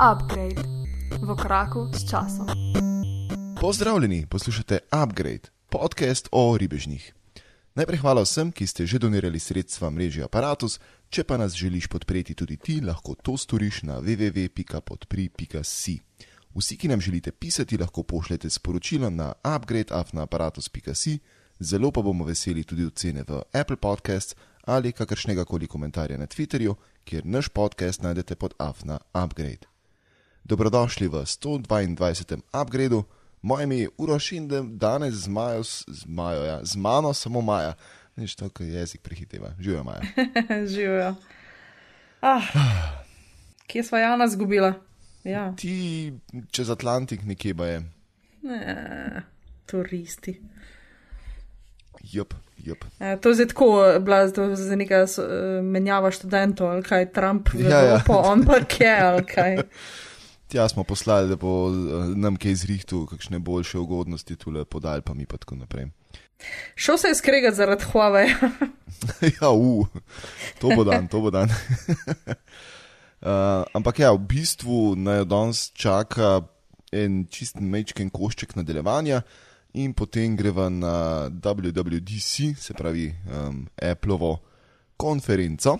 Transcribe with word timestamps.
Upgrade 0.00 0.62
v 1.22 1.36
koraku 1.36 1.90
s 1.92 2.10
časom. 2.10 2.46
Pozdravljeni, 3.60 4.26
poslušate 4.26 4.78
Upgrade, 4.92 5.50
podcast 5.68 6.28
o 6.32 6.56
ribežnih. 6.56 7.14
Najprej 7.74 7.98
hvala 7.98 8.22
vsem, 8.22 8.52
ki 8.54 8.66
ste 8.66 8.86
že 8.86 8.98
donirali 8.98 9.38
sredstva 9.38 9.90
mreži 9.90 10.22
Apparatus, 10.22 10.78
če 11.10 11.22
pa 11.22 11.36
nas 11.38 11.54
želiš 11.54 11.86
podpreti 11.86 12.34
tudi 12.34 12.56
ti, 12.56 12.80
lahko 12.80 13.14
to 13.14 13.36
storiš 13.36 13.82
na 13.82 13.98
www.podpri.si. 14.02 15.98
Vsi, 16.54 16.76
ki 16.76 16.88
nam 16.88 17.00
želite 17.00 17.30
pisati, 17.32 17.78
lahko 17.78 18.02
pošljete 18.02 18.50
sporočilo 18.50 19.10
na 19.10 19.32
upgradeafnaaparatus.si, 19.42 21.18
zelo 21.60 21.90
pa 21.90 22.02
bomo 22.02 22.24
veseli 22.24 22.64
tudi 22.64 22.84
ocene 22.84 23.24
v 23.28 23.42
Apple 23.52 23.76
Podcasts 23.76 24.34
ali 24.64 24.92
kakršnega 24.92 25.44
koli 25.44 25.66
komentarja 25.66 26.18
na 26.18 26.26
Twitterju, 26.26 26.74
kjer 27.04 27.26
naš 27.26 27.48
podcast 27.48 28.02
najdete 28.02 28.34
pod 28.34 28.54
afna 28.58 28.98
upgrade. 29.12 29.66
Dobrodošli 30.44 31.08
v 31.08 31.24
122. 31.24 32.40
upgradu, 32.62 33.04
moje 33.42 33.64
ime 33.64 33.76
je 33.76 33.88
Uroš 33.98 34.32
in 34.32 34.48
danes 34.78 35.14
z, 35.14 35.28
Majo, 35.28 35.62
z, 35.62 36.04
Majo, 36.06 36.44
ja, 36.44 36.60
z 36.64 36.76
mano 36.76 37.14
samo 37.14 37.40
Maja. 37.40 37.74
Nič 38.16 38.34
to, 38.34 38.48
kar 38.48 38.66
jezik 38.66 39.00
prehiteva. 39.00 39.54
Živijo 39.58 39.84
Maja. 39.84 40.02
Živijo. 40.74 41.14
Ah, 42.20 42.42
kje 43.66 43.84
sva 43.84 43.98
Jana 43.98 44.28
zgubila? 44.28 44.74
Ja. 45.24 45.54
Ti 45.56 46.12
čez 46.50 46.70
Atlantik 46.70 47.22
nekje 47.24 47.54
pa 47.54 47.66
je. 47.66 47.82
Ne, 48.42 49.22
turisti. 49.66 50.40
Jup, 52.12 52.34
jup. 52.64 52.84
E, 53.00 53.16
to 53.20 53.28
je 53.28 53.34
zdaj 53.34 53.46
tako, 53.46 53.68
bila 54.00 54.28
za 54.56 54.76
neka 54.76 55.02
uh, 55.02 55.64
menjava 55.64 56.10
študentov, 56.10 56.70
ali 56.70 56.82
kaj 56.82 57.12
Trump, 57.12 57.48
Ja, 57.58 57.80
ja. 57.80 58.02
pa 58.06 58.16
on 58.16 58.44
pa 58.46 58.60
kje, 58.64 58.94
ali 59.02 59.24
kaj. 59.26 59.56
Tja 60.48 60.68
smo 60.68 60.84
poslali, 60.84 61.28
da 61.28 61.36
bo 61.36 61.68
eh, 61.68 61.72
nam 62.16 62.36
kaj 62.40 62.54
zrihtu, 62.54 63.06
kakšne 63.06 63.38
boljše 63.38 63.78
ugodnosti 63.78 64.36
tule 64.36 64.64
podal, 64.64 65.02
pa 65.04 65.14
mi 65.14 65.26
pa 65.26 65.36
tako 65.36 65.56
naprej. 65.60 65.90
Šel 66.74 66.96
se 66.98 67.08
je 67.08 67.14
skregati 67.14 67.56
zaradi 67.56 67.84
Huawei. 67.92 68.28
ja, 69.40 69.50
u, 69.50 69.86
to 70.60 70.70
bo 70.76 70.84
dan, 70.84 71.08
to 71.08 71.20
bo 71.20 71.30
dan. 71.30 71.50
uh, 73.20 73.64
ampak 73.76 73.98
ja, 73.98 74.12
v 74.12 74.18
bistvu 74.18 74.94
naj 74.96 75.24
danes 75.28 75.68
čaka 75.76 76.40
en 76.92 77.26
čist 77.28 77.60
mečken 77.60 78.08
košček 78.10 78.56
nadaljevanja 78.56 79.20
in 79.78 79.92
potem 79.94 80.36
greva 80.36 80.68
na 80.68 81.28
WWDC, 81.28 82.56
se 82.58 82.74
pravi 82.74 83.14
um, 83.30 83.66
Appleovo 83.82 84.38
konferenco. 84.96 85.78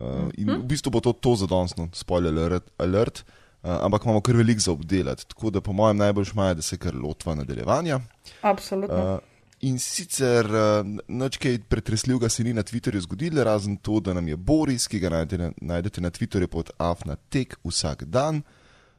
Uh, 0.00 0.28
in 0.36 0.50
v 0.50 0.64
bistvu 0.68 0.90
bo 0.92 1.00
to, 1.00 1.14
to 1.14 1.36
za 1.40 1.46
danes, 1.48 1.72
no, 1.78 1.88
spoiler 1.94 2.34
alert. 2.34 2.68
alert. 2.76 3.24
Uh, 3.62 3.78
ampak 3.82 4.04
imamo 4.04 4.20
kar 4.20 4.36
veliko 4.36 4.60
za 4.60 4.72
obdelati, 4.72 5.26
tako 5.26 5.50
da 5.50 5.60
po 5.60 5.72
mojem 5.72 5.96
najbolj 5.96 6.24
šmaje, 6.24 6.54
da 6.54 6.62
se 6.62 6.76
kar 6.78 6.94
lotva 6.94 7.34
nadaljevanja. 7.34 8.00
Absolutno. 8.42 9.14
Uh, 9.14 9.18
in 9.60 9.78
sicer 9.78 10.46
uh, 10.46 10.84
nič 11.08 11.38
kaj 11.42 11.58
pretresljivega 11.70 12.28
se 12.28 12.44
ni 12.44 12.52
na 12.52 12.62
Twitterju 12.62 13.00
zgodilo, 13.06 13.44
razen 13.44 13.76
to, 13.76 14.00
da 14.00 14.14
nam 14.14 14.28
je 14.28 14.36
Boris, 14.36 14.86
ki 14.86 15.00
ga 15.00 15.10
najdete 15.16 15.42
na, 15.42 15.50
najdete 15.74 16.04
na 16.04 16.10
Twitterju 16.10 16.46
pod 16.52 16.70
afnatek 16.78 17.56
vsak 17.64 18.04
dan, 18.04 18.42
uh, 18.44 18.55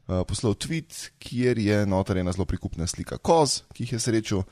poslal 0.08 0.56
tweet, 0.56 1.12
kjer 1.20 1.60
je 1.60 1.86
notar 1.86 2.18
ena 2.18 2.32
zelo 2.32 2.46
prikupna 2.46 2.88
slika 2.88 3.18
koz, 3.18 3.62
ki 3.74 3.84
jih 3.84 3.98
je 3.98 4.00
srečal. 4.00 4.44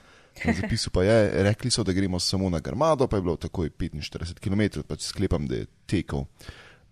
Na 0.44 0.54
zapisu 0.54 0.92
pa 0.92 1.04
je, 1.04 1.44
rekli 1.44 1.72
so, 1.72 1.84
da 1.84 1.94
gremo 1.96 2.20
samo 2.20 2.50
na 2.50 2.60
Grmado, 2.60 3.08
pa 3.08 3.18
je 3.18 3.22
bilo 3.22 3.36
takoj 3.40 3.70
45 3.70 4.40
km, 4.40 4.82
pač 4.88 5.08
sklepam, 5.08 5.48
da 5.48 5.56
je 5.56 5.66
tekel. 5.88 6.26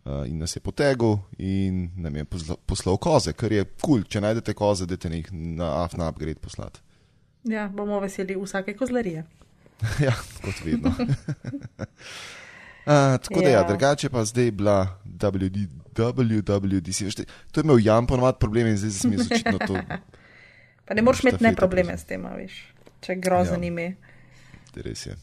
Uh, 0.06 0.28
in 0.28 0.38
nas 0.38 0.56
je 0.56 0.60
potegal 0.60 1.20
in 1.38 1.90
nam 1.96 2.16
je 2.16 2.26
posla, 2.26 2.56
poslal 2.66 2.98
koze, 2.98 3.34
kar 3.34 3.52
je 3.52 3.64
kul, 3.64 3.78
cool. 3.80 4.02
če 4.04 4.22
najdete 4.22 4.54
koze, 4.54 4.88
da 4.88 4.98
te 5.00 5.08
jih 5.08 5.30
na 5.32 5.70
AFNA 5.84 6.10
upgrade 6.12 6.40
poslati. 6.44 6.82
Ja, 7.48 7.70
bomo 7.72 8.00
veseli 8.04 8.36
vsake 8.40 8.76
kozlarije. 8.76 9.24
ja, 10.08 10.16
kot 10.44 10.60
vedno. 10.66 10.92
uh, 10.92 11.06
tako 13.24 13.40
da, 13.42 13.48
ja. 13.48 13.50
Ja. 13.50 13.60
ja, 13.60 13.64
drugače 13.68 14.10
pa 14.10 14.26
zdaj 14.26 14.52
bila 14.52 15.00
WD, 15.06 15.68
WWDC. 16.00 17.06
Veš, 17.06 17.16
to 17.52 17.60
je 17.60 17.64
imel 17.64 17.80
Jan 17.84 18.08
ponovadi 18.08 18.38
problem 18.40 18.68
in 18.68 18.78
zdaj 18.78 18.92
se 18.92 19.08
mi 19.08 19.16
je 19.16 19.22
očitno 19.22 19.58
to. 19.68 19.78
Pa 20.86 20.94
ne 20.94 21.02
moreš 21.02 21.24
imeti 21.24 21.44
ne 21.44 21.56
probleme 21.56 21.98
s 21.98 22.04
tem, 22.04 22.26
veš, 22.36 22.74
če 23.02 23.16
grozen 23.16 23.64
Ja. 23.64 23.68
ime. 23.68 23.96
Res 24.76 25.06
je. 25.06 25.16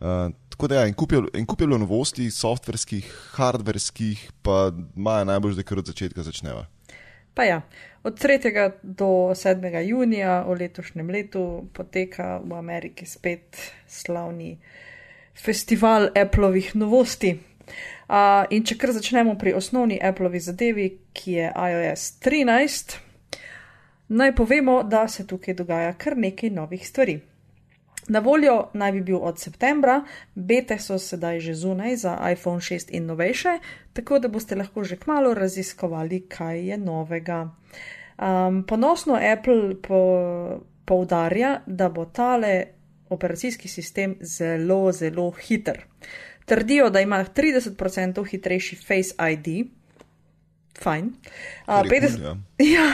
Uh, 0.00 0.30
tako 0.52 0.68
da, 0.68 0.74
ja, 0.74 0.86
en 0.86 0.94
kup 0.94 1.12
je, 1.12 1.22
en 1.34 1.46
kup 1.46 1.60
je 1.60 1.66
bilo 1.66 1.78
novosti, 1.78 2.30
softverskih, 2.30 3.06
hardverskih, 3.34 4.30
pa 4.42 4.70
maja 4.94 5.24
najbolj, 5.24 5.54
da 5.56 5.62
kar 5.62 5.78
od 5.78 5.86
začetka 5.88 6.22
začneva. 6.22 6.66
Pa 7.34 7.44
ja, 7.44 7.62
od 8.04 8.16
3. 8.20 8.70
do 8.82 9.32
7. 9.36 9.80
junija 9.88 10.42
v 10.48 10.54
letošnjem 10.60 11.10
letu 11.10 11.68
poteka 11.72 12.40
v 12.44 12.54
Ameriki 12.56 13.06
spet 13.06 13.56
slavni 13.88 14.58
festival 15.36 16.08
Appleovih 16.16 16.74
novosti. 16.74 17.34
Uh, 18.06 18.44
in 18.54 18.62
če 18.62 18.76
kar 18.78 18.92
začnemo 18.94 19.34
pri 19.38 19.56
osnovni 19.58 19.98
Appleovi 19.98 20.38
zadevi, 20.40 20.90
ki 21.12 21.32
je 21.32 21.46
iOS 21.50 22.04
13, 22.22 22.98
naj 24.08 24.34
povemo, 24.38 24.82
da 24.82 25.08
se 25.08 25.26
tukaj 25.26 25.56
dogaja 25.58 25.96
kar 25.98 26.14
nekaj 26.16 26.50
novih 26.50 26.86
stvari. 26.86 27.16
Na 28.08 28.20
voljo 28.22 28.68
naj 28.74 28.92
bi 28.92 29.00
bil 29.00 29.18
od 29.18 29.40
septembra, 29.42 30.04
bete 30.34 30.78
so 30.78 30.98
sedaj 30.98 31.40
že 31.40 31.54
zunaj 31.54 31.96
za 31.96 32.12
iPhone 32.30 32.62
6 32.62 32.94
in 32.94 33.06
novejše, 33.06 33.58
tako 33.92 34.18
da 34.18 34.28
boste 34.28 34.54
lahko 34.54 34.84
že 34.84 34.96
kmalo 34.96 35.34
raziskovali, 35.34 36.20
kaj 36.28 36.62
je 36.68 36.78
novega. 36.78 37.48
Um, 38.18 38.62
ponosno 38.62 39.18
Apple 39.18 39.82
po, 39.82 40.60
poudarja, 40.84 41.60
da 41.66 41.88
bo 41.88 42.04
tale 42.04 42.64
operacijski 43.10 43.68
sistem 43.68 44.16
zelo, 44.20 44.92
zelo 44.92 45.30
hiter. 45.30 45.82
Trdijo, 46.46 46.90
da 46.90 47.00
ima 47.00 47.24
30% 47.24 48.22
hitrejši 48.30 48.76
Face 48.76 49.14
ID. 49.32 49.66
Fajn. 50.82 51.06
Uh, 51.06 51.66
Kar 51.66 51.86
je 51.86 52.00
kul, 52.00 52.22
ja. 52.22 52.36
Ja, 52.74 52.86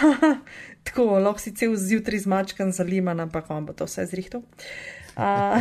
tako, 0.87 1.19
lahko 1.19 1.43
si 1.43 1.55
cel 1.55 1.75
zjutraj 1.77 2.25
zmačkan 2.25 2.73
zaliman, 2.73 3.21
ampak 3.21 3.51
vam 3.51 3.67
bo 3.67 3.75
to 3.77 3.89
vse 3.89 4.07
zrihtal. 4.07 4.45
Uh, 5.17 5.59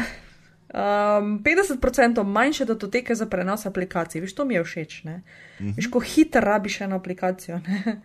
um, 0.74 1.40
50% 1.44 2.24
manjše 2.24 2.66
datoteke 2.66 3.16
za 3.16 3.26
prenos 3.26 3.66
aplikacij, 3.66 4.22
veš, 4.22 4.36
to 4.38 4.46
mi 4.46 4.56
je 4.56 4.64
všeč. 4.64 5.04
Ne? 5.04 5.22
Veš, 5.60 5.90
ko 5.92 6.00
hitro 6.00 6.42
rabiš 6.42 6.82
eno 6.88 7.02
aplikacijo. 7.02 7.60
Ne? 7.68 8.00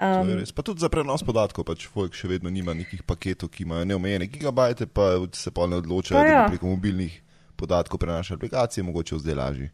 Um. 0.00 0.44
Pa 0.54 0.62
tudi 0.62 0.80
za 0.80 0.88
prenos 0.88 1.20
podatkov, 1.26 1.66
pač 1.68 1.84
Folk 1.90 2.14
še 2.16 2.30
vedno 2.30 2.48
nima 2.48 2.72
nekih 2.72 3.02
paketov, 3.04 3.50
ki 3.52 3.66
imajo 3.66 3.84
neomejene 3.84 4.30
gigabajte, 4.32 4.86
pa 4.86 5.18
se 5.36 5.50
pa 5.50 5.66
ne 5.66 5.76
odločajo, 5.82 6.16
Pa 6.16 6.24
da 6.24 6.32
ja. 6.32 6.44
bi 6.46 6.54
preko 6.54 6.70
mobilnih 6.70 7.18
podatkov 7.60 8.00
prenašali 8.00 8.38
aplikacije, 8.38 8.84
mogoče 8.84 9.18
zdaj 9.18 9.34
lažje. 9.34 9.70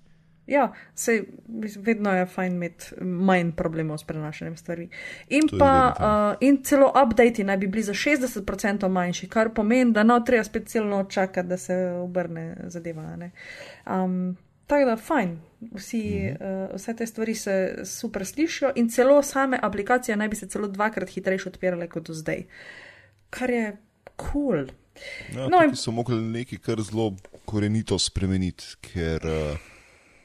ja, 0.46 0.72
se 0.94 1.24
vedno 1.78 2.12
je 2.12 2.26
fajn 2.26 2.52
imeti 2.52 2.84
manj 3.00 3.52
problemov 3.52 3.98
s 3.98 4.04
prenašanjem 4.04 4.56
stvari. 4.56 4.88
In, 5.28 5.48
To 5.48 5.58
pa, 5.58 5.94
uh, 5.98 6.36
in 6.40 6.62
celo 6.62 6.92
updati 7.04 7.44
naj 7.44 7.56
bi 7.56 7.66
bili 7.66 7.82
za 7.82 7.92
60% 7.92 8.88
manjši, 8.88 9.28
kar 9.28 9.54
pomeni, 9.54 9.92
da 9.92 10.02
no 10.02 10.20
treba 10.20 10.44
spet 10.44 10.68
celo 10.68 10.86
noč 10.86 11.14
čakati, 11.14 11.48
da 11.48 11.56
se 11.56 11.76
obrne 12.02 12.56
zadeva. 12.66 13.16
ne. 13.16 13.30
Um, 13.86 14.36
Tako 14.66 14.84
da, 14.84 14.96
fajn, 14.96 15.38
Vsi, 15.72 16.34
uh, 16.40 16.74
vse 16.74 16.94
te 16.96 17.06
stvari 17.06 17.34
se 17.34 17.78
super 17.84 18.26
slišijo, 18.26 18.72
in 18.74 18.88
celo 18.88 19.22
same 19.22 19.58
aplikacije 19.62 20.16
naj 20.16 20.28
bi 20.28 20.36
se 20.36 20.48
celo 20.48 20.68
dvakrat 20.68 21.08
hitrejše 21.08 21.48
odpirale 21.48 21.88
kot 21.88 22.06
do 22.06 22.14
zdaj, 22.14 22.42
kar 23.30 23.50
je 23.50 23.76
kul. 24.16 24.66
Cool. 24.66 24.66
Ja, 25.34 25.48
No, 25.48 25.62
in- 25.64 25.76
so 25.76 25.90
mogli 25.92 26.16
nekaj 26.20 26.58
kar 26.58 26.82
zelo 26.82 27.12
korenito 27.44 27.98
spremeniti, 27.98 28.64
ker 28.80 29.22
uh, 29.26 29.58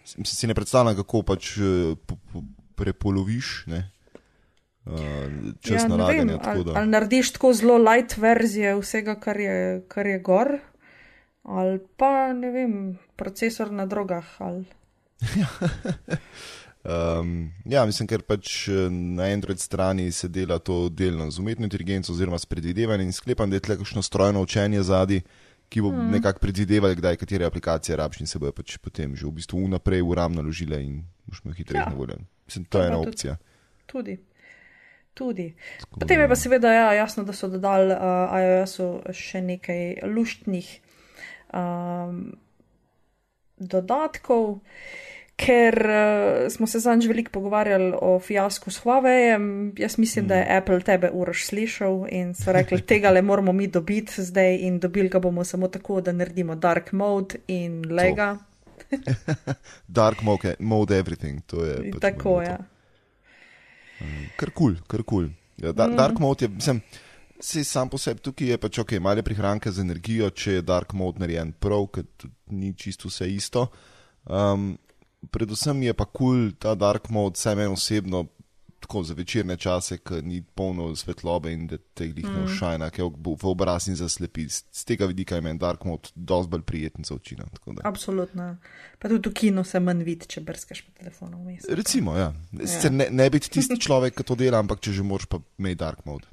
si, 0.05 0.23
si 0.25 0.47
ne 0.47 0.55
predstavljam, 0.57 0.95
kako 0.95 1.21
pač 1.23 1.57
uh, 1.57 1.97
po, 2.05 2.17
po, 2.31 2.41
prepoloviš 2.75 3.51
ne, 3.67 3.81
uh, 4.85 4.95
čas 5.61 5.83
ja, 5.83 5.87
ne 5.87 5.97
nalaganja. 5.97 6.33
vem, 6.33 6.39
tako 6.39 6.59
ali, 6.65 6.77
ali 6.77 6.87
narediš 6.89 7.31
tako 7.37 7.53
zelo 7.53 7.77
light 7.77 8.17
verzije 8.17 8.75
vsega, 8.79 9.15
kar 9.19 9.39
je, 9.39 9.57
kar 9.87 10.07
je 10.07 10.19
gor, 10.19 10.57
ali 11.43 11.79
pa 11.97 12.33
ne 12.33 12.51
vem, 12.51 12.75
procesor 13.15 13.71
na 13.71 13.85
drogah. 13.85 14.25
Ali... 14.39 14.65
Um, 16.83 17.51
ja, 17.69 17.83
mislim, 17.85 18.07
ker 18.09 18.23
pač 18.25 18.65
eh, 18.71 18.89
na 18.89 19.27
Android 19.29 19.59
strani 19.61 20.07
se 20.11 20.27
dela 20.33 20.57
to 20.59 20.89
delno 20.89 21.27
z 21.31 21.39
umetno 21.39 21.67
inteligenco 21.69 22.09
oziroma 22.11 22.39
s 22.41 22.49
predvidevanjem 22.49 23.05
in 23.05 23.13
sklepam, 23.13 23.49
da 23.49 23.59
je 23.59 23.65
tle 23.67 23.77
kakšno 23.77 24.01
strojno 24.01 24.41
učenje 24.41 24.81
zadnji, 24.83 25.21
ki 25.69 25.81
bo 25.85 25.91
mm. 25.91 26.09
nekako 26.11 26.41
predvidevalo, 26.41 26.97
kdaj 26.97 27.19
katere 27.21 27.45
aplikacije 27.45 27.95
rabiš 27.95 28.25
in 28.25 28.27
se 28.27 28.41
bojo 28.41 28.55
pač 28.57 28.79
potem 28.81 29.13
že 29.15 29.27
v 29.27 29.35
bistvu 29.37 29.61
vnaprej 29.67 30.01
v 30.01 30.17
RAM 30.17 30.33
naložile 30.33 30.81
in 30.81 31.03
boš 31.29 31.43
imel 31.45 31.55
hitreje 31.55 31.79
Ja. 31.79 31.85
ja. 31.85 31.93
na 31.93 31.95
voljo. 31.95 32.17
Mislim, 32.49 32.65
To 32.65 32.77
to 32.77 32.81
je 32.81 32.87
ena 32.87 32.99
opcija. 32.99 33.37
Tudi. 33.85 34.17
Tudi. 35.13 35.53
Potem 35.99 36.19
je 36.19 36.27
pa 36.27 36.35
seveda 36.35 36.73
ja, 36.73 36.93
jasno, 36.93 37.23
da 37.23 37.33
so 37.33 37.47
dodali 37.51 37.93
uh, 37.93 38.31
iOS-u 38.41 39.03
še 39.13 39.41
nekaj 39.43 40.07
luštnih 40.07 40.79
um, 41.53 42.31
dodatkov. 43.59 44.59
Ker 45.35 45.75
uh, 45.85 46.51
smo 46.51 46.67
se 46.67 46.79
zanj 46.79 47.07
veliko 47.07 47.31
pogovarjali 47.31 47.93
o 48.01 48.19
fiasku 48.19 48.71
s 48.71 48.83
Huaweijem. 48.83 49.73
Jaz 49.77 49.97
mislim, 49.97 50.25
mm. 50.25 50.27
da 50.27 50.35
je 50.35 50.43
Mhm. 50.43 50.57
Apple 50.57 50.81
tebe 50.81 51.09
uraš 51.13 51.45
slišal 51.45 52.05
in 52.09 52.33
so 52.33 52.51
rekli, 52.51 52.81
tega 52.91 53.09
le 53.09 53.21
moramo 53.21 53.53
mi 53.53 53.67
dobiti 53.67 54.23
zdaj 54.23 54.55
in 54.55 54.79
dobili 54.79 55.09
ga 55.09 55.19
bomo 55.19 55.43
samo 55.43 55.67
tako, 55.67 56.01
da 56.01 56.11
naredimo 56.11 56.55
dark 56.55 56.91
mode 56.91 57.35
in 57.47 57.81
lega. 57.95 58.37
Dark 59.87 60.21
mode, 60.21 60.55
mode 60.59 60.99
everything, 60.99 61.41
to 61.45 61.63
je. 61.63 61.91
Pač 61.91 62.01
tako, 62.01 62.29
moj 62.29 62.45
moto. 62.45 62.51
ja. 62.51 62.57
Kar 64.35 64.49
kul, 64.49 64.75
cool, 64.75 64.87
kar 64.87 65.03
kul. 65.03 65.25
Cool. 65.25 65.29
Ja, 65.57 65.71
da, 65.71 65.87
Mm. 65.87 65.95
Dark 65.95 66.19
mode 66.19 66.45
je, 66.45 66.49
mislim, 66.49 66.81
se 67.39 67.63
sam 67.63 67.89
po 67.89 67.97
sebi 67.97 68.19
tukaj 68.19 68.47
je 68.47 68.57
pač 68.57 68.79
ok, 68.79 68.91
malo 68.99 69.21
prihranka 69.23 69.71
z 69.71 69.81
energijo, 69.81 70.29
če 70.29 70.53
je 70.53 70.61
dark 70.61 70.93
mode 70.93 71.19
narejen 71.19 71.51
prav, 71.51 71.87
ker 71.87 72.03
ni 72.49 72.73
čisto 72.73 73.07
vse 73.07 73.29
isto. 73.29 73.67
Um, 74.25 74.77
predvsem 75.29 75.83
je 75.83 75.93
pa 75.93 76.05
kul 76.05 76.15
cool 76.17 76.51
ta 76.59 76.75
dark 76.75 77.09
mode, 77.09 77.37
vsaj 77.37 77.55
meni 77.55 77.73
osebno, 77.73 78.25
tako 78.81 79.03
za 79.03 79.13
večerne 79.13 79.57
čase, 79.57 79.97
ki 79.97 80.21
ni 80.25 80.41
polno 80.41 80.95
svetlobe 80.95 81.51
in 81.53 81.67
da 81.67 81.77
te 81.93 82.07
jih 82.07 82.25
ne 82.25 82.43
ušajna, 82.47 82.89
ki 82.89 83.05
v 83.25 83.45
obraz 83.45 83.87
in 83.87 83.95
zaslepi. 83.95 84.47
Z 84.49 84.63
z 84.71 84.85
tega 84.85 85.05
vidika 85.05 85.35
je 85.35 85.41
meni 85.45 85.59
dark 85.59 85.85
mode 85.85 86.09
dosti 86.15 86.49
bolj 86.49 86.61
prijeten 86.61 87.03
za 87.03 87.15
oči. 87.15 87.37
no. 87.37 87.45
Absolutno. 87.83 88.57
Pa 88.99 89.09
tudi 89.09 89.29
v 89.29 89.33
kinu 89.33 89.63
se 89.63 89.79
manj 89.79 90.03
vidi, 90.03 90.25
če 90.25 90.41
brskaš 90.41 90.81
po 90.81 90.91
telefonu 90.97 91.37
vmes. 91.43 91.69
Recimo, 91.69 92.17
ja. 92.17 92.33
Sicer 92.65 92.91
ne, 92.91 93.07
ne 93.11 93.29
biti 93.29 93.49
tisti 93.49 93.77
človek, 93.79 94.15
ki 94.17 94.23
to 94.23 94.35
dela, 94.35 94.59
ampak 94.59 94.81
če 94.81 94.91
že 94.91 95.03
moraš, 95.03 95.29
pa 95.29 95.39
imej 95.59 95.75
dark 95.75 96.05
mode. 96.05 96.25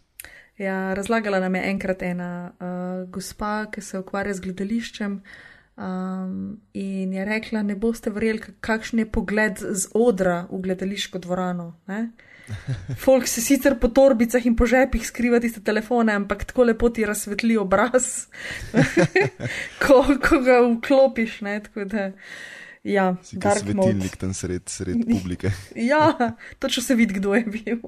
Ja, 0.58 0.94
razlagala 0.94 1.38
nam 1.41 1.55
je 1.55 1.69
enkrat 1.70 2.02
ena 2.02 2.50
uh, 2.50 3.11
gospa, 3.11 3.69
ki 3.70 3.81
se 3.81 3.99
ukvarja 3.99 4.34
z 4.34 4.49
gledališčem. 4.49 5.20
Um, 5.78 6.60
in 6.75 7.12
je 7.12 7.25
rekla, 7.25 7.62
ne 7.62 7.76
boste 7.78 8.10
verjeli, 8.10 8.40
kak- 8.42 8.56
kakšen 8.60 8.98
je 8.98 9.06
pogled 9.06 9.60
z 9.62 9.86
odra 9.94 10.40
v 10.50 10.58
gledališko 10.64 11.19
dvorano. 11.22 11.76
Ne? 11.86 12.08
Folk 13.04 13.28
se 13.30 13.40
sicer 13.40 13.76
po 13.78 13.88
torbicah 13.88 14.46
in 14.46 14.56
po 14.56 14.66
žepih 14.66 15.06
skriva 15.06 15.38
tiste 15.40 15.60
telefone, 15.62 16.12
ampak 16.12 16.44
tako 16.44 16.64
lepo 16.64 16.88
ti 16.90 17.04
razsvetli 17.06 17.56
obraz, 17.56 18.26
ko, 19.82 20.02
ko 20.19 20.40
ga 20.42 20.56
vklopiš. 20.66 21.40
Ne? 21.46 21.60
Tako 21.62 21.84
da, 21.84 22.08
ja, 22.82 23.04
Si 23.22 23.38
kot 23.38 23.60
svetilnik 23.60 24.16
tam 24.19 24.32
sred, 24.34 24.66
sred 24.66 24.98
publike. 25.06 25.52
Ja, 25.90 26.34
točno 26.58 26.82
se 26.82 26.96
vidi, 26.98 27.14
kdo 27.20 27.36
je 27.38 27.44
bil. 27.44 27.78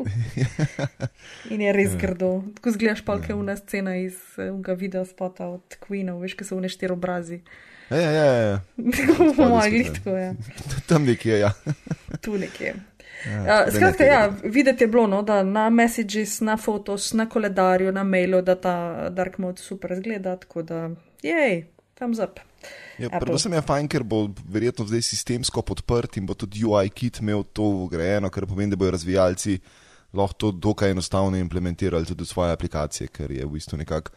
In 1.50 1.60
je 1.60 1.72
res 1.72 1.96
grdo. 1.98 2.44
Tako 2.60 2.76
zgledaš 2.76 3.02
pa, 3.02 3.18
kaj 3.18 3.34
je 3.34 3.40
una 3.40 3.56
scena 3.56 3.96
iz 3.96 4.14
unega 4.38 4.78
video 4.78 5.02
spota 5.04 5.48
od 5.50 5.74
Queenov, 5.82 6.22
veš, 6.22 6.38
kaj 6.38 6.52
so 6.52 6.60
une 6.60 6.70
štiri 6.70 6.94
obrazi. 6.94 7.40
Ja, 7.90 7.96
ja, 7.96 8.10
ja, 8.10 8.34
ja. 8.34 8.60
Po 9.16 9.32
spodaj 9.32 9.48
mojem, 9.48 9.84
spet, 9.84 9.94
tako 9.94 10.16
je. 10.16 10.34
Tam 10.88 11.04
nekje, 11.04 11.38
ja. 11.38 11.52
Tu 12.24 12.38
nekje. 12.38 12.74
ja. 13.26 13.64
Uh, 13.66 13.74
skratka, 13.74 14.04
ja, 14.04 14.32
videti 14.44 14.84
je 14.84 14.88
bilo, 14.88 15.06
no, 15.06 15.22
da 15.22 15.42
na 15.42 15.70
messages, 15.70 16.40
na 16.40 16.56
fotos, 16.56 17.12
na 17.12 17.28
koledarju, 17.28 17.92
na 17.92 18.04
mailu, 18.04 18.42
da 18.42 18.54
ta 18.54 19.08
dark 19.10 19.38
mode 19.38 19.62
super 19.62 19.96
zgleda, 19.96 20.36
tako 20.36 20.62
da, 20.62 20.90
jej, 21.22 21.64
thumbs 21.94 22.18
up. 22.18 22.40
Ja, 22.98 23.08
predvsem 23.08 23.52
je 23.56 23.62
fajn, 23.64 23.88
ker 23.88 24.04
bo 24.04 24.26
verjetno 24.52 24.84
zdaj 24.86 25.02
sistemsko 25.02 25.62
podprt 25.64 26.18
in 26.20 26.26
bo 26.28 26.36
tudi 26.36 26.64
UI 26.64 26.90
kit 26.92 27.22
imel 27.24 27.42
to 27.52 27.64
vgrajeno, 27.86 28.30
kar 28.30 28.46
pomeni, 28.46 28.70
da 28.70 28.76
bodo 28.76 28.92
razvijalci 28.96 29.58
lahko 30.12 30.34
to 30.34 30.50
dokaj 30.50 30.90
enostavno 30.90 31.38
implementirali 31.38 32.06
tudi 32.06 32.24
v 32.24 32.26
svoje 32.26 32.52
aplikacije, 32.52 33.08
ker 33.08 33.30
je 33.30 33.46
v 33.46 33.50
bistvu 33.50 33.78
nekako 33.78 34.10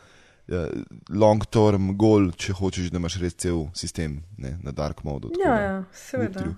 eh, 0.48 0.70
long-term 1.10 1.94
goal, 1.98 2.32
če 2.38 2.54
hočeš, 2.60 2.92
da 2.92 3.02
imaš 3.02 3.20
res 3.22 3.38
cel 3.40 3.68
sistem 3.78 4.22
ne, 4.38 4.58
na 4.64 4.72
dark 4.72 5.04
modu. 5.04 5.34
Ja, 5.40 5.56
ja, 5.62 5.76
seveda. 5.92 6.40
Utriv. 6.40 6.54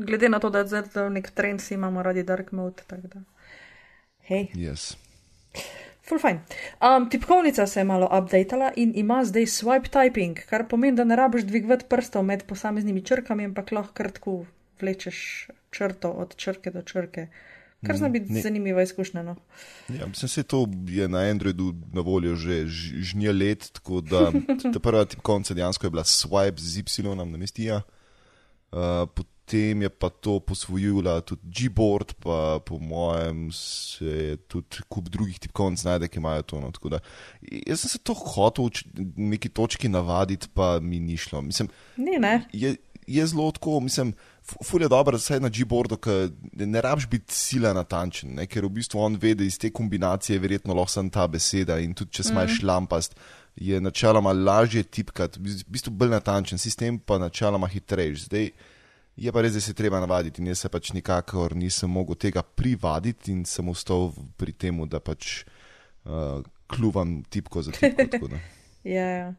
Glede 0.00 0.28
na 0.28 0.38
to, 0.40 0.48
da 0.50 0.64
zdaj 0.64 1.10
nek 1.12 1.30
trend, 1.36 1.60
si 1.60 1.74
imamo 1.74 2.02
radi 2.02 2.22
dark 2.24 2.52
mode, 2.56 2.82
tako 2.86 3.08
da. 3.12 3.22
Hej. 4.30 4.48
Yes. 4.56 4.94
Full 6.08 6.18
fine. 6.18 6.40
Um, 6.80 7.10
tipkovnica 7.10 7.66
se 7.66 7.80
je 7.80 7.84
malo 7.84 8.08
updatala 8.18 8.72
in 8.76 8.92
ima 8.94 9.24
zdaj 9.24 9.46
swipe 9.46 9.90
typing, 9.92 10.40
kar 10.48 10.64
pomeni, 10.68 10.96
da 10.96 11.04
ne 11.04 11.16
rabiš 11.16 11.42
dvigovati 11.42 11.84
prstov 11.88 12.22
med 12.22 12.46
posameznimi 12.46 13.04
črkami, 13.04 13.44
ampak 13.44 13.72
lahko 13.72 13.92
kar 13.94 14.10
tako 14.10 14.44
vlečeš 14.80 15.48
črto 15.70 16.10
od 16.10 16.36
črke 16.36 16.70
do 16.70 16.82
črke. 16.82 17.26
Kar 17.86 17.96
zna 17.96 18.08
biti 18.08 18.32
ne. 18.32 18.40
zanimiva 18.40 18.82
izkušnja. 18.82 19.22
No. 19.22 19.36
Ja, 19.88 20.06
mislim, 20.06 20.28
se 20.28 20.42
to 20.42 20.66
je 20.86 21.08
na 21.08 21.18
Androidu 21.18 21.74
na 21.92 22.00
voljo 22.00 22.36
že 22.36 22.66
žnje 23.02 23.32
let, 23.32 23.70
tako 23.72 24.00
da 24.00 24.32
ta 24.72 24.78
prva 24.78 25.04
tipkovnica 25.10 25.54
dejansko 25.54 25.86
je 25.86 25.90
bila 25.90 26.04
swipe 26.04 26.60
z 26.60 26.78
Y 26.78 27.16
na 27.16 27.24
mestija. 27.24 27.82
Uh, 28.72 29.08
potem 29.50 29.82
je 29.82 29.88
pa 29.88 30.10
to 30.10 30.40
posvojila 30.40 31.20
tudi 31.20 31.42
Gboard, 31.42 32.14
pa 32.22 32.60
po 32.66 32.78
mojem 32.78 33.48
se 33.52 34.04
je 34.04 34.36
tudi 34.36 34.84
kup 34.88 35.08
drugih 35.08 35.38
tipkovnic 35.38 35.82
najde, 35.84 36.08
ki 36.08 36.18
imajo 36.18 36.42
to. 36.42 36.60
No, 36.60 36.70
da, 36.90 37.00
jaz 37.66 37.80
sem 37.80 37.90
se 37.90 37.98
to 37.98 38.14
hotel 38.14 38.68
v 38.70 39.08
neki 39.16 39.48
točki 39.48 39.88
navaditi, 39.88 40.48
pa 40.54 40.78
mi 40.80 41.00
ni 41.00 41.16
šlo. 41.16 41.42
Mislim, 41.42 41.68
Ni, 41.96 42.18
ne? 42.18 42.44
je, 42.52 42.76
je 43.06 43.26
zelo 43.26 43.50
tako, 43.50 43.80
mislim, 43.80 44.12
fu- 44.42 44.64
ful 44.64 44.82
je 44.82 44.88
dobro, 44.88 45.18
vsaj 45.18 45.40
na 45.40 45.48
Gboardu, 45.48 45.96
ker 45.96 46.30
ne 46.52 46.80
rabiš 46.80 47.08
biti 47.08 47.34
sila 47.34 47.72
natančen, 47.72 48.34
ne, 48.34 48.46
ker 48.46 48.64
v 48.64 48.72
bistvu 48.80 49.00
on 49.00 49.18
ve, 49.20 49.34
da 49.34 49.44
iz 49.44 49.58
te 49.58 49.70
kombinacije 49.70 50.36
je 50.36 50.40
verjetno 50.40 50.74
lahko 50.74 50.92
samo 50.92 51.10
ta 51.10 51.26
beseda 51.26 51.78
in 51.78 51.94
tudi 51.94 52.18
če 52.18 52.30
smaš 52.30 52.50
mm. 52.50 52.60
šlampast, 52.60 53.16
je 53.56 53.80
načeloma 53.80 54.32
lažje 54.32 54.82
tipkati, 54.82 55.40
v 55.40 55.64
bistvu 55.68 55.92
bolj 55.92 56.14
natančen 56.14 56.58
sistem, 56.58 56.98
pa 56.98 57.18
načeloma 57.18 57.68
hitrejši. 57.68 58.24
Zdaj 58.28 58.50
je 59.20 59.32
pa 59.32 59.42
res, 59.42 59.52
da 59.54 59.60
se 59.60 59.74
treba 59.74 60.00
navaditi 60.00 60.40
in 60.40 60.48
jaz 60.48 60.62
se 60.64 60.70
pač 60.72 60.92
nikakor 60.96 61.56
nisem 61.56 61.90
mogel 61.90 62.16
tega 62.16 62.42
privaditi 62.42 63.34
in 63.34 63.44
sem 63.44 63.68
ostal 63.68 64.12
pri 64.40 64.52
tem, 64.52 64.78
da 64.88 65.00
pač 65.00 65.42
uh, 66.04 66.40
kluvam 66.70 67.20
tipko 67.28 67.62
za 67.62 67.76
tipko. 67.76 68.06
tako. 68.06 68.32
Ja, 68.80 69.04
ja. 69.04 69.32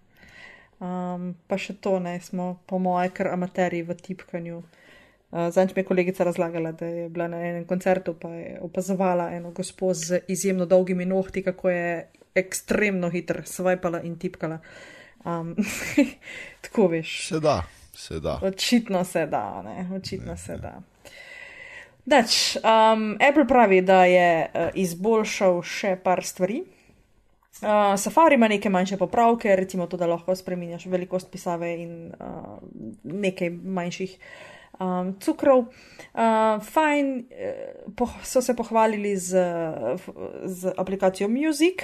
Um, 0.81 1.35
pa 1.45 1.59
še 1.61 1.75
to 1.77 1.99
ne, 2.01 2.15
smo 2.25 2.55
po 2.65 2.79
moje 2.81 3.11
kar 3.13 3.27
amaterji 3.35 3.83
v 3.85 3.95
tipkanju. 4.01 4.61
Uh, 5.31 5.49
Zanč 5.53 5.75
mi 5.75 5.83
je 5.83 5.87
kolegica 5.87 6.25
razlagala, 6.25 6.71
da 6.73 6.87
je 6.89 7.09
bila 7.09 7.27
na 7.29 7.37
enem 7.37 7.67
koncertu, 7.69 8.15
pa 8.17 8.31
je 8.33 8.55
opazovala 8.65 9.29
eno 9.35 9.51
gospo 9.53 9.93
z 9.93 10.23
izjemno 10.27 10.65
dolgimi 10.65 11.05
nohti, 11.05 11.43
kako 11.45 11.69
je 11.69 12.07
ekstremno 12.35 13.11
hitro 13.13 13.45
svajpala 13.45 14.01
in 14.01 14.17
tipkala. 14.17 14.57
Um, 15.21 15.53
tako 16.65 16.87
veš. 16.87 17.13
Se 17.27 17.39
da, 17.39 17.61
se 17.93 18.19
da. 18.19 18.39
Očitno 18.41 19.05
se 19.05 19.27
da, 19.29 19.61
ne, 19.61 19.85
očitno 19.95 20.31
ne, 20.31 20.37
se 20.37 20.57
da. 20.57 20.79
Dač, 22.05 22.55
um, 22.57 23.11
Apple 23.21 23.45
pravi, 23.47 23.83
da 23.85 24.05
je 24.09 24.29
uh, 24.49 24.69
izboljšal 24.73 25.61
še 25.61 25.95
par 26.01 26.25
stvari. 26.25 26.63
Uh, 27.51 27.99
Safari 27.99 28.35
ima 28.35 28.47
neke 28.47 28.69
manjše 28.69 28.97
popravke, 28.97 29.55
recimo 29.55 29.87
to, 29.87 29.97
da 29.97 30.07
lahko 30.07 30.35
spremenjaš 30.35 30.85
velikost 30.85 31.31
pisave 31.31 31.73
in 31.83 32.07
uh, 32.07 32.57
nekaj 33.03 33.49
manjših 33.49 34.15
um, 34.79 35.15
cukrov. 35.19 35.59
Uh, 35.59 36.63
fajn 36.63 37.25
po, 37.95 38.07
so 38.23 38.41
se 38.41 38.55
pohvalili 38.55 39.17
z, 39.17 39.43
z 40.45 40.73
aplikacijo 40.77 41.29
Music 41.29 41.83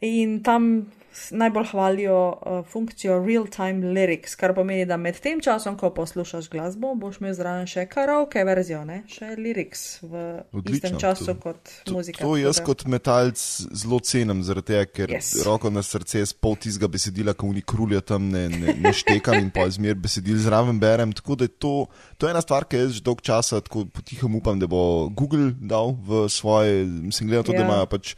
in 0.00 0.42
tam 0.42 0.86
najbolj 1.30 1.66
hvalijo 1.66 2.18
uh, 2.32 2.66
funkcijo 2.66 3.18
real-time 3.18 3.82
lyrics, 3.86 4.34
kar 4.34 4.54
pomeni, 4.54 4.84
da 4.84 4.96
med 4.96 5.18
tem 5.18 5.40
časom, 5.40 5.76
ko 5.76 5.90
poslušaš 5.90 6.48
glasbo, 6.48 6.94
boš 6.94 7.18
imel 7.20 7.34
zraven 7.34 7.66
še 7.66 7.86
karaoke 7.86 8.44
verzijo, 8.44 8.84
ne? 8.84 9.02
še 9.06 9.34
lyrics 9.36 9.98
v 10.02 10.42
Odlično, 10.52 10.74
istem 10.76 10.98
času 10.98 11.26
to- 11.26 11.34
kot 11.36 11.60
To, 11.84 11.92
muzika. 11.92 12.24
to 12.24 12.36
jaz 12.36 12.60
kot 12.60 12.84
metalc 12.86 13.38
zelo 13.72 14.00
cenim, 14.00 14.42
zaradi 14.42 14.66
tega, 14.66 14.84
ker 14.86 15.08
Yes. 15.10 15.44
roko 15.44 15.70
na 15.70 15.82
srce 15.82 16.22
s 16.22 16.32
pol 16.32 16.56
tistega 16.56 16.88
besedila, 16.88 17.34
ko 17.34 17.46
oni 17.46 17.62
krulja 17.62 18.00
tam 18.00 18.28
ne, 18.28 18.48
ne, 18.48 18.74
ne 18.74 18.92
štekam 18.92 19.34
in 19.36 19.50
pa 19.50 19.68
zmer 19.68 19.94
besedil 19.94 20.36
zraven 20.36 20.78
berem. 20.78 21.12
Tako 21.12 21.34
da 21.34 21.44
je 21.44 21.54
to, 21.58 21.86
to 22.16 22.26
je 22.26 22.30
ena 22.30 22.40
stvar, 22.40 22.64
ki 22.64 22.76
jaz 22.78 22.92
že 22.92 23.02
dolg 23.02 23.20
časa 23.20 23.60
tako 23.60 23.84
potihem 23.86 24.34
upam, 24.34 24.58
da 24.58 24.66
bo 24.66 25.08
Google 25.10 25.52
dal 25.54 25.94
v 25.98 26.28
svoje, 26.28 26.84
mislim, 26.84 27.28
glede 27.28 27.38
na 27.38 27.42
to, 27.42 27.52
Ja. 27.52 27.58
da 27.58 27.64
imajo 27.64 27.86
pač 27.86 28.14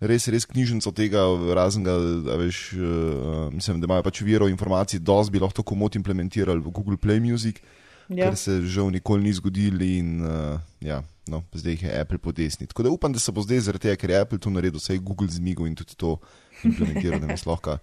res, 0.00 0.28
res 0.32 0.46
knjižnico 0.48 0.92
tega, 0.96 1.24
razen 1.56 1.86
ga, 1.86 1.96
a 2.32 2.36
veš, 2.40 2.60
uh, 2.76 3.48
mislim, 3.54 3.80
da 3.80 3.88
imajo 3.88 4.06
pač 4.06 4.22
viro 4.26 4.48
informacij, 4.48 5.00
dosti 5.00 5.36
bi 5.36 5.42
lahko 5.42 5.64
komod 5.66 5.96
implementirali 5.96 6.60
v 6.60 6.72
Google 6.72 7.00
Play 7.00 7.20
Music 7.20 7.62
Ja. 8.08 8.28
kar 8.28 8.36
se 8.38 8.60
žal 8.62 8.90
nikoli 8.94 9.26
ni 9.26 9.32
zgodilo 9.34 9.82
in 9.82 10.20
uh, 10.22 10.60
ja, 10.80 11.00
no, 11.26 11.42
zdaj 11.50 11.72
jih 11.72 11.82
je 11.82 12.00
Apple 12.00 12.18
po 12.22 12.32
desni. 12.32 12.66
Tako 12.66 12.82
da 12.86 12.90
upam, 12.90 13.12
da 13.12 13.18
se 13.18 13.32
bo 13.32 13.42
zdaj 13.42 13.64
zaradi 13.66 13.88
tega, 13.88 13.98
ker 13.98 14.10
je 14.10 14.20
Apple 14.20 14.38
to 14.38 14.50
naredil, 14.50 14.78
vse 14.78 14.94
je 14.94 15.02
Google 15.02 15.26
zmigal 15.30 15.66
in 15.66 15.74
tudi 15.74 15.96
to 15.98 16.16
implementiral, 16.62 17.18
da 17.18 17.26
nas 17.26 17.46
lahko 17.46 17.78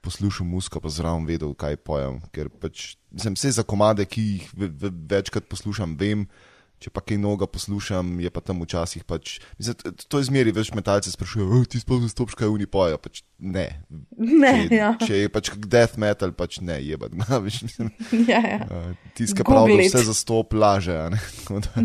poslušal 0.00 0.46
musko, 0.48 0.80
pa 0.80 0.88
zraven 0.88 1.26
vedel, 1.28 1.52
kaj 1.58 1.76
pojem. 1.84 2.16
Ker 2.32 2.48
pač, 2.48 2.94
sem 3.20 3.36
vse 3.36 3.58
za 3.58 3.66
komade, 3.66 4.06
ki 4.08 4.24
jih 4.24 4.48
ve, 4.56 4.70
ve, 4.72 4.92
večkrat 5.12 5.48
poslušam, 5.50 5.98
vem, 6.00 6.24
Če 6.78 6.90
pa 6.90 7.00
kaj 7.00 7.18
noga 7.18 7.46
poslušam, 7.46 8.20
je 8.20 8.30
pa 8.30 8.38
tam 8.40 8.62
včasih 8.62 9.02
pač. 9.02 9.40
Mislim, 9.56 9.74
to- 9.74 9.90
to 10.08 10.18
je 10.18 10.24
zmeri, 10.24 10.52
več 10.52 10.70
metalce 10.70 11.10
sprašujejo, 11.10 11.64
ti 11.64 11.80
sploh 11.80 11.98
ne 11.98 12.08
stopiš, 12.08 12.34
kaj 12.34 12.46
oni 12.46 12.66
pojejo. 12.66 12.98
Pač 12.98 13.22
ne. 13.36 13.82
Ne, 14.14 14.52
če, 14.62 14.74
ja. 14.76 14.90
če 14.96 15.14
je 15.16 15.28
pač 15.28 15.50
death 15.58 15.96
metal, 15.96 16.30
pač 16.32 16.60
ne, 16.60 16.78
je 16.78 16.94
pa 16.94 17.10
ja, 18.30 18.38
ja. 18.38 18.58
uh, 18.62 18.94
tiska 19.12 19.42
prav, 19.42 19.66
da 19.66 19.80
vse 19.80 20.04
zastop 20.04 20.54
laže, 20.54 20.94
ne. 21.10 21.18
Tako 21.40 21.58
da, 21.60 21.70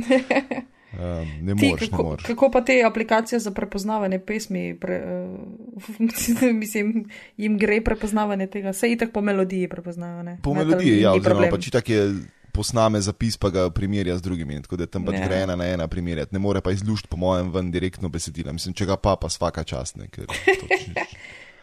um, 0.94 1.28
ne 1.42 1.56
Ti, 1.56 1.66
moreš, 1.66 1.82
ne 1.82 1.90
kako, 1.90 2.04
moreš. 2.04 2.26
kako 2.26 2.52
pa 2.52 2.62
te 2.62 2.78
aplikacije 2.84 3.40
za 3.40 3.52
prepoznavanje 3.52 4.20
pesmi, 4.20 4.78
pre, 4.78 5.02
uh, 5.02 6.54
mislim, 6.54 7.10
jim 7.38 7.58
gre 7.58 7.82
prepoznavanje 7.82 8.48
tega, 8.48 8.74
se 8.74 8.92
itak 8.92 9.12
po 9.12 9.22
melodiji 9.22 9.68
prepoznavajo. 9.68 10.24
ne? 10.24 10.38
Po 10.44 10.54
Metal 10.54 10.70
melodiji, 10.70 11.02
ja, 11.02 11.14
oziroma 11.14 11.50
pač 11.50 11.70
tak 11.70 11.90
je 11.90 12.06
posname 12.54 13.02
zapis, 13.02 13.38
pa 13.38 13.50
ga 13.50 13.68
primerja 13.74 14.18
z 14.18 14.26
drugimi, 14.26 14.62
tako 14.62 14.78
da 14.80 14.88
tam 14.88 15.06
pač 15.08 15.18
gre 15.26 15.44
ena 15.44 15.56
na 15.60 15.68
ena 15.68 15.88
primerjati. 15.88 16.36
Ne 16.36 16.40
more 16.40 16.62
pa 16.62 16.72
izlušti, 16.72 17.10
po 17.10 17.18
mojem, 17.18 17.52
ven 17.54 17.72
direktno 17.74 18.10
besedila. 18.14 18.54
Mislim, 18.54 18.76
če 18.78 18.88
ga 18.90 18.98
pa, 18.98 19.16
pa 19.20 19.30
svaka 19.30 19.66
čast, 19.68 19.98
ne, 19.98 20.10
ker 20.14 20.30
to, 20.30 20.68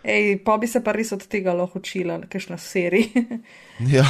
Ej, 0.02 0.38
pa 0.44 0.56
bi 0.56 0.66
se 0.66 0.80
pa 0.84 0.94
res 0.96 1.12
od 1.12 1.26
tega 1.28 1.52
lahko 1.52 1.78
učila, 1.78 2.22
kakšna 2.32 2.56
serija. 2.58 3.24
ja, 3.96 4.06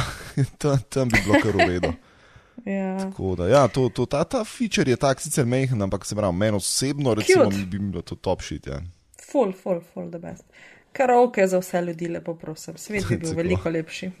tam, 0.57 0.79
tam 0.89 1.11
bi 1.11 1.19
bilo 1.25 1.41
kar 1.43 1.57
v 1.59 1.67
redu. 1.67 1.91
ja. 2.77 2.95
Tako 3.03 3.35
da, 3.41 3.49
ja, 3.51 3.65
to, 3.67 3.89
to, 3.89 4.05
ta, 4.07 4.23
ta 4.23 4.45
feature 4.47 4.91
je 4.91 4.99
tak 4.99 5.21
sicer 5.21 5.45
mehen, 5.45 5.81
ampak 5.83 6.07
se 6.07 6.15
pravi, 6.15 6.37
meni 6.37 6.57
osebno 6.57 7.15
recimo, 7.19 7.49
Cute. 7.51 7.65
bi 7.67 7.79
bilo 7.79 8.01
to 8.01 8.15
top 8.15 8.41
shit. 8.41 8.67
Ja. 8.71 8.79
Full, 9.31 9.51
full, 9.51 9.83
full 9.93 10.07
the 10.11 10.19
best. 10.19 10.47
Karaoke 10.95 11.47
za 11.47 11.59
vse 11.59 11.81
ljudi, 11.81 12.07
lepo 12.07 12.35
prosim, 12.35 12.77
svet 12.77 13.07
bi 13.07 13.17
bil 13.17 13.29
Tako. 13.29 13.37
veliko 13.37 13.69
lepši. 13.69 14.11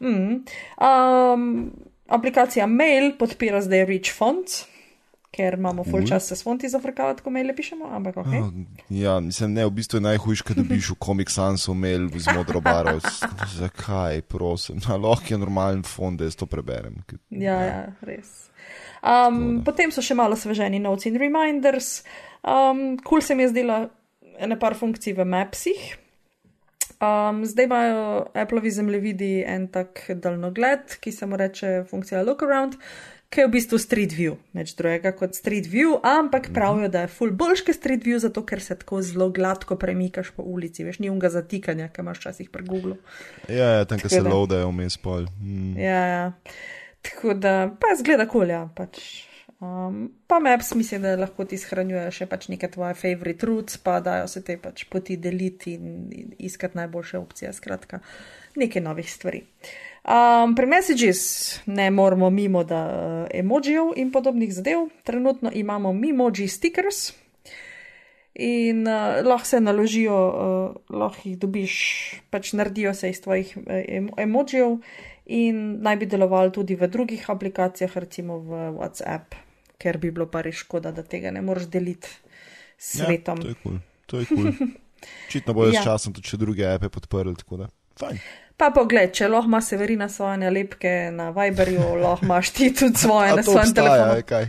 Mm. 0.00 0.42
Um, 0.80 1.70
aplikacija 2.08 2.66
Mail 2.66 3.12
podpira 3.18 3.60
zdaj 3.62 3.84
Rich 3.84 4.12
Fonts, 4.16 4.64
ker 5.30 5.54
imamo 5.54 5.84
full 5.84 6.02
Cool. 6.02 6.08
čas 6.08 6.26
se 6.28 6.36
s 6.36 6.42
fonti 6.42 6.68
zafrkavati, 6.68 7.22
ko 7.22 7.30
maile 7.30 7.54
pišemo, 7.56 7.86
ampak 7.94 8.16
ok. 8.16 8.26
Oh, 8.26 8.48
ja, 8.90 9.20
mislim, 9.20 9.52
ne, 9.54 9.66
v 9.66 9.70
bistvu 9.70 10.00
je 10.00 10.06
najhujš, 10.08 10.42
kad 10.42 10.58
dobiš 10.58 10.90
v 10.90 10.96
Comic 11.04 11.30
Sansu 11.30 11.74
mail 11.74 12.08
z 12.18 12.34
modro 12.34 12.60
barvo. 12.60 12.98
Zakaj, 13.60 14.22
prosim, 14.26 14.80
no, 14.88 14.98
lahko 14.98 15.34
je 15.34 15.38
normalen 15.38 15.84
fond, 15.86 16.18
da 16.18 16.26
jaz 16.26 16.34
to 16.36 16.50
preberem. 16.50 16.98
Ja, 17.30 17.60
ja, 17.62 17.80
res. 18.02 18.50
Um, 19.06 19.62
potem 19.64 19.94
so 19.94 20.02
še 20.02 20.18
malo 20.18 20.36
sveženi 20.36 20.82
notes 20.82 21.06
in 21.06 21.16
reminders. 21.20 22.02
Um, 22.42 22.98
kul 22.98 23.22
se 23.22 23.38
mi 23.38 23.46
je 23.46 23.54
zdela 23.54 23.84
ena 24.40 24.58
par 24.58 24.74
funkcij 24.74 25.14
v 25.14 25.24
Mapsih. 25.24 25.99
Um, 27.00 27.46
zdaj 27.46 27.64
imajo 27.64 28.26
Appleovi 28.34 28.70
zemljevidi 28.70 29.44
en 29.46 29.68
tak 29.72 30.02
daljnogled, 30.08 30.98
ki 31.00 31.12
se 31.12 31.26
mu 31.26 31.36
reče 31.36 31.84
funkcija 31.90 32.22
Look 32.22 32.42
Around, 32.42 32.74
ki 33.32 33.40
je 33.40 33.46
v 33.46 33.50
bistvu 33.54 33.78
Street 33.78 34.12
View, 34.12 34.34
nič 34.52 34.74
drugega 34.76 35.14
kot 35.16 35.38
Street 35.38 35.64
View, 35.70 35.94
ampak 36.04 36.50
pravijo, 36.52 36.90
da 36.92 37.06
je 37.06 37.12
full 37.14 37.32
boljši 37.32 37.72
Street 37.72 38.04
View, 38.04 38.18
zato 38.18 38.42
ker 38.44 38.60
se 38.60 38.76
tako 38.82 39.00
zelo 39.06 39.30
gladko 39.30 39.78
premikaš 39.80 40.34
po 40.36 40.42
ulici, 40.42 40.84
veš, 40.84 40.98
ni 41.00 41.08
unga 41.08 41.30
zatikanja, 41.32 41.88
ki 41.88 42.04
imaš 42.04 42.20
včasih 42.20 42.50
pri 42.50 42.68
Googlu. 42.68 42.98
Ja, 43.48 43.70
ja 43.78 43.88
tam, 43.88 44.02
ko 44.02 44.12
se 44.12 44.20
loadajo 44.20 44.68
vmes 44.68 44.98
pol. 45.00 45.24
Mm. 45.40 45.78
Ja, 45.80 46.04
ja. 46.12 46.32
Tako 47.06 47.34
da, 47.34 47.70
pa 47.80 47.96
zgleda 47.96 48.28
kolja. 48.28 48.66
Pač. 48.76 49.29
Um, 49.60 50.12
pa 50.26 50.38
Maps 50.40 50.74
mislim, 50.74 51.02
da 51.02 51.16
lahko 51.20 51.44
ti 51.44 51.58
shranjujejo 51.60 52.10
še 52.16 52.26
pač 52.30 52.46
neke 52.48 52.70
tvoje 52.72 52.94
favorite 52.96 53.44
routes, 53.46 53.76
pa 53.76 53.98
dajo 54.00 54.24
se 54.32 54.40
te 54.44 54.56
pač 54.56 54.86
poti 54.88 55.18
deliti 55.20 55.74
in, 55.76 56.06
in 56.16 56.30
iskati 56.38 56.78
najboljše 56.80 57.18
opcije. 57.20 57.52
Skratka, 57.52 58.00
nekaj 58.56 58.82
novih 58.82 59.10
stvari. 59.12 59.42
Um, 60.00 60.54
pri 60.56 60.66
Messages 60.66 61.22
ne 61.66 61.90
moramo 61.92 62.30
mimo 62.30 62.64
da 62.64 62.80
uh, 62.88 63.26
emojijev 63.36 63.92
in 64.00 64.12
podobnih 64.12 64.54
zadev. 64.54 64.88
Trenutno 65.04 65.52
imamo 65.52 65.92
Mimoji 65.92 66.48
stickers. 66.48 67.12
In 68.40 68.88
uh, 68.88 69.20
lahko 69.26 69.46
se 69.46 69.60
naložijo, 69.60 70.16
uh, 70.16 70.96
lahko 70.96 71.28
jih 71.28 71.36
dobiš, 71.38 71.74
pač 72.30 72.54
naredijo 72.56 72.94
se 72.94 73.10
iz 73.10 73.20
tvojih 73.20 73.52
em 73.68 74.08
emojijev 74.16 74.78
in 75.26 75.82
naj 75.84 75.96
bi 75.96 76.06
delovali 76.06 76.52
tudi 76.52 76.74
v 76.74 76.88
drugih 76.88 77.28
aplikacijah, 77.30 77.92
recimo 77.96 78.38
v 78.38 78.70
WhatsApp, 78.80 79.36
ker 79.80 79.96
bi 79.98 80.12
bilo 80.12 80.28
pa 80.28 80.44
res 80.44 80.60
škoda, 80.60 80.92
da 80.92 81.02
tega 81.02 81.32
ne 81.32 81.40
moreš 81.42 81.70
deliti 81.72 82.08
s 82.78 83.00
svetom. 83.00 83.40
Ja, 83.40 83.42
to 83.42 83.48
je 83.48 83.54
kul. 83.54 83.72
Cool. 83.72 83.80
To 84.06 84.20
je 84.20 84.28
kul. 84.28 84.52
Cool. 84.52 84.68
Očitno 85.28 85.54
bojo 85.56 85.72
Ja. 85.72 85.80
s 85.80 85.84
časom 85.84 86.12
tudi 86.12 86.36
druge 86.36 86.66
ape 86.68 86.88
podprli, 86.88 87.34
tako 87.36 87.56
da. 87.56 87.68
Fajn. 87.98 88.18
Pa 88.56 88.68
pogled, 88.70 89.14
če 89.16 89.28
lahko 89.28 89.48
ima 89.48 89.60
Severina 89.64 90.08
svoje 90.08 90.36
nalepke 90.36 91.10
na 91.12 91.30
Viberju, 91.30 91.80
lahko 92.04 92.26
imaš 92.26 92.50
ti 92.50 92.68
tudi 92.74 92.98
svoje 92.98 93.32
A 93.32 93.36
na 93.36 93.42
to 93.42 93.52
svojem 93.52 93.68
obstaja, 93.68 93.94
telefonu. 93.96 94.26
kaj? 94.28 94.48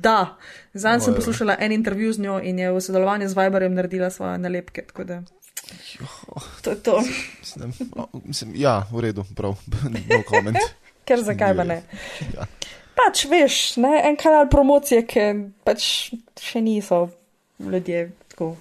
Da, 0.00 0.36
zdaj 0.72 1.00
sem 1.00 1.14
poslušala 1.14 1.56
en 1.60 1.72
intervju 1.72 2.12
z 2.12 2.18
njo 2.18 2.38
in 2.40 2.58
je 2.58 2.72
v 2.72 2.80
sodelovanju 2.80 3.28
z 3.28 3.36
Viberjem 3.36 3.74
naredila 3.74 4.10
svoje 4.10 4.38
nalepke. 4.38 4.86
To 6.62 6.70
je 6.70 6.82
to, 6.82 7.02
mislim, 8.24 8.52
ja, 8.56 8.86
v 8.92 9.00
redu, 9.00 9.24
prav. 9.36 9.56
No 10.08 10.22
comment. 10.24 10.56
ker 11.06 11.20
zakaj 11.22 11.56
pa 11.56 11.64
ne. 11.64 11.82
Ja. 12.34 12.46
Pač 13.00 13.24
veš, 13.30 13.76
ne, 13.80 13.94
en 14.04 14.16
kanal 14.20 14.48
promocije, 14.52 15.04
ki 15.08 15.26
pač 15.64 15.84
še 16.40 16.60
niso 16.60 17.06
ljudje 17.60 18.10
tako 18.28 18.56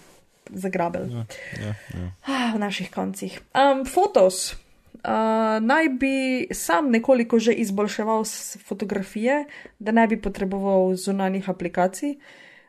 zagrabili 0.50 1.12
Ja, 1.12 1.25
ja, 1.62 1.74
ja. 1.93 2.08
ah, 2.25 2.51
v 2.55 2.60
naših 2.60 2.91
koncih. 2.91 3.39
Um, 3.53 3.86
fotos. 3.86 4.55
Uh, 5.00 5.63
naj 5.63 5.89
bi 6.00 6.48
sam 6.51 6.91
nekoliko 6.91 7.39
že 7.39 7.53
izboljševal 7.53 8.24
fotografije, 8.67 9.46
da 9.79 9.91
ne 9.91 10.08
bi 10.08 10.19
potreboval 10.22 10.96
zunanjih 10.96 11.50
aplikacij, 11.50 12.17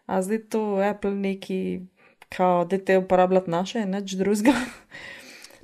a 0.06 0.22
zdaj 0.22 0.38
to 0.48 0.78
Apple 0.78 1.10
neki, 1.10 1.80
kao, 2.28 2.64
da 2.64 2.78
te 2.78 2.98
uporabljati 2.98 3.50
naše, 3.50 3.86
nič 3.86 4.14
drugega. 4.14 4.54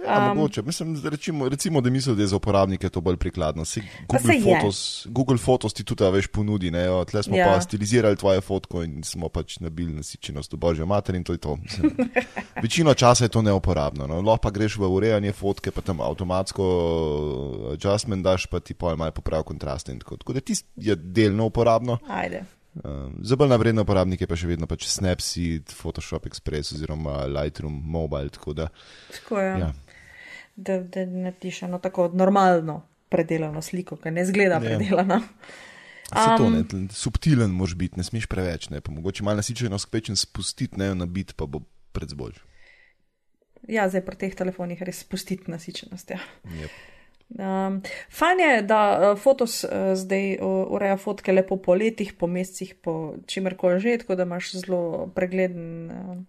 Ja, 0.05 0.31
Um, 0.31 0.37
mogoče. 0.37 0.63
Mislim, 0.63 1.01
recimo, 1.05 1.49
recimo, 1.49 1.81
da 1.81 1.91
mislijo, 1.91 2.15
da 2.15 2.23
je 2.23 2.27
za 2.27 2.37
uporabnike 2.37 2.89
to 2.89 3.01
bolj 3.01 3.17
prikladno. 3.17 3.65
Pa 3.65 4.19
Google, 4.19 4.27
saj 4.27 4.37
je. 4.37 4.43
Photos, 4.43 5.07
Google 5.11 5.39
Photos 5.39 5.73
ti 5.75 5.85
tudi 5.85 6.05
a 6.05 6.11
veš 6.11 6.27
ponudi, 6.27 6.71
ne? 6.71 6.85
Jo, 6.85 7.05
tle 7.05 7.23
smo 7.23 7.37
Ja. 7.37 7.47
ja. 7.47 7.53
pa 7.55 7.61
stilizirali 7.61 8.17
tvoje 8.17 8.41
fotko 8.41 8.83
in 8.83 9.03
smo 9.05 9.29
pač 9.29 9.59
nabili 9.59 9.93
nasičenost 9.93 10.53
v 10.53 10.57
božjo 10.57 10.87
mater 10.87 11.15
in 11.15 11.25
to 11.25 11.33
je 11.33 11.39
to. 11.39 11.57
Mislim, 11.57 11.91
večino 12.63 12.95
časa 12.95 13.25
je 13.25 13.29
to 13.29 13.43
neuporabno. 13.43 14.07
No? 14.07 14.21
Lahko 14.21 14.43
pa 14.43 14.51
greš 14.51 14.77
v 14.77 14.87
urejanje 14.87 15.33
fotke, 15.33 15.71
pa 15.71 15.81
tam 15.81 16.01
avtomatsko 16.01 16.65
eh, 17.71 17.73
adjustment 17.75 18.25
daš, 18.25 18.47
pa 18.47 18.61
ti 18.61 18.75
pol 18.75 18.97
malo 18.97 19.11
popravi 19.11 19.45
kontrast 19.45 19.89
in 19.89 19.99
tako. 19.99 20.17
Tako 20.17 20.33
da 20.33 20.41
ti 20.41 20.55
je 20.77 20.97
delno 20.97 21.47
uporabno. 21.47 21.99
Ajde. 22.09 22.45
Um, 22.85 23.15
za 23.23 23.37
bolj 23.37 23.49
navredne 23.49 23.81
uporabnike 23.83 24.27
pa 24.29 24.37
še 24.37 24.47
vedno 24.51 24.67
pač 24.69 24.85
Snapseed, 24.93 25.73
Photoshop 25.73 26.27
Express 26.29 26.75
oziroma 26.77 27.25
Lightroom 27.25 27.73
Mobile. 27.73 28.29
Tako 28.29 28.53
da, 28.53 28.69
Tako 29.13 29.41
je. 29.41 29.59
ja. 29.61 29.73
Da, 30.57 30.81
da 30.81 31.07
narediš 31.07 31.63
eno 31.63 31.79
tako 31.79 32.11
normalno 32.15 32.83
predelano 33.09 33.63
sliko, 33.63 33.97
ki 33.97 34.11
ne 34.11 34.25
zgleda 34.27 34.55
Ja. 34.55 34.61
predelana. 34.61 35.21
Se 36.07 36.37
to 36.39 36.47
Um, 36.47 36.53
ne, 36.55 36.89
subtilen 36.91 37.51
moraš 37.51 37.75
biti, 37.75 37.99
ne 37.99 38.05
smeš 38.05 38.27
preveč, 38.27 38.69
ne, 38.71 38.81
pa 38.81 38.93
mogoče 38.93 39.25
malo 39.27 39.37
nasičenost 39.37 39.91
kvečen 39.91 40.17
spustiti, 40.17 40.79
ne, 40.79 40.95
na 40.95 41.07
bit 41.07 41.33
pa 41.37 41.47
bo 41.47 41.61
predbolj. 41.93 42.37
Ja, 43.69 43.89
zdaj 43.91 44.05
pri 44.07 44.17
teh 44.17 44.35
telefonih 44.39 44.83
res 44.87 45.01
spustiti 45.03 45.51
nasičenost. 45.51 46.11
Ja. 46.15 46.21
Yep. 46.45 46.77
Um, 47.43 47.81
fajn 48.15 48.41
je, 48.41 48.63
da 48.63 48.81
uh, 48.95 49.19
Fotos 49.19 49.65
uh, 49.65 49.97
zdaj 49.99 50.37
uh, 50.39 50.71
ureja 50.71 50.95
fotke 50.97 51.33
lepo 51.35 51.57
po 51.59 51.75
letih, 51.75 52.13
po 52.15 52.27
mesecih, 52.31 52.77
po 52.79 53.17
čimerkoli 53.27 53.81
že, 53.83 53.99
tako 53.99 54.15
da 54.15 54.23
imaš 54.23 54.53
zelo 54.63 55.11
pregleden 55.15 55.91
uh, 55.91 56.23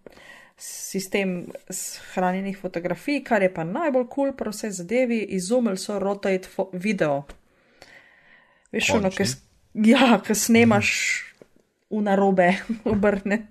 sistem 0.58 1.34
s- 1.70 2.00
hranjenih 2.14 2.58
fotografij, 2.58 3.24
kar 3.24 3.42
je 3.42 3.54
pa 3.54 3.64
najbolj 3.64 4.04
kul 4.04 4.14
cool 4.26 4.34
pri 4.34 4.50
vsej 4.50 4.72
zadevi, 4.72 5.20
izumili 5.30 5.78
so 5.78 6.00
rotate 6.00 6.50
video. 6.74 7.24
Veš, 8.72 8.90
ono, 8.90 9.02
Končno. 9.02 9.18
ki 9.18 9.24
s- 9.24 9.38
ja, 9.76 10.20
ki 10.20 10.36
snemaš 10.36 10.90
v 11.90 12.02
narobe, 12.02 12.50
obrne. 12.86 13.48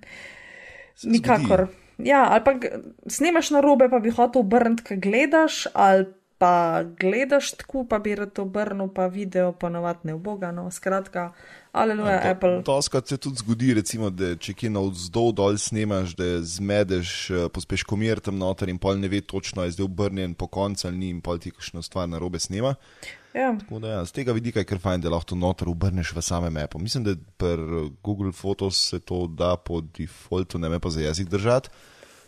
Nikakor. 1.04 1.68
Ja, 1.98 2.26
ali 2.28 2.44
pa 2.44 2.52
snemaš 3.06 3.50
na 3.50 3.60
robe, 3.60 3.88
pa 3.88 3.98
bi 3.98 4.10
hotel 4.10 4.42
obrniti, 4.42 4.82
kaj 4.82 4.96
gledaš, 4.98 5.66
ali 5.74 6.04
pa 6.38 6.52
gledaš 7.00 7.52
tako, 7.52 7.86
pa 7.86 7.98
bi 7.98 8.14
rad 8.14 8.38
obrnil, 8.38 8.88
pa 8.88 9.06
video 9.06 9.52
ponovadi 9.52 9.98
ne 10.04 10.14
uboga. 10.14 10.50
No, 10.52 10.70
skratka, 10.70 11.30
aleluja, 11.76 12.16
To- 12.22 12.28
Apple. 12.30 12.62
Doskrat 12.66 13.08
se 13.08 13.16
tudi 13.16 13.36
zgodi, 13.36 13.74
recimo, 13.74 14.10
da 14.10 14.32
če 14.36 14.54
kje 14.56 14.70
na 14.70 14.80
vzdolj 14.80 15.34
dol 15.36 15.58
snemaš, 15.60 16.14
da 16.16 16.30
zmedeš, 16.42 17.12
eh, 17.30 17.48
pospeš 17.52 17.84
komir 17.84 18.20
tam 18.20 18.38
noter 18.40 18.68
in 18.72 18.78
pol 18.78 18.98
ne 18.98 19.08
ve 19.08 19.20
točno, 19.20 19.64
je 19.64 19.76
zdaj 19.76 19.84
obrnjen 19.84 20.34
po 20.34 20.46
koncu 20.46 20.88
ali 20.88 20.96
ni 20.96 21.08
in 21.14 21.20
pol 21.20 21.38
ti 21.38 21.50
kakšno 21.50 21.82
stvar 21.82 22.08
na 22.08 22.18
robe 22.18 22.38
snema. 22.38 22.74
Ja, 23.36 23.52
Tako 23.60 23.78
da 23.78 23.88
ja, 23.88 24.04
z 24.04 24.12
tega 24.16 24.32
vidika 24.32 24.62
je 24.62 24.64
kar 24.64 24.78
fajn, 24.80 25.00
da 25.04 25.10
lahko 25.12 25.34
to 25.34 25.36
noter 25.36 25.68
obrneš 25.68 26.14
v 26.16 26.22
samem 26.24 26.56
appu. 26.56 26.78
Mislim, 26.80 27.04
da 27.04 27.12
pri 27.36 27.90
Google 28.02 28.32
Photos 28.32 28.80
se 28.88 28.98
to 29.00 29.26
da 29.28 29.56
po 29.56 29.80
defaultu, 29.80 30.58
ne 30.58 30.68
me 30.68 30.80
pa 30.80 30.90
za 30.90 31.00
jezik 31.04 31.28
držati. 31.28 31.68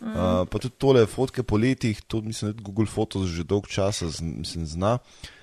Mm. 0.01 0.13
Uh, 0.13 0.45
pa 0.47 0.59
tudi 0.59 0.75
tole 0.77 1.05
fotke 1.05 1.43
po 1.43 1.57
letih, 1.57 2.01
to 2.07 2.21
mislim, 2.21 2.53
da 2.53 2.61
Google 2.61 2.85
Photos 2.85 3.27
že 3.27 3.43
dolg 3.43 3.67
časa 3.67 4.07
z, 4.09 4.21
mislim, 4.21 4.65
zna. 4.65 4.97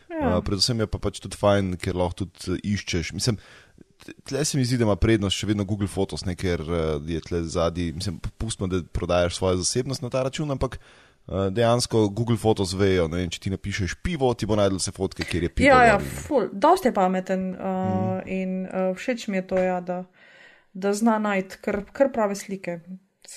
Ja. 0.09 0.37
Uh, 0.37 0.45
predvsem 0.45 0.81
je 0.81 0.87
pa 0.87 0.99
pač 1.03 1.19
tudi 1.21 1.37
fajn, 1.37 1.75
ker 1.83 1.99
lahko 1.99 2.25
tudi 2.25 2.55
eh, 2.57 2.63
iščeš. 2.73 3.13
Mislim, 3.13 3.37
tle 4.25 4.45
se 4.45 4.59
mi 4.59 4.65
zdi, 4.65 4.79
da 4.79 4.85
ima 4.85 4.97
prednost 4.97 5.37
še 5.39 5.47
vedno 5.47 5.65
Google 5.65 5.89
Photos, 5.89 6.25
ne, 6.25 6.35
ker 6.37 6.61
uh, 6.63 7.01
je 7.07 7.21
tle 7.21 7.43
zadnji, 7.45 7.93
mislim, 7.97 8.21
pustimo, 8.39 8.69
da 8.69 8.83
prodajaš 8.83 9.37
svojo 9.37 9.57
zasebnost 9.63 10.03
na 10.03 10.11
ta 10.11 10.23
račun, 10.23 10.51
ampak 10.51 10.79
uh, 10.79 11.47
dejansko 11.51 12.09
Google 12.09 12.37
Photos 12.37 12.75
vejo, 12.79 13.09
vem, 13.13 13.31
če 13.31 13.41
ti 13.41 13.51
napišeš 13.55 13.97
pivo, 14.03 14.33
ti 14.35 14.47
bo 14.47 14.59
najdel 14.59 14.79
vse 14.79 14.93
fotke, 14.97 15.25
kjer 15.25 15.49
je 15.49 15.55
pivo. 15.55 15.71
Ja, 15.73 15.83
ja, 15.85 15.97
ful, 16.27 16.49
dosti 16.53 16.89
je 16.93 16.95
pameten 16.95 17.49
uh, 17.55 17.65
mm. 17.65 18.21
in 18.27 18.55
uh, 18.67 18.93
všeč 18.97 19.29
mi 19.33 19.41
je 19.43 19.47
to, 19.55 19.59
ja, 19.59 19.81
da, 19.81 20.05
da 20.73 20.95
zna 20.95 21.19
najti 21.19 21.63
kar, 21.65 21.83
kar 21.93 22.13
prave 22.15 22.37
slike. 22.39 22.81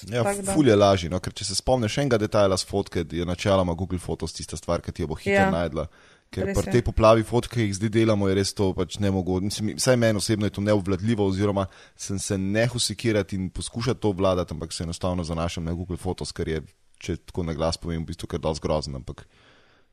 Ja, 0.06 0.22
Tako 0.24 0.42
da- 0.46 0.54
ful 0.54 0.68
je 0.68 0.76
lažje, 0.76 1.10
no, 1.10 1.18
ker 1.18 1.34
če 1.34 1.48
se 1.48 1.56
spomniš 1.58 1.98
enega 1.98 2.20
detajla 2.22 2.58
z 2.62 2.68
fotke, 2.70 3.06
je 3.10 3.26
načeloma 3.26 3.74
Google 3.74 3.98
Photos 3.98 4.36
tista 4.38 4.58
stvar, 4.58 4.84
ki 4.86 4.94
ti 4.94 5.02
jo 5.02 5.10
bo 5.10 5.18
hitro 5.18 5.34
Ja. 5.34 5.50
najdla. 5.50 5.88
Ker 6.30 6.46
Res 6.46 6.58
pri 6.60 6.68
je. 6.68 6.72
tej 6.78 6.84
poplavi 6.86 7.24
fotk, 7.26 7.50
ki 7.56 7.64
jih 7.64 7.72
zdaj 7.74 7.90
delamo, 7.90 8.28
je 8.30 8.36
res 8.38 8.52
to 8.54 8.68
pač 8.78 9.00
nemogoče. 9.02 9.74
Vsaj 9.80 9.96
meni 9.98 10.18
osebno 10.18 10.46
je 10.46 10.54
to 10.54 10.62
neobvladljivo, 10.62 11.26
oziroma 11.26 11.66
sem 11.98 12.20
se 12.22 12.38
nehal 12.38 12.78
sekirati 12.80 13.36
in 13.36 13.48
poskušati 13.50 14.00
to 14.00 14.10
obvladati, 14.10 14.54
ampak 14.54 14.74
se 14.74 14.84
enostavno 14.84 15.24
zanašam 15.26 15.66
na 15.66 15.74
Google 15.74 15.98
Photos, 15.98 16.30
ker 16.32 16.48
je, 16.48 16.62
če 17.02 17.16
tako 17.18 17.44
na 17.44 17.54
glas 17.58 17.78
povem, 17.82 18.04
v 18.04 18.12
bistvu 18.12 18.28
kar 18.30 18.40
dosti 18.40 18.62
grozen. 18.62 18.96
Ampak, 18.96 19.26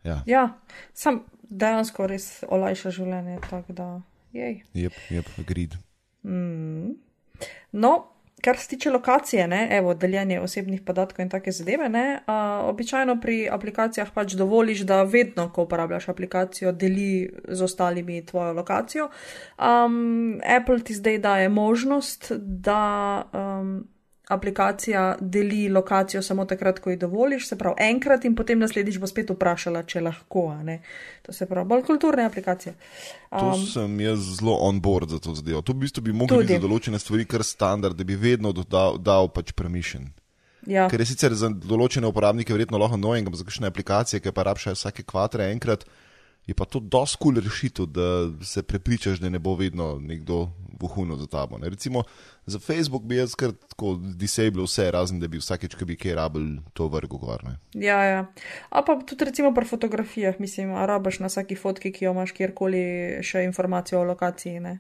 ja, 0.04 0.20
Ja, 0.28 0.44
sam 0.92 1.22
dejansko 1.48 2.06
res 2.06 2.44
olajša 2.48 2.90
življenje, 2.90 3.38
tako 3.48 3.72
da 3.72 3.88
jej. 4.36 4.60
jep, 4.74 4.92
jep, 5.10 5.32
grid. 5.48 5.78
No, 7.72 7.92
kar 8.44 8.56
se 8.56 8.68
tiče 8.68 8.90
lokacije, 8.90 9.48
ne, 9.48 9.68
evo, 9.70 9.94
deljenje 9.94 10.40
osebnih 10.40 10.82
podatkov 10.82 11.22
in 11.22 11.30
take 11.30 11.52
zadeve, 11.52 11.88
ne, 11.88 12.20
uh, 12.26 12.68
običajno 12.68 13.16
pri 13.20 13.48
aplikacijah 13.52 14.10
pač 14.14 14.36
dovoliš, 14.36 14.84
da 14.86 15.02
vedno, 15.02 15.48
ko 15.52 15.64
uporabljaš 15.64 16.08
aplikacijo, 16.08 16.72
deli 16.72 17.30
z 17.48 17.62
ostalimi 17.62 18.26
tvojo 18.26 18.52
lokacijo. 18.52 19.08
Um, 19.58 20.40
Apple 20.58 20.80
ti 20.84 20.94
zdaj 20.94 21.18
daje 21.18 21.48
možnost, 21.48 22.32
da 22.36 23.24
um, 23.32 23.88
aplikacija 24.28 25.16
deli 25.20 25.68
lokacijo 25.68 26.22
samo 26.22 26.44
takrat, 26.44 26.78
ko 26.78 26.90
ji 26.90 26.96
dovoliš, 26.96 27.48
se 27.48 27.58
pravi 27.58 27.76
enkrat 27.78 28.24
in 28.24 28.34
potem 28.34 28.58
naslednjič 28.58 28.98
bo 28.98 29.06
spet 29.06 29.30
vprašala, 29.30 29.82
če 29.86 30.00
lahko. 30.02 30.48
To 31.22 31.32
se 31.32 31.46
pravi 31.46 31.68
bolj 31.68 31.84
kulturne 31.86 32.24
aplikacije. 32.26 32.74
To 33.30 33.52
Um, 33.54 33.66
sem 33.66 34.00
jaz 34.00 34.18
zelo 34.38 34.58
on 34.60 34.80
board 34.80 35.10
za 35.10 35.18
to 35.18 35.34
zadevo. 35.34 35.62
To 35.62 35.72
v 35.72 35.76
bistvu 35.76 36.02
bi 36.02 36.12
mogli 36.12 36.38
biti 36.42 36.58
za 36.58 36.62
določene 36.62 36.98
stvari 36.98 37.24
kar 37.24 37.44
standard, 37.44 37.96
da 37.96 38.04
bi 38.04 38.16
vedno 38.16 38.52
dodal, 38.52 38.98
dal 38.98 39.28
pač 39.28 39.52
premišen. 39.52 40.10
ja. 40.66 40.88
Ker 40.90 41.00
je 41.00 41.06
sicer 41.06 41.34
za 41.34 41.48
določene 41.48 42.06
uporabnike 42.06 42.54
verjetno 42.54 42.78
lahko 42.78 42.96
annoying, 42.96 43.26
ampak 43.26 43.38
za 43.38 43.44
kakšne 43.44 43.70
aplikacije, 43.70 44.20
ki 44.20 44.32
pa 44.32 44.42
rabiš 44.42 44.72
vsake 44.74 45.02
kvatre 45.02 45.52
enkrat, 45.52 45.86
je 46.46 46.54
pa 46.54 46.64
to 46.64 46.80
dosti 46.80 47.18
kul 47.18 47.34
cool 47.34 47.44
rešitev, 47.44 47.86
da 47.86 48.30
se 48.44 48.62
prepričaš, 48.62 49.18
da 49.18 49.28
ne 49.28 49.38
bo 49.38 49.54
vedno 49.54 49.98
nekdo 50.00 50.48
vohuno 50.80 51.16
za 51.16 51.26
tabo. 51.26 51.58
Ne. 51.58 51.68
Recimo 51.68 52.02
za 52.46 52.58
Facebook 52.58 53.02
bi 53.02 53.16
jaz 53.16 53.34
kar 53.34 53.52
tako 53.52 53.94
disable 53.94 54.62
vse, 54.62 54.90
razen 54.90 55.20
da 55.20 55.28
bi 55.28 55.38
vsakeč, 55.38 55.74
ko 55.74 55.84
bi 55.84 55.96
kaj 55.96 56.14
rabil, 56.14 56.46
to 56.72 56.86
vrgel 56.88 57.18
gor. 57.18 57.44
Ne. 57.44 57.56
Ja, 57.74 58.02
ja. 58.04 58.26
A 58.70 58.82
pa 58.82 58.98
tudi 59.06 59.24
recimo 59.24 59.54
pri 59.54 59.66
fotografijah, 59.66 60.40
mislim, 60.40 60.74
a 60.74 60.86
rabaš 60.86 61.18
na 61.18 61.26
vsaki 61.26 61.56
fotki, 61.56 61.92
ki 61.92 62.04
jo 62.04 62.14
imaš 62.14 62.32
kjerkoli, 62.32 62.84
še 63.22 63.42
informacijo 63.44 64.00
o 64.00 64.08
lokaciji. 64.12 64.60
Ne? 64.60 64.78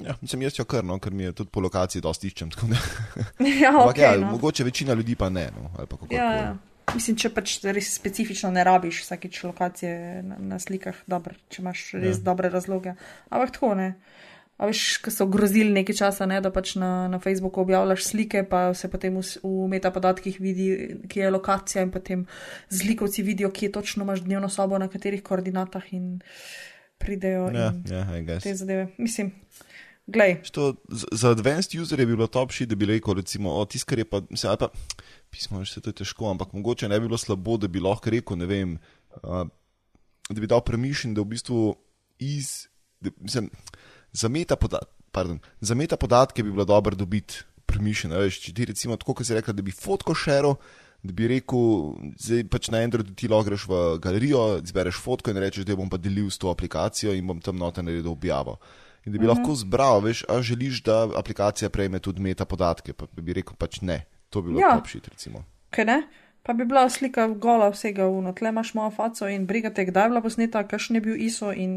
Ja, 0.00 0.14
mislim, 0.20 0.42
jaz 0.42 0.58
jo 0.58 0.64
kar, 0.64 0.84
no, 0.84 0.98
ker 0.98 1.12
mi 1.12 1.24
je 1.24 1.32
tudi 1.42 1.50
po 1.52 1.60
lokaciji 1.60 2.02
dosti 2.02 2.30
iščem. 2.30 2.52
ja, 3.64 3.72
Ampak 3.74 3.96
okay, 3.96 4.06
ja, 4.06 4.16
no. 4.20 4.36
mogoče 4.36 4.64
večina 4.64 4.94
ljudi 4.94 5.16
pa 5.16 5.28
ne. 5.28 5.50
No, 5.56 5.72
ja, 6.10 6.32
ja. 6.36 6.52
Mislim, 6.94 7.16
če 7.16 7.30
pač 7.32 7.54
res 7.64 7.88
specifično 7.94 8.50
ne 8.52 8.64
rabiš 8.66 9.02
vsakič 9.06 9.42
lokacije 9.48 10.22
na, 10.26 10.36
na 10.52 10.58
slikah, 10.62 10.98
dobro, 11.08 11.36
če 11.48 11.62
imaš 11.62 11.86
res 11.96 12.18
ja. 12.18 12.24
dobre 12.26 12.50
razloge. 12.52 12.96
Ampak 13.30 13.54
tako 13.56 13.74
ne. 13.78 13.88
A 14.60 14.68
veš, 14.68 15.00
ko 15.02 15.10
so 15.10 15.26
grozili 15.26 15.72
nekaj 15.74 15.96
časa, 15.98 16.26
ne, 16.28 16.36
da 16.44 16.52
pač 16.54 16.76
na, 16.78 17.08
na 17.10 17.18
Facebooku 17.22 17.64
objavljaš 17.64 18.04
slike, 18.12 18.44
pa 18.46 18.68
se 18.78 18.90
potem 18.92 19.16
v, 19.18 19.24
v 19.42 19.68
metapodatkih 19.72 20.38
vidi, 20.38 20.68
kje 21.10 21.24
je 21.24 21.32
lokacija 21.34 21.82
in 21.82 21.90
potem 21.90 22.26
zlikovci 22.70 23.24
vidijo, 23.26 23.50
kje 23.50 23.72
točno 23.74 24.06
imaš 24.06 24.22
dnevno 24.28 24.52
sobo, 24.52 24.78
na 24.78 24.86
katerih 24.92 25.24
koordinatah 25.24 25.88
in 25.96 26.20
pridejo 27.02 27.48
Ja, 27.50 27.72
in 27.74 28.28
ja, 28.28 28.38
te 28.38 28.54
zadeve. 28.54 28.86
Mislim, 29.02 29.32
glej, 30.12 30.36
Što, 30.46 30.74
za 31.12 31.30
advanced 31.30 31.80
userje 31.80 32.06
bi 32.06 32.16
bilo 32.16 32.26
top 32.26 32.52
shit, 32.52 32.68
da 32.68 32.76
bi 32.78 32.86
rekel, 32.86 33.14
recimo, 33.14 33.54
o, 33.56 33.64
tisto, 33.64 33.88
kar 33.90 33.98
je 33.98 34.04
pa, 34.04 34.20
mislim, 34.30 34.50
ali 34.50 34.58
pa, 34.58 34.68
pismo, 35.30 35.64
že 35.64 35.72
se 35.72 35.80
to 35.80 35.90
je 35.90 36.00
težko, 36.02 36.30
ampak 36.30 36.52
mogoče 36.52 36.88
ne 36.88 37.00
bi 37.00 37.08
bilo 37.08 37.18
slabo, 37.18 37.56
da 37.56 37.68
bi 37.68 37.80
lahko 37.80 38.10
rekel, 38.10 38.38
ne 38.38 38.46
vem, 38.46 38.76
uh, 39.22 39.46
da 40.28 40.40
bi 40.40 40.46
dal 40.46 40.60
premišljen, 40.60 41.14
da 41.14 41.24
v 41.24 41.32
bistvu 41.32 41.62
iz, 42.18 42.68
da, 43.00 43.10
mislim, 43.20 43.50
za 44.12 44.28
meta, 44.28 44.56
poda, 44.56 44.84
pardon, 45.12 45.40
za 45.60 45.74
meta 45.74 45.96
podatke 45.96 46.42
bi 46.42 46.52
bilo 46.52 46.64
dobro 46.64 46.96
dobiti 46.96 47.42
premišljen, 47.66 48.14
veš, 48.20 48.40
če 48.44 48.54
ti 48.54 48.68
recimo 48.68 48.96
tako, 49.00 49.16
kot 49.18 49.26
si 49.26 49.36
rekla, 49.36 49.54
da 49.56 49.64
bi 49.64 49.72
fotko 49.72 50.14
šero, 50.14 50.56
da 51.02 51.14
bi 51.16 51.26
rekel, 51.26 51.96
zdaj 52.20 52.44
pač 52.52 52.70
na 52.70 52.84
Androidu 52.84 53.14
ti 53.18 53.28
logreš 53.30 53.66
v 53.66 53.82
galerijo, 54.02 54.60
izbereš 54.62 55.00
fotko 55.02 55.32
in 55.32 55.40
rečeš, 55.42 55.66
da 55.66 55.76
bom 55.78 55.90
pa 55.90 55.98
delil 55.98 56.30
s 56.30 56.38
to 56.38 56.52
aplikacijo 56.52 57.14
in 57.16 57.26
bom 57.26 57.40
tam 57.42 57.58
noter 57.58 57.84
naredil 57.84 58.12
objavo. 58.12 58.58
In 59.06 59.12
da 59.12 59.18
bi 59.18 59.26
uh 59.26 59.32
-huh. 59.32 59.38
lahko 59.38 59.54
zbral, 59.54 60.00
veš, 60.00 60.24
a 60.28 60.42
želiš, 60.42 60.82
da 60.82 61.08
aplikacija 61.16 61.70
prejme 61.70 61.98
tudi 61.98 62.20
meta 62.22 62.44
podatke, 62.44 62.92
pa 62.92 63.06
bi 63.12 63.32
rekel 63.32 63.54
pač 63.58 63.80
ne. 63.80 64.04
To 64.30 64.42
bi 64.42 64.48
bilo 64.48 64.60
Ja. 64.60 64.68
ja. 64.68 64.76
top 64.76 64.86
shit, 64.88 65.08
recimo. 65.08 65.44
kaj 65.70 65.84
ne? 65.84 66.02
Pa 66.42 66.52
bi 66.52 66.64
bila 66.64 66.88
slika 66.90 67.28
gola 67.28 67.68
vsega 67.70 68.06
uno, 68.06 68.32
tle 68.32 68.48
imaš 68.48 68.74
mojo 68.74 68.90
faco 68.90 69.28
in 69.28 69.46
brigate, 69.46 69.84
kdaj 69.84 70.04
je 70.04 70.08
bila 70.08 70.20
posneta, 70.20 70.64
kakšen 70.66 70.96
je 70.96 71.00
bil 71.00 71.16
ISO 71.16 71.52
in 71.52 71.72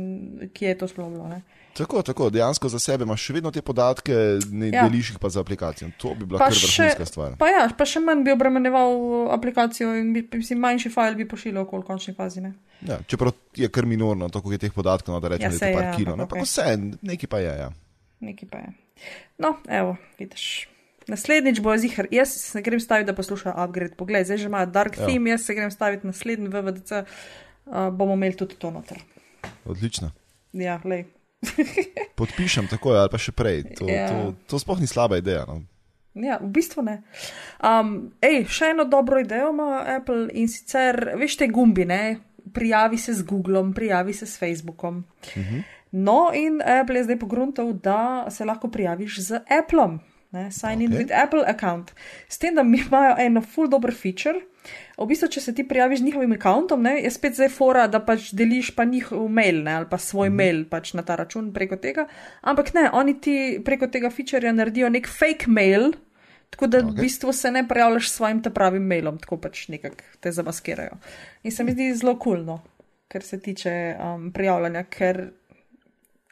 kje 0.54 0.68
je 0.68 0.78
to 0.78 0.88
sploh 0.88 1.10
bilo. 1.10 1.28
Ne? 1.28 1.42
Tako, 1.74 2.02
tako, 2.02 2.30
dejansko 2.30 2.70
za 2.70 2.80
sebe 2.80 3.04
imaš 3.04 3.22
še 3.22 3.34
vedno 3.34 3.52
te 3.52 3.62
podatke, 3.62 4.14
ne 4.52 4.70
Ja. 4.70 4.76
ja. 4.76 4.84
deliš 4.84 5.10
jih 5.10 5.20
pa 5.20 5.30
za 5.30 5.40
aplikacijo. 5.40 5.90
To 5.98 6.16
bi 6.16 6.26
bila 6.26 6.40
Pa 6.40 6.48
kar 6.48 6.56
vrhunska 6.56 7.06
stvar. 7.06 7.36
Pa 7.38 7.48
ja, 7.48 7.70
pa 7.78 7.86
še 7.86 8.00
manj 8.00 8.24
bi 8.24 8.32
obremenjeval 8.32 8.96
aplikacijo 9.32 9.92
in 9.96 10.14
bi, 10.14 10.24
mislim, 10.34 10.60
manjši 10.60 10.90
file 10.90 11.16
bi 11.16 11.28
pošiljal 11.28 11.64
okoli 11.64 11.84
končni 11.84 12.14
fazi. 12.14 12.42
Ne? 12.42 12.54
Ja, 12.82 12.98
čeprav 13.08 13.36
je 13.56 13.70
kar 13.70 13.86
minorno, 13.86 14.30
tako 14.30 14.52
je 14.52 14.58
teh 14.58 14.74
podatkov, 14.74 15.14
no, 15.14 15.20
da 15.20 15.28
rečemo, 15.28 15.46
Ja, 15.46 15.50
da 15.50 15.56
je 15.56 15.60
saj 15.60 15.74
to 15.74 15.80
je, 15.80 15.84
par 15.84 15.96
kilo. 15.98 16.14
ampak 16.14 16.26
Ne, 16.26 16.30
pa 16.30 16.36
okej. 16.36 16.44
vse, 16.44 16.66
nekaj 17.02 17.30
pa 17.30 17.40
je. 17.40 17.54
Ja. 17.60 17.70
Nekaj 18.20 18.50
pa 18.50 18.58
je. 18.58 18.70
No, 19.38 19.58
evo, 19.68 19.98
vidiš. 20.20 20.70
Naslednjič 21.08 21.60
bo 21.60 21.78
zihar, 21.78 22.08
jaz 22.12 22.30
se 22.32 22.62
grem 22.62 22.80
staviti, 22.80 23.06
da 23.06 23.14
poslušajo 23.14 23.56
upgrade. 23.58 23.96
Poglej, 23.96 24.24
zdaj 24.24 24.38
že 24.38 24.46
imajo 24.46 24.66
dark 24.68 24.98
Ja. 24.98 25.06
theme, 25.06 25.30
jaz 25.30 25.42
se 25.42 25.54
grem 25.54 25.72
staviti 25.72 26.08
naslednji 26.08 26.48
VVDC, 26.48 26.92
uh, 26.92 27.06
bomo 27.92 28.14
imeli 28.14 28.36
tudi 28.36 28.56
to 28.56 28.72
noter. 28.72 28.98
Odlično. 29.66 30.12
Ja, 30.54 30.80
lej. 30.84 31.06
Podpišem 32.16 32.68
tako 32.68 32.90
ali 32.92 33.10
pa 33.10 33.18
še 33.18 33.32
prej. 33.32 33.64
To, 33.76 33.86
Ja. 33.88 34.08
to, 34.08 34.34
to 34.48 34.60
sploh 34.60 34.80
ni 34.80 34.88
slaba 34.88 35.18
ideja. 35.18 35.46
No. 35.46 35.62
Ja, 36.16 36.38
v 36.40 36.48
bistvu 36.48 36.82
ne. 36.82 37.02
Um, 37.60 38.14
ej, 38.22 38.46
še 38.48 38.66
eno 38.66 38.86
dobro 38.86 39.20
idejo 39.20 39.50
ima 39.52 39.84
Apple 39.86 40.30
in 40.32 40.48
sicer, 40.48 41.12
veš, 41.16 41.36
te 41.36 41.48
gumbi, 41.48 41.86
ne? 41.86 42.18
Prijavi 42.54 42.98
se 42.98 43.14
z 43.14 43.22
Googlom, 43.24 43.74
prijavi 43.74 44.14
se 44.14 44.26
s 44.26 44.38
Facebookom. 44.40 45.04
Uh 45.28 45.44
-huh. 45.44 45.64
No, 45.92 46.32
in 46.34 46.62
Apple 46.62 46.96
je 46.96 47.04
zdaj 47.04 47.20
pogruntal, 47.20 47.74
da 47.74 48.26
se 48.30 48.46
lahko 48.46 48.68
prijaviš 48.68 49.20
z 49.20 49.40
Appleom. 49.52 50.00
Ne? 50.36 50.52
Sign 50.52 50.82
in 50.82 50.94
Ok. 50.94 51.00
with 51.00 51.12
Apple 51.16 51.44
account. 51.48 51.94
S 52.28 52.38
tem, 52.38 52.56
da 52.56 52.64
mi 52.64 52.82
imajo 52.88 53.16
eno 53.20 53.42
full 53.42 53.70
dober 53.72 53.94
feature. 53.94 54.42
V 54.98 55.06
bistvu, 55.08 55.30
če 55.32 55.42
se 55.42 55.54
ti 55.56 55.64
prijaviš 55.68 56.00
z 56.00 56.06
njihovim 56.08 56.34
računom, 56.34 56.86
je 56.98 57.12
spet 57.12 57.38
zdaj 57.38 57.50
fora, 57.54 57.86
da 57.88 58.00
pač 58.04 58.32
deliš 58.34 58.72
pa 58.76 58.86
njihov 58.86 59.28
mail 59.30 59.62
ne, 59.64 59.76
ali 59.80 59.88
pa 59.90 59.98
svoj 59.98 60.30
mm 60.30 60.34
-hmm. 60.34 60.38
mail 60.38 60.66
pač 60.70 60.94
na 60.94 61.04
ta 61.04 61.16
račun 61.16 61.54
preko 61.54 61.76
tega. 61.76 62.08
Ampak 62.42 62.74
ne, 62.74 62.90
oni 62.94 63.20
ti 63.22 63.62
preko 63.66 63.88
tega 63.88 64.10
featurja 64.10 64.52
naredijo 64.52 64.90
nek 64.90 65.08
fake 65.08 65.46
mail, 65.48 65.94
tako 66.50 66.68
da 66.68 66.78
okay. 66.78 66.92
v 66.92 67.02
bistvu 67.02 67.34
se 67.34 67.52
ne 67.52 67.68
prijavljaš 67.68 68.10
s 68.10 68.16
svojim 68.16 68.44
te 68.44 68.50
pravim 68.50 68.84
mailom, 68.88 69.18
tako 69.18 69.38
pač 69.38 69.68
nekako 69.68 70.04
te 70.20 70.32
zamaskirajo. 70.32 70.98
In 71.44 71.52
se 71.52 71.64
mi 71.64 71.72
zdi 71.72 71.94
zelo 71.96 72.20
kulno, 72.20 72.58
cool, 72.58 72.60
kar 73.08 73.22
se 73.22 73.40
tiče 73.40 73.96
um, 74.00 74.32
prijavljanja, 74.32 74.84
ker. 74.84 75.32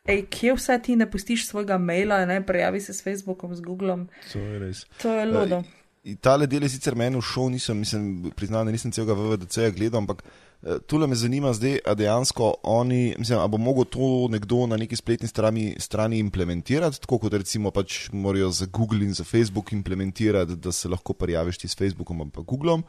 Ej, 0.04 0.26
kje 0.28 0.54
vse 0.58 0.76
ti 0.84 0.96
ne 1.00 1.06
pustiš 1.12 1.46
svojega 1.48 1.78
maila, 1.78 2.26
ne 2.26 2.42
prijavi 2.46 2.82
se 2.82 2.94
s 2.94 3.04
Facebookom, 3.04 3.56
z 3.56 3.62
Googlom, 3.62 4.10
To 4.34 4.40
je 4.40 4.60
res. 4.60 4.86
to 5.02 5.14
je 5.14 5.26
ludo. 5.26 5.64
In 6.04 6.18
Tale 6.18 6.48
del 6.48 6.64
je 6.64 6.70
sicer 6.70 6.96
meni 6.96 7.22
všel, 7.22 7.48
nisem, 7.50 7.78
mislim, 7.80 8.32
priznam, 8.36 8.66
da 8.68 8.72
nisem 8.72 8.92
celega 8.92 9.16
VVDC-ja 9.16 9.70
gledal, 9.72 10.02
ampak 10.02 10.24
eh, 10.28 10.82
tule 10.88 11.08
me 11.08 11.16
zanima 11.16 11.54
zdaj, 11.54 11.80
a 11.86 11.94
dejansko 11.96 12.50
oni, 12.64 13.16
mislim, 13.18 13.40
a 13.40 13.48
bo 13.48 13.58
mogel 13.58 13.86
to 13.86 14.28
nekdo 14.28 14.68
na 14.68 14.76
neki 14.78 14.96
spletni 15.00 15.28
strani, 15.28 15.76
strani 15.80 16.20
implementirati, 16.20 17.00
tako 17.00 17.22
kot 17.24 17.40
recimo 17.40 17.72
pač 17.72 18.10
morajo 18.12 18.52
za 18.52 18.66
Google 18.66 19.08
in 19.08 19.14
za 19.14 19.24
Facebook 19.24 19.72
implementirati, 19.72 20.60
da 20.60 20.72
se 20.72 20.92
lahko 20.92 21.14
prijaviš 21.14 21.58
ti 21.58 21.68
s 21.68 21.80
Facebookom 21.80 22.22
ali 22.22 22.30
pa 22.30 22.42
Googlom. 22.42 22.84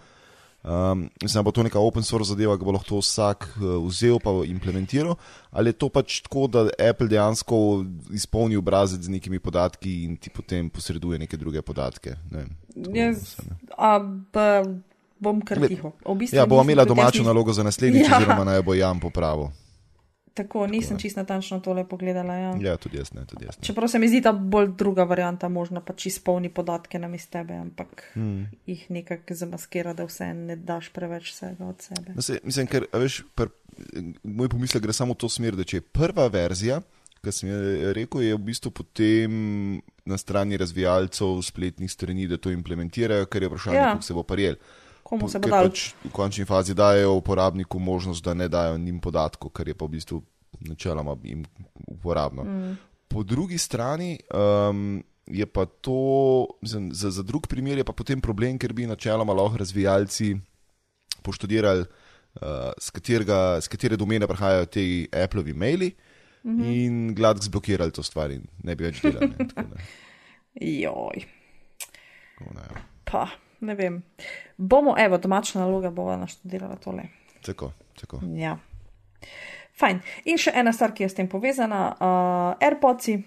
Um, 0.65 1.11
mislim, 1.23 1.39
da 1.39 1.43
bo 1.43 1.51
to 1.53 1.63
neka 1.63 1.79
open 1.79 2.03
source 2.03 2.29
zadeva, 2.33 2.57
ki 2.57 2.65
bo 2.65 2.73
lahko 2.73 2.97
vsak 2.97 3.51
uh, 3.61 3.85
vzel 3.85 4.17
in 4.45 4.55
implementiral, 4.57 5.15
ali 5.53 5.69
je 5.69 5.73
to 5.77 5.89
pač 5.93 6.23
tako, 6.25 6.47
da 6.49 6.63
Apple 6.91 7.09
dejansko 7.09 7.85
izpolni 8.13 8.57
obrazec 8.57 9.03
z 9.05 9.13
nekimi 9.13 9.39
podatki 9.39 10.05
in 10.05 10.17
ti 10.17 10.31
potem 10.31 10.71
posreduje 10.71 11.19
neke 11.19 11.37
druge 11.37 11.61
podatke. 11.63 12.17
Ne 12.31 12.47
Jaz, 12.75 13.37
a, 13.77 13.99
b, 14.01 14.41
bom 15.21 15.43
kar 15.45 15.59
Gled- 15.59 15.69
tiho. 15.69 15.93
V 16.01 16.17
bistvu 16.17 16.37
Ja, 16.37 16.47
nisem 16.47 16.65
imela 16.65 16.85
domačo 16.85 17.23
nalogo 17.23 17.53
za 17.53 17.63
naslednjič, 17.63 18.09
Ja. 18.09 18.17
oziroma 18.17 18.45
naj 18.45 18.63
bo 18.63 18.75
Jan 18.75 19.01
popravil. 19.01 19.53
Tako 20.35 20.67
nisem 20.67 20.99
čisto 20.99 21.21
natančno 21.21 21.61
tole 21.61 21.85
pogledala. 21.89 22.35
Ja. 22.35 22.55
Ja, 22.61 22.77
tudi 22.77 22.99
jaz 22.99 23.13
ne, 23.15 23.25
tudi 23.27 23.45
jaz 23.45 23.59
ne. 23.59 23.65
Čeprav 23.67 23.89
se 23.89 23.99
mi 23.99 24.09
zdi 24.09 24.23
ta 24.23 24.33
bolj 24.33 24.73
druga 24.79 25.05
varianta 25.05 25.49
možna, 25.49 25.81
pa 25.81 25.93
čisto 25.93 26.25
polni 26.25 26.49
podatke 26.49 26.99
na 26.99 27.09
mestu 27.09 27.33
tebe, 27.33 27.55
ampak 27.55 28.03
mm. 28.17 28.43
jih 28.67 28.91
nekako 28.91 29.35
zamaskira, 29.35 29.95
da 29.95 30.07
vse 30.09 30.33
ne 30.35 30.57
daš 30.57 30.91
preveč 30.93 31.31
vsega 31.33 31.67
od 31.67 31.83
sebe. 31.83 32.17
No, 32.17 32.23
se, 32.23 32.41
mislim, 32.45 32.67
ker, 32.67 32.87
veš, 32.93 33.23
pr, 33.35 33.53
moj 34.23 34.49
pomislek 34.49 34.83
gre 34.83 34.93
samo 34.93 35.15
v 35.15 35.23
to 35.23 35.31
smer, 35.31 35.57
da 35.57 35.65
če 35.65 35.81
je 35.81 35.89
prva 35.95 36.27
verzija, 36.33 36.81
ki 37.25 37.33
sem 37.33 37.49
jo 37.49 37.93
rekel, 37.97 38.27
je 38.27 38.37
v 38.37 38.45
bistvu 38.51 38.71
potem 38.75 39.37
na 40.05 40.19
strani 40.21 40.59
razvijalcev 40.61 41.41
spletnih 41.47 41.93
strani, 41.93 42.27
da 42.29 42.37
to 42.37 42.53
implementirajo, 42.53 43.31
ker 43.31 43.47
je 43.47 43.49
vprašanje, 43.53 43.79
Ja. 43.79 43.93
kako 43.95 44.03
se 44.03 44.15
bo 44.15 44.23
parjel. 44.23 44.59
Komu 45.05 45.29
se 45.29 45.39
bo 45.39 45.49
dal? 45.53 45.69
pač 45.69 45.93
v 46.01 46.11
končni 46.17 46.47
fazi 46.49 46.75
dajo 46.75 47.19
uporabniku 47.21 47.79
možnost, 47.79 48.25
da 48.25 48.35
ne 48.35 48.49
dajo 48.49 48.79
njim 48.81 49.01
podatkov, 49.05 49.53
kar 49.53 49.69
je 49.69 49.77
pa 49.77 49.85
v 49.85 49.99
bistvu 49.99 50.23
načeloma 50.65 51.17
jim 51.23 51.45
uporabno. 51.87 52.45
Mm. 52.45 52.77
Po 53.09 53.23
drugi 53.23 53.59
strani 53.59 54.17
um, 54.33 55.03
je 55.27 55.47
pa 55.47 55.67
to, 55.67 56.47
mislim, 56.63 56.89
za, 56.93 57.11
za 57.11 57.23
drug 57.23 57.47
primer 57.47 57.79
je 57.79 57.85
pa 57.85 57.93
potem 57.93 58.21
problem, 58.21 58.59
ker 58.59 58.73
bi 58.73 58.89
načeloma 58.89 59.37
lahko 59.37 59.61
razvijalci 59.61 60.35
poštudirali, 61.23 61.85
uh, 61.85 62.73
z, 62.81 62.91
katerega, 62.91 63.61
z 63.61 63.69
katere 63.69 64.01
domene 64.01 64.27
prihajajo 64.27 64.67
ti 64.67 65.09
Appleovi 65.13 65.53
maili. 65.53 65.93
Mm 66.45 66.57
-hmm. 66.59 66.85
In 66.85 67.15
gladko 67.15 67.45
zblokirali 67.45 67.93
to 67.93 68.03
stvar, 68.03 68.31
in 68.31 68.43
ne 68.63 68.75
bi 68.77 68.85
več 68.85 69.01
delali. 69.03 69.33
ne, 69.39 69.49
tako 69.49 69.69
da, 69.69 69.77
Joj, 70.83 71.25
tako 72.39 72.55
da, 72.55 72.61
ja. 72.61 72.83
pa 73.05 73.29
ne 73.65 73.75
vem. 73.75 74.03
Bomo, 74.57 74.95
evo, 74.99 75.19
domača 75.19 75.59
naloga 75.59 75.91
bova 75.91 76.17
naštudirala 76.21 76.77
tole. 76.77 77.09
Tako, 77.45 77.73
tako. 78.01 78.21
Ja. 78.37 78.59
Fajn. 79.79 80.01
In 80.31 80.39
še 80.39 80.53
ena 80.55 80.73
stvar, 80.73 80.95
ki 80.95 81.07
je 81.07 81.11
s 81.11 81.19
tem 81.19 81.29
povezana, 81.31 81.89
uh, 81.99 82.63
AirPodsi. 82.63 83.19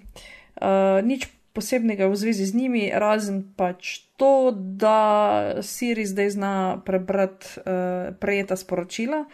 Uh, 0.57 1.03
nič 1.05 1.27
posebnega 1.57 2.07
v 2.07 2.17
zvezi 2.17 2.45
z 2.45 2.53
njimi, 2.53 2.83
razen 2.93 3.41
pač 3.57 4.05
to, 4.21 4.53
da 4.53 5.57
Siri 5.65 6.05
zdaj 6.05 6.29
zna 6.37 6.53
prebrati 6.85 7.61
uh, 7.61 8.13
prejeta 8.21 8.55
sporočila. 8.57 9.25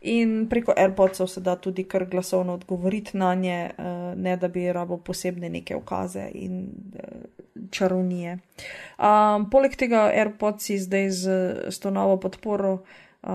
In 0.00 0.46
preko 0.50 0.72
AirPodsov 0.76 1.26
se 1.26 1.40
da 1.40 1.56
tudi 1.56 1.84
kar 1.84 2.04
glasovno 2.04 2.54
odgovoriti 2.54 3.16
na 3.16 3.34
nje, 3.34 3.70
uh, 3.78 3.84
ne 4.16 4.36
da 4.36 4.48
bi 4.48 4.72
rabo 4.72 4.96
posebne 4.96 5.48
neke 5.50 5.76
ukaze 5.76 6.28
in 6.34 6.68
uh, 6.94 7.02
čarovnije. 7.70 8.38
Um, 8.98 9.50
poleg 9.50 9.74
tega 9.76 10.06
AirPodsi 10.14 10.78
zdaj 10.78 11.10
z, 11.10 11.24
z 11.70 11.80
to 11.82 11.90
novo 11.90 12.16
podporo 12.20 12.72
uh, 12.72 13.30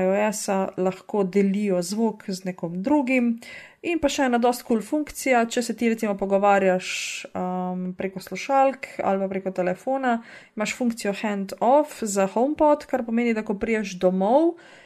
iOS-a 0.00 0.68
lahko 0.76 1.24
delijo 1.24 1.82
zvok 1.82 2.28
z 2.28 2.44
nekom 2.44 2.82
drugim. 2.82 3.38
In 3.84 3.98
pa 4.00 4.08
še 4.08 4.28
ena 4.28 4.38
dost 4.40 4.64
kul 4.64 4.78
cool 4.78 4.84
funkcija, 4.84 5.46
če 5.48 5.62
se 5.62 5.76
ti 5.76 5.88
recimo 5.88 6.16
pogovarjaš 6.20 6.86
um, 7.32 7.90
preko 7.96 8.20
slušalk 8.20 9.00
ali 9.04 9.24
pa 9.24 9.28
preko 9.28 9.56
telefona, 9.56 10.18
imaš 10.56 10.76
funkcijo 10.76 11.12
hand-off 11.20 12.00
za 12.00 12.28
HomePod, 12.32 12.84
kar 12.88 13.04
pomeni, 13.04 13.36
da 13.36 13.44
ko 13.44 13.56
priješ 13.60 13.98
domov, 14.00 14.54
uh, 14.54 14.83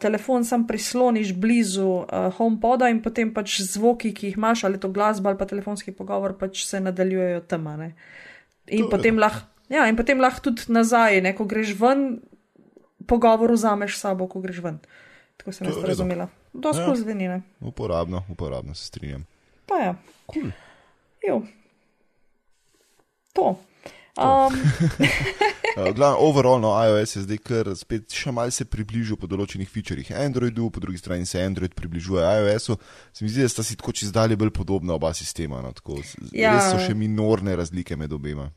telefon 0.00 0.44
sam 0.44 0.66
prisloniš 0.66 1.32
blizu 1.34 1.86
uh, 1.86 2.06
HomePoda 2.36 2.88
in 2.88 3.02
potem 3.02 3.34
pač 3.34 3.60
zvoki, 3.66 4.12
ki 4.14 4.26
jih 4.30 4.36
imaš, 4.38 4.64
ali 4.64 4.78
to 4.80 4.88
glasba 4.88 5.30
ali 5.30 5.38
pa 5.38 5.46
telefonski 5.46 5.92
pogovor, 5.92 6.36
pač 6.38 6.64
se 6.64 6.80
nadaljujejo 6.80 7.40
tam. 7.40 7.66
In 8.68 8.84
To 8.84 8.90
potem 8.90 9.18
lahko 9.18 9.46
ja, 9.68 9.88
in 9.88 9.96
potem 9.96 10.20
lahko 10.20 10.40
tudi 10.40 10.62
nazaj, 10.70 11.20
ne, 11.22 11.34
ko 11.34 11.44
greš 11.44 11.74
ven, 11.80 12.20
pogovor 13.06 13.50
vzameš 13.52 13.98
sabo, 13.98 14.28
ko 14.30 14.40
greš 14.40 14.62
ven. 14.62 14.78
Tako 15.36 15.52
sem 15.52 15.66
jaz 15.66 15.76
redu. 15.76 15.86
razumela. 15.86 16.28
Dosti 16.52 16.80
Ja. 16.82 16.86
kul 16.86 16.96
zveni, 16.96 17.28
ne. 17.28 17.42
Uporabno, 17.60 18.24
uporabno 18.30 18.74
se 18.74 18.86
strinjam. 18.86 19.26
Pa 19.66 19.74
ja. 19.74 19.94
Cool. 20.32 20.50
Jo. 21.28 21.42
To. 23.34 23.58
Um, 24.16 24.54
Glavno, 25.94 26.16
overall, 26.18 26.60
no, 26.60 26.72
iOS 26.84 27.16
je 27.16 27.22
zdaj 27.22 27.38
kar 27.44 27.68
spet 27.76 28.14
še 28.16 28.32
malce 28.32 28.64
približal 28.64 29.18
po 29.20 29.28
določenih 29.28 29.68
featurjih 29.68 30.14
Androidu, 30.16 30.70
po 30.72 30.80
drugi 30.80 31.00
strani 31.02 31.28
se 31.28 31.42
Android 31.44 31.74
približuje 31.76 32.24
iOS-u. 32.24 32.78
Se 33.12 33.24
mi 33.24 33.32
zdi, 33.32 33.44
da 33.44 33.52
sta 33.52 33.64
si 33.66 33.76
tako 33.76 33.92
čez 33.92 34.14
dalje 34.14 34.38
bolj 34.40 34.54
podobna 34.56 34.96
oba 34.96 35.12
sistema. 35.14 35.60
No, 35.60 35.74
tako, 35.76 36.00
Ja. 36.32 36.54
Res 36.56 36.70
so 36.72 36.80
še 36.80 36.96
minorne 36.96 37.56
razlike 37.56 37.96
med 37.96 38.12
obema. 38.12 38.48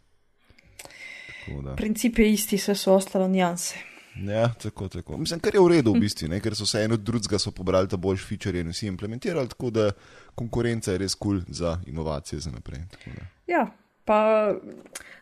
Da. 1.50 1.74
princip 1.76 2.20
je 2.22 2.28
isti, 2.30 2.60
vse 2.62 2.76
so 2.78 2.94
ostalo 2.94 3.28
nijanse. 3.28 3.80
Ja, 4.22 4.50
tako, 4.62 4.88
tako. 4.88 5.18
Mislim, 5.18 5.40
kar 5.40 5.56
je 5.56 5.62
v 5.62 5.72
redu 5.72 5.94
v 5.96 6.04
bistvu, 6.04 6.28
ne? 6.30 6.40
ker 6.44 6.56
so 6.56 6.68
se 6.68 6.84
en 6.84 6.94
od 6.94 7.04
drugega 7.06 7.40
pobrali 7.56 7.90
ta 7.90 7.98
boljši 7.98 8.26
feature 8.26 8.62
in 8.62 8.70
vsi 8.70 8.88
implementirali, 8.88 9.50
tako 9.50 9.72
da 9.74 9.90
konkurenca 10.36 10.94
je 10.94 11.04
res 11.04 11.16
kul 11.16 11.42
cool 11.42 11.56
za 11.56 11.80
inovacije 11.88 12.40
za 12.40 12.52
naprej. 12.52 12.84
da. 13.06 13.28
Ja, 13.48 13.64
pa 14.10 14.50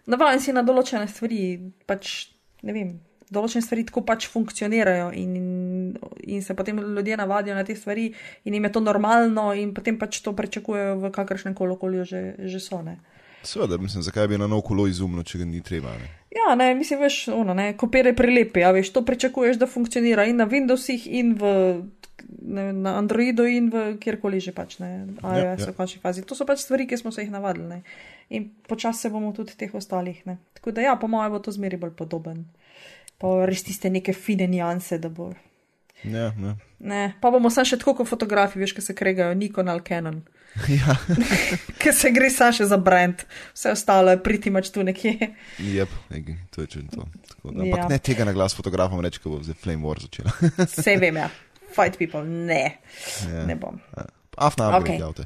navaden 0.08 0.40
si 0.40 0.56
na 0.56 0.64
določene 0.64 1.10
stvari, 1.12 1.60
pač 1.90 2.32
ne 2.64 2.76
vem. 2.76 2.96
Določene 3.28 3.60
stvari 3.60 3.84
tako 3.90 4.06
pač 4.08 4.30
funkcionirajo, 4.32 5.10
in, 5.20 5.34
in 6.24 6.44
se 6.46 6.56
potem 6.56 6.80
ljudje 6.80 7.18
navadijo 7.20 7.58
na 7.58 7.66
te 7.68 7.76
stvari, 7.76 8.08
in 8.48 8.56
jim 8.56 8.68
je 8.70 8.72
to 8.72 8.82
normalno, 8.86 9.50
in 9.52 9.74
potem 9.76 10.00
pač 10.00 10.22
to 10.24 10.32
pričakujejo 10.32 10.96
v 11.04 11.12
kakršnem 11.12 11.58
koli 11.58 11.76
okolju 11.76 12.08
že, 12.08 12.22
že 12.48 12.64
so. 12.64 12.80
Ne. 12.86 12.96
Seveda, 13.48 13.78
mislim, 13.78 14.04
zakaj 14.04 14.28
bi 14.28 14.38
na 14.38 14.48
nov 14.48 14.62
kolo 14.68 14.88
izumno, 14.92 15.24
če 15.24 15.40
ga 15.40 15.46
ni 15.48 15.62
treba. 15.64 15.94
Ne? 15.96 16.10
Ja, 16.36 16.56
ne, 16.60 16.74
mislim, 16.76 17.00
veš, 17.00 17.20
ono, 17.32 17.54
ne, 17.56 17.70
kopire 17.80 18.12
prilepi, 18.16 18.64
a 18.68 18.74
veš, 18.76 18.92
to 18.96 19.06
pričakuješ, 19.08 19.60
da 19.62 19.70
funkcionira 19.72 20.26
in 20.28 20.42
na 20.42 20.48
Windowsih, 20.52 21.06
in 21.08 21.32
v, 21.40 21.52
ne, 22.44 22.66
na 22.76 22.98
Androidu, 23.00 23.46
in 23.48 23.70
v 23.72 23.86
kjerkoli 24.04 24.42
že 24.44 24.52
pač, 24.56 24.78
ne, 24.84 24.92
iOS 25.24 25.64
ja. 25.64 25.72
v 25.72 25.76
končni 25.80 26.04
fazi. 26.04 26.26
To 26.28 26.36
so 26.36 26.48
pač 26.50 26.66
stvari, 26.66 26.90
ki 26.90 27.00
smo 27.00 27.14
se 27.16 27.24
jih 27.24 27.32
navadili, 27.32 27.70
ne. 27.72 27.82
In 28.36 28.50
počasi 28.68 29.08
se 29.08 29.14
bomo 29.16 29.32
tudi 29.32 29.56
teh 29.56 29.72
ostalih, 29.72 30.20
ne. 30.28 30.38
Tako 30.60 30.76
da 30.76 30.84
ja, 30.84 31.00
po 31.00 31.08
mojem 31.08 31.38
bo 31.38 31.40
to 31.40 31.56
zmeri 31.56 31.80
bolj 31.80 31.96
podoben. 31.96 32.44
Pa 33.18 33.32
res 33.48 33.64
tiste 33.64 33.90
neke 33.90 34.12
fine 34.14 34.50
nijanse, 34.52 35.00
da 35.00 35.08
bo. 35.08 35.32
Ja, 36.04 36.34
ne. 36.36 36.58
Ne, 36.80 37.04
pa 37.24 37.32
bomo 37.32 37.50
sam 37.50 37.66
še 37.66 37.80
tako 37.80 38.02
kot 38.02 38.12
fotografi, 38.12 38.60
veš, 38.60 38.76
ki 38.76 38.84
se 38.84 38.98
kregajo 38.98 39.40
Nikon 39.40 39.72
ali 39.72 39.88
Canon, 39.88 40.20
ja. 40.80 40.96
ki 41.82 41.92
se 41.94 42.12
gre 42.12 42.30
sam 42.34 42.54
še 42.54 42.66
za 42.66 42.78
brand, 42.78 43.22
vse 43.54 43.72
ostalo 43.72 44.12
je 44.12 44.20
priti 44.24 44.50
mač 44.54 44.70
tu 44.74 44.84
nekje. 44.84 45.14
Jep, 45.60 45.90
ej, 46.12 46.24
to 46.52 46.62
je 46.66 46.82
Da, 46.88 47.06
ampak 47.48 47.80
Ja. 47.80 47.88
ne 47.88 48.00
tega 48.00 48.26
na 48.26 48.34
glas 48.34 48.56
fotografom 48.58 49.00
reči, 49.00 49.20
ko 49.24 49.30
bo 49.38 49.44
zdaj 49.44 49.56
Flame 49.62 49.86
War 49.86 50.00
začela. 50.02 50.32
Vse 50.72 50.98
vem, 51.00 51.16
ja. 51.18 51.30
Fight 51.72 51.98
people, 51.98 52.24
ne, 52.26 52.80
Ja. 53.28 53.46
ne 53.46 53.56
bom. 53.56 53.80
Afna, 54.38 54.70
Okej. 54.78 54.98
okay. 54.98 55.00
javte. 55.02 55.24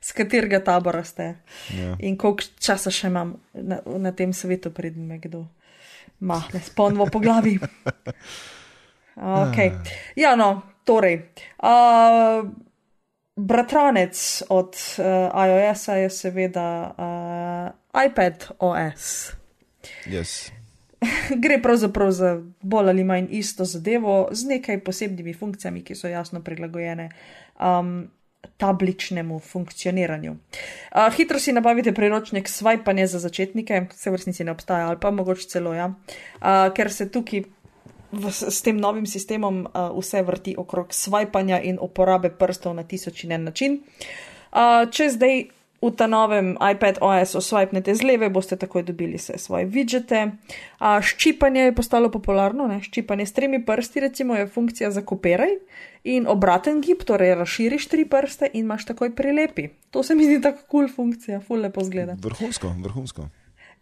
z 0.00 0.12
katerega 0.12 0.60
tabora 0.60 1.04
ste 1.04 1.34
Ja. 1.74 1.96
in 2.00 2.16
koliko 2.16 2.44
časa 2.60 2.90
še 2.90 3.08
imam 3.08 3.36
na, 3.54 3.80
na 3.84 4.12
tem 4.12 4.32
svetu, 4.32 4.70
preden 4.70 5.06
me 5.06 5.18
kdo 5.18 5.46
mahne 6.20 6.60
spomnimo 6.60 7.06
po 7.06 7.18
glavi. 7.20 7.58
Okay. 9.16 9.72
Ja, 10.16 10.36
no, 10.36 10.62
torej. 10.84 11.22
Uh, 11.56 12.44
bratranec 13.36 14.42
od 14.48 14.76
uh, 14.98 15.04
iOS-a 15.46 15.94
je 15.94 16.10
seveda 16.10 16.94
uh, 16.98 18.04
iPad 18.06 18.48
OS. 18.58 19.32
Yes. 20.06 20.50
Gre 21.42 21.62
pravzaprav 21.62 22.10
za 22.10 22.42
bolj 22.62 22.88
ali 22.88 23.04
manj 23.04 23.26
isto 23.30 23.64
zadevo, 23.64 24.28
z 24.32 24.44
nekaj 24.44 24.80
posebnimi 24.80 25.34
funkcijami, 25.34 25.84
ki 25.84 25.94
so 25.94 26.08
jasno 26.08 26.40
prilagojene 26.42 27.10
um, 27.60 28.08
tabličnemu 28.56 29.38
funkcioniranju. 29.38 30.32
Uh, 30.32 31.14
hitro 31.16 31.38
si 31.38 31.52
nabavite 31.52 31.92
priročnik 31.92 32.48
Swipanje 32.48 33.06
za 33.06 33.18
začetnike, 33.18 33.86
se 33.94 34.10
v 34.10 34.16
resnici 34.16 34.44
ne 34.44 34.50
obstaja, 34.50 34.88
ali 34.88 35.00
pa 35.00 35.10
mogoče 35.10 35.48
celo 35.48 35.74
ja, 35.74 35.86
uh, 35.86 36.72
ker 36.74 36.92
se 36.92 37.10
tukaj 37.10 37.42
v, 38.16 38.32
s 38.32 38.62
tem 38.62 38.78
novim 38.80 39.06
sistemom 39.06 39.66
uh, 39.66 39.90
vse 39.96 40.22
vrti 40.22 40.56
okrog 40.58 40.94
swipanja 40.94 41.60
in 41.62 41.78
uporabe 41.80 42.30
prstov 42.30 42.74
na 42.74 42.82
tisoč 42.82 43.24
in 43.24 43.32
en 43.32 43.44
način. 43.50 43.78
Uh, 44.52 44.88
če 44.90 45.10
zdaj 45.14 45.44
v 45.82 45.90
ta 45.92 46.06
novem 46.08 46.56
iPad 46.56 46.98
OS 47.04 47.36
osvajpnete 47.36 47.94
z 47.94 48.02
leve, 48.02 48.30
boste 48.32 48.56
takoj 48.56 48.82
dobili 48.82 49.20
vse 49.20 49.38
svoje 49.38 49.68
widgete. 49.68 50.32
Uh, 50.80 50.98
ščipanje 51.04 51.68
je 51.68 51.76
postalo 51.76 52.10
popularno, 52.10 52.66
ne? 52.66 52.80
ščipanje 52.82 53.26
s 53.26 53.36
tremi 53.36 53.60
prsti, 53.64 54.02
recimo, 54.08 54.36
je 54.36 54.48
funkcija 54.48 54.90
za 54.90 55.04
kopiraj 55.04 55.58
in 56.06 56.26
obraten 56.30 56.80
gib, 56.80 57.02
torej 57.06 57.34
razširiš 57.34 57.88
tri 57.90 58.04
prste 58.08 58.50
in 58.52 58.64
imaš 58.64 58.86
takoj 58.86 59.12
prilepi. 59.14 59.68
To 59.90 60.02
se 60.06 60.14
mi 60.14 60.26
zdi 60.26 60.40
tako 60.42 60.64
kul 60.66 60.86
cool 60.86 60.94
funkcija, 60.94 61.40
ful 61.40 61.60
lepo 61.60 61.84
zgleda. 61.84 62.16
Vrhunsko, 62.22 62.72
vrhunsko. 62.82 63.28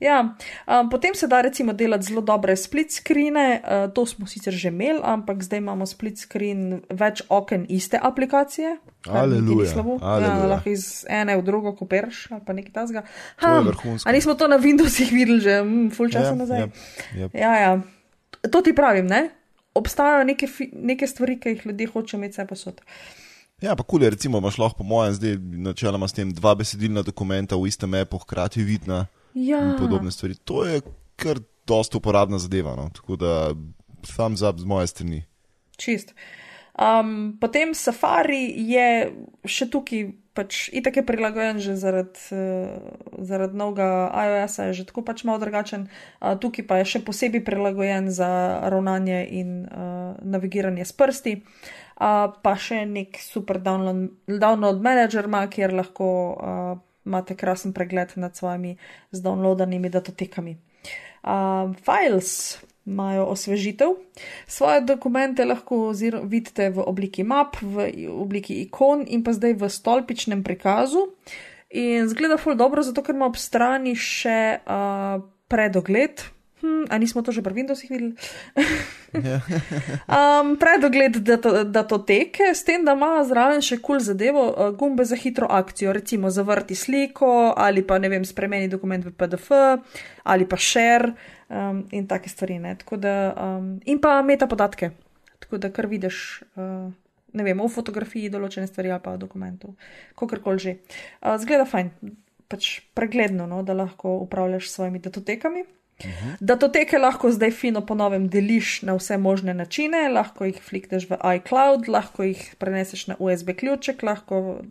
Ja, 0.05 0.19
um, 0.69 0.91
potem 0.91 1.15
se 1.17 1.27
da 1.27 1.41
recimo 1.41 1.73
delati 1.73 2.05
zelo 2.05 2.21
dobre 2.21 2.57
split 2.57 2.93
screene, 2.93 3.61
uh, 3.63 3.89
to 3.89 4.05
smo 4.07 4.27
sicer 4.29 4.53
že 4.53 4.69
imeli, 4.69 5.01
ampak 5.03 5.41
zdaj 5.43 5.59
imamo 5.59 5.87
split 5.89 6.19
screen 6.21 6.83
več 6.91 7.23
oken 7.29 7.65
iste 7.69 7.97
aplikacije. 8.03 8.75
niti 8.77 9.13
ni 9.13 9.19
Aleluja, 9.19 9.71
slabo. 9.73 9.97
Ja, 10.03 10.09
aleluja. 10.09 10.47
lahko 10.47 10.71
iz 10.71 11.05
ene 11.09 11.37
v 11.37 11.43
drugo 11.43 11.73
kopiraš 11.73 12.27
ali 12.31 12.43
pa 12.47 12.53
nekaj 12.53 12.73
tasga. 12.73 13.03
To 13.41 13.49
je 13.49 13.65
vrhunsko. 13.65 14.09
A 14.09 14.13
nismo 14.13 14.35
to 14.35 14.49
na 14.49 14.59
Windowsih 14.59 15.09
videli 15.11 15.41
že 15.41 15.63
mm, 15.63 15.91
full 15.91 16.13
časa 16.13 16.33
Ja, 16.33 16.35
nazaj? 16.35 16.59
ja, 16.61 16.69
ja. 17.17 17.29
Ja, 17.33 17.53
ja. 17.57 17.73
To 18.51 18.61
ti 18.63 18.75
pravim, 18.77 19.07
ne? 19.07 19.31
obstajajo 19.75 20.25
neke, 20.25 20.47
neke 20.73 21.07
stvari, 21.07 21.35
ki 21.41 21.49
jih 21.49 21.67
ljudje 21.67 21.87
hočejo 21.87 22.19
imeti 22.19 22.33
vse 22.37 22.47
posod. 22.47 22.81
Ja, 23.61 23.75
pa 23.77 23.83
kul 23.83 24.03
je, 24.03 24.11
recimo, 24.11 24.39
imaš 24.39 24.59
lahko, 24.59 24.79
po 24.79 24.85
mojem, 24.85 25.15
zdaj 25.15 25.37
načeloma 25.41 26.09
s 26.09 26.13
tem 26.13 26.31
dva 26.31 26.55
besedilna 26.55 27.03
dokumenta 27.03 27.57
v 27.57 27.67
istem 27.67 27.95
appu, 27.95 28.19
hkrati 28.23 28.63
vidna 28.63 29.07
Ja, 29.35 29.59
in 29.59 29.77
podobne 29.79 30.11
stvari. 30.15 30.35
To 30.47 30.65
je 30.65 30.81
kar 31.17 31.41
dosta 31.67 31.99
uporabna 31.99 32.39
zadeva, 32.39 32.77
no? 32.77 32.89
tako 32.95 33.17
da 33.17 33.55
thumbs 34.07 34.43
up 34.43 34.59
z 34.59 34.65
moje 34.65 34.87
strani. 34.87 35.25
čist. 35.77 36.15
Um, 36.75 37.39
potem 37.39 37.71
Safari 37.75 38.51
je 38.67 39.15
še 39.47 39.69
tukaj, 39.71 40.11
pač 40.35 40.67
itak 40.75 40.99
je 40.99 41.05
prilagojen 41.07 41.63
že 41.63 41.77
zaradi 41.79 42.19
uh, 42.35 43.23
zarad 43.23 43.55
novega 43.55 44.11
iOS-a, 44.11 44.71
je 44.71 44.83
že 44.83 44.87
tako 44.91 45.07
pač 45.07 45.23
malo 45.23 45.39
drugačen. 45.39 45.87
Uh, 46.19 46.35
tukaj 46.35 46.67
pa 46.67 46.83
je 46.83 46.99
še 46.99 47.05
posebej 47.07 47.47
prilagojen 47.47 48.11
za 48.11 48.59
ravnanje 48.67 49.23
in 49.23 49.71
uh, 49.71 50.19
navigiranje 50.27 50.83
s 50.83 50.95
prsti. 50.99 51.35
Uh, 51.95 52.35
pa 52.43 52.59
še 52.59 52.83
nek 52.91 53.23
super 53.23 53.63
download, 53.63 54.11
download 54.27 54.83
manager 54.83 55.31
ima, 55.31 55.47
kjer 55.47 55.71
lahko 55.79 56.11
uh, 56.35 56.75
imate 57.05 57.37
krasen 57.37 57.73
pregled 57.73 58.13
nad 58.17 58.37
svojimi 58.37 58.77
zdownloadanimi 59.13 59.89
datotekami. 59.89 60.57
Uh, 61.25 61.73
files 61.85 62.59
imajo 62.87 63.25
osvežitev. 63.25 63.89
Svoje 64.47 64.81
dokumente 64.81 65.45
lahko 65.45 65.93
vidite 66.25 66.71
v 66.71 66.85
obliki 66.85 67.25
map, 67.25 67.57
v 67.63 67.89
obliki 68.13 68.61
ikon 68.63 69.07
in 69.09 69.25
pa 69.25 69.33
zdaj 69.33 69.57
v 69.57 69.69
stolpičnem 69.69 70.45
prikazu. 70.45 71.09
In 71.75 72.09
zgleda 72.09 72.37
ful 72.37 72.55
dobro, 72.55 72.83
zato 72.83 73.03
ker 73.03 73.17
ima 73.17 73.27
ob 73.27 73.41
strani 73.41 73.97
še 73.97 74.61
uh, 74.63 75.25
predogled. 75.49 76.23
Hm, 76.61 76.87
a 76.93 76.95
nismo 77.01 77.25
to 77.25 77.33
že 77.33 77.43
pri 77.43 77.57
Windowsih 77.57 77.91
videli? 77.91 78.15
um, 80.19 80.55
predogled 80.61 81.19
dato, 81.23 81.65
datoteke, 81.65 82.55
s 82.55 82.65
tem, 82.67 82.85
da 82.85 82.97
ima 82.97 83.23
zraven 83.27 83.63
še 83.65 83.79
kul 83.79 83.99
cool 83.99 84.03
zadevo, 84.05 84.45
uh, 84.51 84.73
gumbe 84.79 85.07
za 85.07 85.17
hitro 85.19 85.47
akcijo, 85.51 85.93
recimo 85.95 86.31
zavrti 86.31 86.75
sliko 86.75 87.55
ali 87.57 87.85
pa 87.87 87.99
ne 87.99 88.11
vem, 88.13 88.25
spremeni 88.25 88.69
dokument 88.69 89.05
v 89.05 89.15
PDF 89.15 89.53
ali 90.25 90.49
pa 90.49 90.57
share 90.57 91.15
um, 91.49 91.85
in 91.93 92.09
take 92.11 92.29
stvari. 92.29 92.59
Ne? 92.59 92.77
Tako 92.81 92.97
Da, 93.05 93.35
um, 93.37 93.81
in 93.85 93.99
pa 94.01 94.23
meta 94.23 94.47
podatke, 94.47 94.91
tako 95.43 95.59
da 95.59 95.73
kar 95.73 95.91
vidiš. 95.91 96.43
Uh, 96.57 96.93
Ne 97.35 97.43
vem, 97.43 97.59
v 97.59 97.67
fotografiji 97.67 98.29
določene 98.31 98.69
stvari 98.71 98.93
ali 98.95 99.03
pa 99.03 99.17
v 99.17 99.19
dokumentu, 99.25 99.73
kakorkoli 100.15 100.61
že. 100.63 100.73
Uh, 101.19 101.35
zgleda 101.43 101.65
fajn, 101.67 101.89
pač 102.47 102.69
pregledno, 102.95 103.49
no, 103.51 103.65
da 103.67 103.75
lahko 103.75 104.21
upravljaš 104.23 104.69
s 104.69 104.77
svojimi 104.79 105.03
datotekami. 105.03 105.65
Uh-huh. 106.03 106.37
Datoteke 106.41 106.99
lahko 106.99 107.31
zdaj 107.31 107.51
fino 107.55 107.81
ponovem 107.87 108.27
deliš 108.29 108.83
na 108.83 108.97
vse 108.99 109.17
možne 109.19 109.55
načine, 109.55 110.09
lahko 110.11 110.45
jih 110.49 110.59
flikneš 110.63 111.07
v 111.09 111.19
iCloud, 111.39 111.87
lahko 111.89 112.27
jih 112.27 112.41
preneseš 112.59 113.07
na 113.13 113.17
USB 113.19 113.55
ključek, 113.57 114.03
lahko 114.03 114.41
uh, 114.59 114.65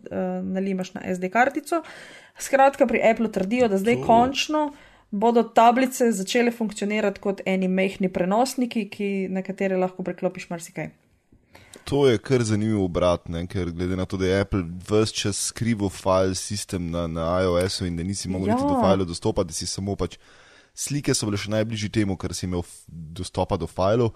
nalimaš 0.44 0.92
na 0.94 1.00
SD 1.14 1.30
kartico. 1.32 1.80
Skratka, 2.38 2.86
pri 2.86 3.00
Apple 3.10 3.32
trdijo, 3.32 3.68
da 3.68 3.78
zdaj 3.78 3.96
To- 4.02 4.06
končno 4.06 4.72
bodo 5.10 5.42
tablice 5.42 6.12
začele 6.12 6.50
funkcionirati 6.50 7.20
kot 7.20 7.40
eni 7.46 7.68
mehni 7.68 8.08
prenosniki, 8.12 8.88
ki, 8.90 9.10
na 9.30 9.42
katere 9.42 9.76
lahko 9.78 10.02
preklopiš 10.02 10.48
marsikaj. 10.50 10.90
To 11.84 12.06
je 12.08 12.18
kar 12.18 12.42
zanimiv 12.42 12.80
obrat, 12.82 13.28
ne? 13.28 13.46
ker 13.46 13.70
glede 13.70 13.96
na 13.96 14.04
to, 14.08 14.16
da 14.16 14.26
je 14.26 14.40
Apple 14.40 14.62
vse 14.88 15.12
čas 15.14 15.40
skrival 15.52 15.88
file 15.92 16.34
sistem 16.34 16.90
na, 16.90 17.06
na 17.06 17.26
iOS-u 17.42 17.86
in 17.86 17.96
da 17.96 18.02
nisi 18.02 18.28
mogel 18.28 18.48
Ja. 18.48 18.56
do 18.56 18.80
file 18.80 19.04
dostopati, 19.04 19.46
da 19.48 19.52
si 19.52 19.66
samo 19.66 19.96
pač 19.96 20.16
slike 20.74 21.14
so 21.14 21.28
bile 21.28 21.40
še 21.40 21.52
najbližje 21.54 21.90
temu, 21.94 22.18
ker 22.18 22.34
si 22.34 22.48
imel 22.48 22.64
dostopa 22.88 23.58
do 23.60 23.70
filev. 23.70 24.12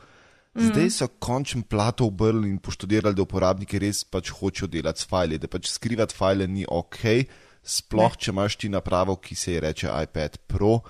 Zdaj 0.58 0.88
so 0.90 1.06
končen 1.22 1.62
plato 1.62 2.08
obrnili 2.08 2.50
in 2.50 2.58
poštudirali, 2.58 3.14
da 3.14 3.22
uporabniki 3.22 3.78
res 3.78 4.02
pač 4.02 4.32
hočejo 4.34 4.66
delati 4.72 5.04
s 5.04 5.06
file, 5.06 5.38
da 5.38 5.50
pač 5.50 5.68
skrivati 5.70 6.16
file 6.16 6.48
ni 6.50 6.64
ok, 6.66 7.28
sploh 7.62 8.16
če 8.18 8.32
imaš 8.32 8.56
ti 8.58 8.70
napravo, 8.72 9.18
ki 9.22 9.36
se 9.38 9.54
ji 9.54 9.60
reče 9.62 9.92
iPad 9.92 10.40
Pro, 10.50 10.80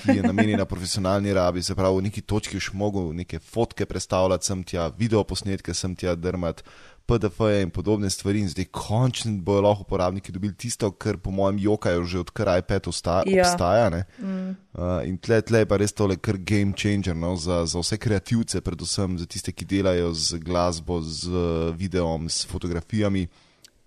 ki 0.00 0.16
je 0.18 0.24
namenjena 0.24 0.66
profesionalni 0.72 1.34
rabi, 1.36 1.62
se 1.62 1.76
pravi, 1.78 2.00
v 2.00 2.08
neki 2.08 2.24
točki 2.26 2.58
už 2.58 2.72
mogel 2.74 3.12
neke 3.14 3.38
fotke 3.38 3.86
predstavljati, 3.86 4.50
sem 4.50 4.64
tja, 4.66 4.88
video 4.98 5.22
posnetke 5.22 5.76
sem 5.76 5.94
tja 5.94 6.16
drmat, 6.18 6.64
PDF-je 7.06 7.62
in 7.62 7.70
podobne 7.70 8.08
stvari 8.10 8.40
in 8.40 8.48
zdaj 8.48 8.64
končno 8.72 9.32
bojo 9.44 9.60
lahko 9.60 9.82
uporabniki 9.82 10.32
dobili 10.32 10.54
tisto, 10.54 10.90
kar 10.90 11.16
po 11.16 11.30
mojem 11.30 11.58
jokajo 11.58 12.04
že 12.04 12.18
odkar 12.18 12.58
iPad 12.58 12.88
osta, 12.88 13.22
Ja. 13.26 13.42
obstaja. 13.44 13.90
Mm. 14.18 14.56
Uh, 14.72 15.04
in 15.04 15.18
tle, 15.18 15.42
tle 15.42 15.58
je 15.58 15.66
pa 15.66 15.76
res 15.76 15.92
tole 15.92 16.16
kar 16.16 16.36
game 16.38 16.72
changer 16.72 17.16
no? 17.16 17.36
za, 17.36 17.66
za 17.66 17.78
vse 17.78 17.98
kreativce, 17.98 18.60
predvsem 18.60 19.18
za 19.18 19.26
tiste, 19.26 19.52
ki 19.52 19.64
delajo 19.64 20.14
z 20.14 20.38
glasbo, 20.40 21.00
z 21.02 21.28
uh, 21.28 21.76
videom, 21.76 22.28
s 22.28 22.46
fotografijami. 22.46 23.28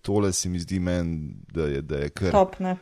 Tole 0.02 0.30
se 0.34 0.50
mi 0.50 0.60
zdi 0.60 0.80
meni, 0.80 1.34
da 1.52 1.66
je, 1.68 1.82
da 1.82 1.96
je 1.98 2.10
kar. 2.10 2.32
Top, 2.32 2.60
ne. 2.60 2.78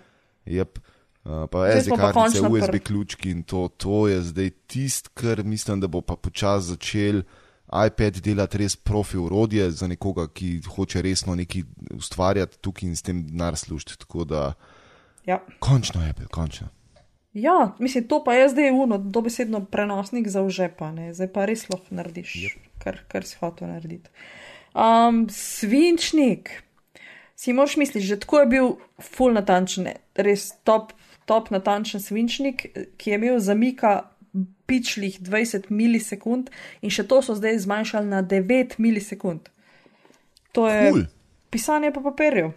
Yep. 0.45 0.77
Uh, 1.25 1.47
pa 1.49 1.63
SD 1.81 1.95
kartice, 1.97 2.41
USB 2.43 2.69
pri- 2.69 2.79
ključki 2.79 3.31
in 3.31 3.43
to, 3.43 3.67
to 3.77 4.07
je 4.07 4.21
zdaj 4.21 4.49
tist, 4.67 5.07
kar 5.13 5.43
mislim, 5.43 5.79
da 5.79 5.87
bo 5.87 6.01
pa 6.01 6.15
počasi 6.15 6.67
začel 6.67 7.23
iPad 7.73 8.21
delati 8.21 8.57
res 8.57 8.75
profi 8.75 9.17
urodje 9.17 9.71
za 9.71 9.87
nekoga, 9.87 10.27
ki 10.27 10.61
hoče 10.75 11.01
resno 11.01 11.35
nekaj 11.35 11.63
ustvarjati 11.97 12.59
tukaj 12.61 12.89
in 12.89 12.95
s 12.95 13.01
tem 13.01 13.23
denar 13.27 13.57
služiti. 13.57 13.97
Tako 13.99 14.23
da 14.23 14.53
Ja. 15.25 15.39
končno 15.59 16.01
Apple, 16.09 16.27
končno. 16.27 16.67
ja, 17.33 17.75
mislim, 17.79 18.07
to 18.07 18.23
pa 18.23 18.33
je 18.33 18.49
zdaj 18.49 18.71
uno, 18.71 18.97
dobesedno 18.97 19.65
prenosnik 19.65 20.27
za 20.27 20.41
užepa, 20.41 20.91
ne? 20.91 21.13
zdaj 21.13 21.27
pa 21.33 21.45
res 21.45 21.69
lahko 21.69 21.95
narediš, 21.95 22.33
yep. 22.35 22.57
kar, 22.79 22.99
kar 23.07 23.25
si 23.25 23.35
hotel 23.39 23.67
narediti. 23.67 24.09
Um, 24.75 25.27
svinčnik. 25.29 26.61
Si 27.35 27.53
moš 27.53 27.75
misliš, 27.77 28.03
že 28.03 28.19
tako 28.19 28.39
je 28.39 28.45
bil 28.45 28.69
full 29.01 29.33
natančen, 29.33 29.89
res 30.15 30.51
top, 30.63 30.93
top 31.25 31.49
natančen 31.51 31.99
svinčnik, 31.99 32.67
ki 32.97 33.09
je 33.11 33.15
imel 33.15 33.39
zamika 33.39 34.11
pičlih 34.65 35.19
20 35.21 35.69
milisekund 35.69 36.49
in 36.81 36.89
še 36.89 37.05
to 37.07 37.21
so 37.21 37.35
zdaj 37.37 37.59
zmanjšali 37.65 38.07
na 38.07 38.23
9 38.23 38.77
milisekund. 38.77 39.49
To 40.51 40.69
je 40.69 40.91
Cool. 40.91 41.03
pisanje 41.49 41.91
po 41.91 42.01
papirju. 42.03 42.53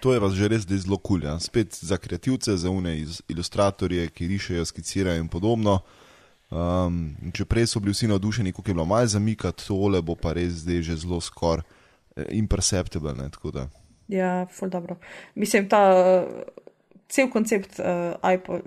To 0.00 0.12
je 0.14 0.20
vas 0.20 0.34
že 0.34 0.48
res 0.48 0.66
zelo 0.66 0.98
kul. 0.98 1.20
Cool, 1.20 1.30
ja. 1.30 1.38
Spet 1.40 1.74
za 1.74 1.96
kreativce, 1.96 2.56
za 2.56 2.70
une 2.70 3.06
ilustratorje, 3.28 4.08
ki 4.08 4.26
rišejo, 4.26 4.64
skicirajo 4.64 5.22
in 5.22 5.28
podobno. 5.28 5.80
Um, 6.48 7.12
če 7.34 7.44
prej 7.44 7.66
so 7.68 7.80
bili 7.80 7.92
vsi 7.92 8.08
navdušeni, 8.08 8.52
kako 8.52 8.70
je 8.70 8.74
bilo 8.74 8.86
malo 8.88 9.06
zamikati, 9.06 9.66
tole 9.66 10.00
bo 10.02 10.14
pa 10.16 10.32
res 10.32 10.62
zdaj 10.64 10.82
že 10.82 10.96
zelo 10.96 11.20
skoraj 11.20 11.64
eh, 12.16 12.24
imperceptible. 12.38 13.12
Ne. 13.14 13.28
Ja, 14.08 14.46
ful 14.50 14.70
dobro. 14.70 14.96
Mislim, 15.34 15.68
ta 15.68 16.24
cel 17.08 17.30
koncept 17.32 17.78
uh, 17.78 18.32
iPod, 18.32 18.60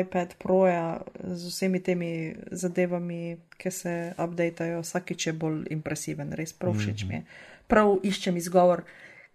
iPad 0.00 0.34
Proja 0.38 1.00
z 1.24 1.48
vsemi 1.48 1.80
temi 1.80 2.34
zadevami, 2.50 3.36
ki 3.60 3.70
se 3.70 3.94
updateajo, 4.18 4.80
vsakič 4.80 5.26
je 5.26 5.32
bolj 5.32 5.66
impresiven, 5.70 6.32
res 6.32 6.56
prav 6.56 6.78
všeč 6.80 7.04
mi 7.08 7.20
je. 7.20 7.24
Prav 7.68 7.98
iščem 8.04 8.36
izgovor, 8.40 8.82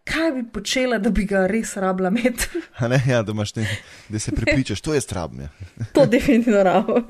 kaj 0.08 0.32
bi 0.32 0.44
počela, 0.54 0.98
da 0.98 1.10
bi 1.14 1.26
ga 1.30 1.46
res 1.48 1.76
rabila 1.78 2.10
imeti. 2.14 2.64
Ne, 2.90 3.02
ja, 3.08 3.22
da, 3.24 3.34
ne, 3.34 3.68
da 4.10 4.20
se 4.20 4.32
pripričaš, 4.32 4.82
to 4.82 4.94
je 4.94 5.02
strabne. 5.02 5.50
to 5.96 6.06
definitivno 6.06 6.64
rabo. 6.64 7.02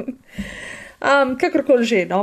Um, 0.98 1.36
kakorkoli 1.38 1.86
že, 1.86 2.06
no. 2.10 2.22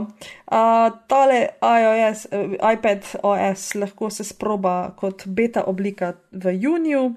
Uh, 0.51 0.91
tale 1.07 1.55
iOS, 1.63 2.27
uh, 2.27 2.57
iPad 2.73 3.07
OS 3.23 3.75
lahko 3.79 4.11
se 4.11 4.25
sproba 4.25 4.91
kot 4.99 5.27
beta 5.27 5.63
oblika 5.71 6.15
v 6.33 6.59
juniju, 6.59 7.15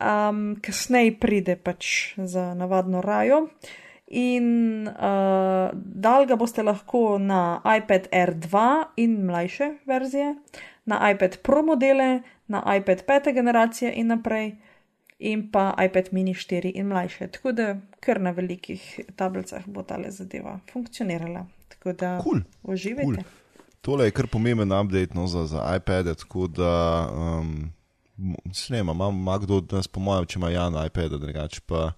um, 0.00 0.56
kasneje 0.62 1.18
pride 1.20 1.56
pač 1.56 2.14
za 2.16 2.54
navadno 2.54 3.00
rajo. 3.00 3.48
In 4.10 4.88
uh, 4.88 5.70
dal 5.74 6.26
ga 6.26 6.36
boste 6.36 6.62
lahko 6.66 7.18
na 7.18 7.62
iPad 7.62 8.08
R2 8.10 8.56
in 8.96 9.22
mlajše 9.26 9.70
verzije, 9.86 10.34
na 10.84 11.10
iPad 11.10 11.38
Pro 11.42 11.62
modele, 11.62 12.22
na 12.48 12.64
iPad 12.76 13.04
5. 13.06 13.34
generacije 13.34 13.92
in 13.94 14.06
naprej 14.06 14.56
in 15.20 15.50
pa 15.52 15.74
iPad 15.78 16.08
mini 16.12 16.34
4 16.34 16.72
in 16.74 16.86
mlajše. 16.86 17.28
Tako 17.28 17.52
da 17.52 17.76
kar 18.00 18.20
na 18.20 18.30
velikih 18.30 19.00
tablicah 19.16 19.66
bo 19.66 19.82
ta 19.82 19.98
zadeva 20.08 20.58
funkcionirala. 20.72 21.46
Tako 21.68 21.92
da 21.92 22.20
Cool. 22.22 22.40
uživajte. 22.62 23.22
Cool. 23.22 23.24
Tole 23.80 24.04
je 24.04 24.10
kar 24.10 24.26
pomemben 24.26 24.72
update 24.72 25.14
no, 25.14 25.26
za, 25.26 25.46
za 25.46 25.76
iPad, 25.76 26.16
tako 26.16 26.46
da 26.46 27.06
um, 27.14 27.72
vem, 28.70 28.88
ima, 28.88 29.08
ima 29.08 29.38
kdo 29.38 29.56
od 29.56 29.72
nas, 29.72 29.88
po 29.88 30.00
mojem, 30.00 30.26
če 30.26 30.38
ima 30.38 30.50
Jan 30.50 30.78
iPad, 30.86 31.18
drugače 31.20 31.64
pa. 31.66 31.90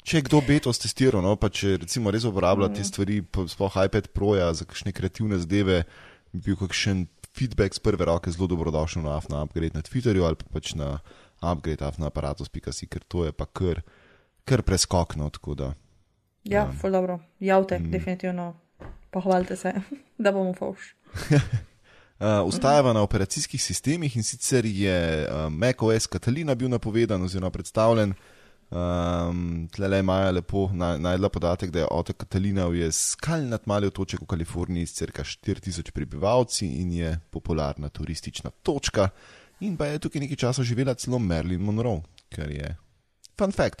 Če 0.00 0.16
je 0.16 0.24
kdo 0.30 0.40
beto 0.40 0.72
testiral, 0.72 1.20
no, 1.20 1.34
pa 1.36 1.50
če 1.52 1.74
recimo 1.82 2.08
res 2.10 2.24
uporablja 2.24 2.70
te 2.72 2.84
stvari, 2.88 3.18
pa 3.20 3.44
sploh 3.50 3.74
iPad 3.84 4.08
Proja 4.16 4.46
za 4.56 4.64
kakšne 4.64 4.94
kreativne 4.96 5.36
zadeve, 5.42 5.82
bi 6.32 6.40
bil 6.46 6.56
kakšen 6.56 7.04
feedback 7.36 7.76
z 7.76 7.84
prve 7.84 8.08
roke 8.08 8.32
zelo 8.32 8.48
dobrodošel 8.50 9.04
na 9.04 9.18
AFNA 9.18 9.44
upgrade 9.44 9.76
na 9.76 9.84
Twitterju 9.84 10.24
ali 10.26 10.40
pa 10.40 10.48
pač 10.56 10.72
na 10.74 10.98
upgrade 11.44 11.84
AFNA 11.84 12.08
aparatus.si, 12.08 12.88
ker 12.88 13.04
to 13.04 13.28
je 13.28 13.36
pa 13.36 13.46
kar, 13.46 13.84
kar 14.48 14.64
preskokno, 14.64 15.30
da. 15.54 15.74
Ja, 16.48 16.66
ful 16.72 16.96
dobro. 16.96 17.20
Javte, 17.38 17.78
mm. 17.78 17.90
definitivno. 17.90 18.54
Pohvalite 19.10 19.56
se, 19.56 19.74
da 20.22 20.32
bomo 20.32 20.54
fauš. 20.54 20.94
Uh, 22.20 22.26
Ustajava 22.44 22.92
na 22.92 23.00
operacijskih 23.00 23.62
sistemih 23.62 24.16
in 24.16 24.22
sicer 24.22 24.66
je 24.66 25.24
uh, 25.24 25.48
macOS 25.48 26.06
Catalina 26.06 26.54
bil 26.54 26.68
napovedan 26.68 27.22
oziroma 27.22 27.50
predstavljen. 27.50 28.12
Um, 28.70 29.68
Tlele 29.72 29.96
je 29.96 30.02
Maja 30.02 30.30
lepo 30.30 30.68
na, 30.72 30.98
najdla 30.98 31.28
podatek, 31.28 31.70
da 31.70 31.78
je 31.78 31.86
otok 31.90 32.16
Catalina 32.16 32.68
je 32.74 32.92
skalnat 32.92 33.66
mali 33.66 33.86
otoček 33.86 34.20
v 34.20 34.26
Kaliforniji 34.26 34.86
s 34.86 34.94
cirka 34.94 35.24
4000 35.24 35.90
prebivalci 35.90 36.66
in 36.66 36.92
je 36.92 37.18
popularna 37.30 37.88
turistična 37.88 38.50
točka. 38.62 39.08
In 39.60 39.76
pa 39.76 39.86
je 39.86 39.98
tukaj 39.98 40.20
nekaj 40.20 40.36
časa 40.36 40.62
živela 40.62 40.94
celo 40.94 41.18
Marilyn 41.18 41.60
Monroe, 41.60 42.02
kar 42.28 42.50
je 42.50 42.76
fun 43.38 43.52
fact. 43.52 43.80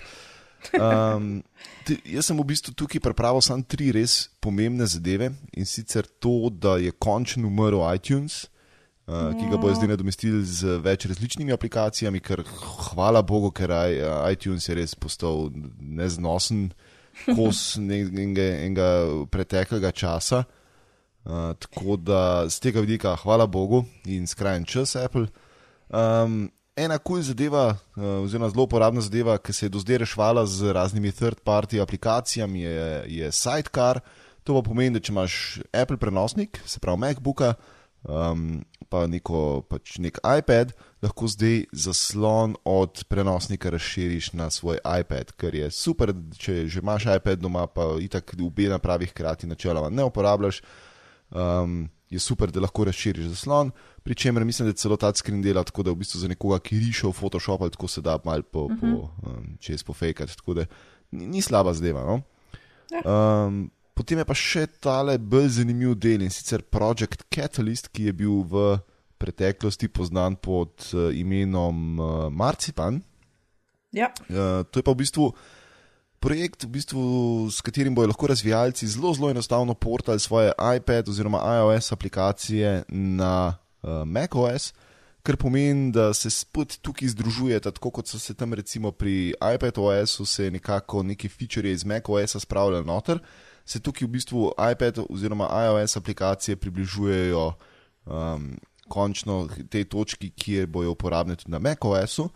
Um, 0.76 1.40
te, 1.88 1.96
jaz 2.04 2.28
sem 2.28 2.36
v 2.36 2.44
bistvu 2.52 2.74
tukaj 2.76 3.00
pripravil 3.02 3.42
samo 3.44 3.64
tri 3.64 3.90
res 3.94 4.28
pomembne 4.44 4.86
zadeve 4.86 5.30
in 5.56 5.68
sicer 5.68 6.06
to, 6.20 6.50
da 6.52 6.76
je 6.80 6.92
končno 6.92 7.48
umrl 7.48 7.80
iTunes, 7.94 8.44
uh, 9.08 9.32
ki 9.36 9.48
ga 9.48 9.60
bojo 9.60 9.78
zdaj 9.78 9.94
nadomestili 9.94 10.42
z 10.44 10.76
več 10.84 11.08
različnimi 11.10 11.54
aplikacijami, 11.56 12.20
ker 12.20 12.44
hvala 12.90 13.24
Bogu, 13.26 13.52
ker 13.56 13.72
iTunes 14.28 14.68
je 14.68 14.76
res 14.76 14.94
postal 14.94 15.48
neznosen 15.80 16.70
kos 17.24 17.74
enega, 17.80 18.48
enega 18.60 18.90
preteklega 19.32 19.92
časa. 19.96 20.44
Uh, 21.20 21.52
tako 21.60 21.98
da 22.00 22.48
z 22.48 22.62
tega 22.64 22.80
vidika 22.80 23.12
hvala 23.20 23.44
Bogu 23.44 23.84
in 24.08 24.28
skrajen 24.28 24.64
čas 24.64 24.96
Apple. 24.96 25.28
Um, 25.88 26.48
ena 26.76 26.98
kul 26.98 27.18
cool 27.20 27.22
zadeva, 27.22 27.64
uh, 27.74 28.24
oziroma 28.24 28.50
zelo 28.50 28.64
uporabna 28.64 29.00
zadeva, 29.00 29.38
ki 29.38 29.52
se 29.52 29.66
je 29.66 29.74
do 29.74 29.82
zdaj 29.82 30.02
rešvala 30.04 30.46
z 30.46 30.72
raznimi 30.72 31.12
third-party 31.12 31.82
aplikacijami, 31.82 32.60
je, 32.60 33.04
je 33.06 33.32
Sidecar. 33.32 34.00
To 34.44 34.56
pa 34.56 34.62
pomeni, 34.64 34.96
da 34.96 35.00
če 35.00 35.12
imaš 35.12 35.34
Apple 35.72 35.98
prenosnik, 36.00 36.62
se 36.66 36.80
pravi 36.80 36.98
MacBooka, 36.98 37.54
um, 38.02 38.62
pa 38.88 39.04
neko, 39.06 39.62
pač 39.68 39.98
nek 40.02 40.18
iPad, 40.24 40.72
lahko 41.04 41.28
zdaj 41.28 41.66
zaslon 41.72 42.56
od 42.64 43.04
prenosnika 43.08 43.70
razširiš 43.70 44.32
na 44.32 44.50
svoj 44.50 44.80
iPad, 44.80 45.32
kar 45.36 45.54
je 45.54 45.70
super, 45.70 46.14
če 46.38 46.64
že 46.66 46.80
imaš 46.80 47.06
iPad 47.16 47.44
doma, 47.44 47.66
pa 47.66 47.92
itak 48.00 48.34
obe 48.40 48.68
napravi 48.72 49.10
hkrati 49.12 49.46
načeloma 49.46 49.92
ne 49.92 50.04
uporabljaš. 50.08 50.62
Um, 51.30 51.90
je 52.10 52.18
super, 52.18 52.50
da 52.50 52.60
lahko 52.60 52.84
razširiš 52.84 53.30
zaslon, 53.36 53.70
pri 53.70 53.89
čemer 54.16 54.44
mislim, 54.44 54.68
da 54.68 54.74
celo 54.74 54.96
ta 54.96 55.12
screen 55.14 55.42
dela 55.42 55.64
tako, 55.64 55.82
da 55.82 55.90
v 55.90 56.00
bistvu 56.00 56.20
za 56.20 56.28
nekoga, 56.28 56.58
ki 56.58 56.78
riše 56.78 57.06
v 57.06 57.12
Photoshop, 57.12 57.60
tako 57.70 57.88
se 57.88 58.00
da 58.00 58.18
malo 58.24 58.42
po, 58.42 58.64
uh 58.64 58.72
-huh. 58.72 58.96
po, 58.96 59.28
um, 59.30 59.56
čez 59.60 59.82
pofejkati. 59.82 60.36
Tako 60.36 60.54
da 60.54 60.66
ni, 61.10 61.26
ni 61.26 61.42
slaba 61.42 61.74
zdeva. 61.74 62.04
No? 62.04 62.22
Um, 63.04 63.70
potem 63.94 64.18
je 64.18 64.24
pa 64.24 64.34
še 64.34 64.66
tale 64.66 65.18
bolj 65.18 65.48
zanimiv 65.48 65.94
del 65.94 66.22
in 66.22 66.30
sicer 66.30 66.62
Project 66.62 67.24
Catalyst, 67.30 67.88
ki 67.88 68.04
je 68.04 68.12
bil 68.12 68.42
v 68.42 68.78
preteklosti 69.18 69.88
poznan 69.88 70.36
pod 70.36 70.90
uh, 70.94 71.12
imenom 71.14 72.00
uh, 72.00 72.32
Marcipan. 72.32 73.02
Ja. 73.92 74.12
Uh, 74.28 74.64
to 74.70 74.80
je 74.80 74.82
pa 74.82 74.92
v 74.92 74.96
bistvu 74.96 75.34
projekt, 76.20 76.64
v 76.64 76.76
bistvu, 76.76 77.02
s 77.50 77.64
katerim 77.64 77.94
bodo 77.96 78.12
lahko 78.12 78.28
razvijalci 78.30 78.86
zelo, 78.86 79.12
zelo 79.16 79.30
enostavno 79.30 79.74
portali 79.74 80.20
svoje 80.20 80.52
iPad 80.76 81.08
oziroma 81.08 81.40
iOS 81.56 81.92
aplikacije 81.92 82.84
na 82.88 83.56
uh, 83.82 84.02
macOS, 84.06 84.72
kar 85.22 85.36
pomeni, 85.36 85.90
da 85.92 86.14
se 86.14 86.30
spet 86.30 86.78
tukaj 86.82 87.08
združujete, 87.08 87.70
tako 87.76 87.90
kot 87.90 88.08
so 88.08 88.18
se 88.18 88.34
tam 88.34 88.54
recimo 88.54 88.92
pri 88.92 89.34
iPadOS-u 89.54 90.24
se 90.26 90.50
nekako 90.50 91.02
neki 91.02 91.28
feature 91.28 91.70
iz 91.70 91.84
macOS-a 91.84 92.40
spravljali 92.40 92.86
noter, 92.86 93.18
se 93.64 93.80
tukaj 93.80 94.06
v 94.08 94.10
bistvu 94.10 94.52
iPad 94.72 94.98
oziroma 95.08 95.48
iOS 95.66 95.96
aplikacije 95.96 96.56
približujejo 96.56 97.52
um, 98.06 98.56
končno 98.88 99.48
tej 99.70 99.84
točki, 99.84 100.30
kjer 100.30 100.66
bojo 100.66 100.90
uporabne 100.90 101.36
tudi 101.36 101.52
na 101.52 101.58
macOS-u 101.58 102.30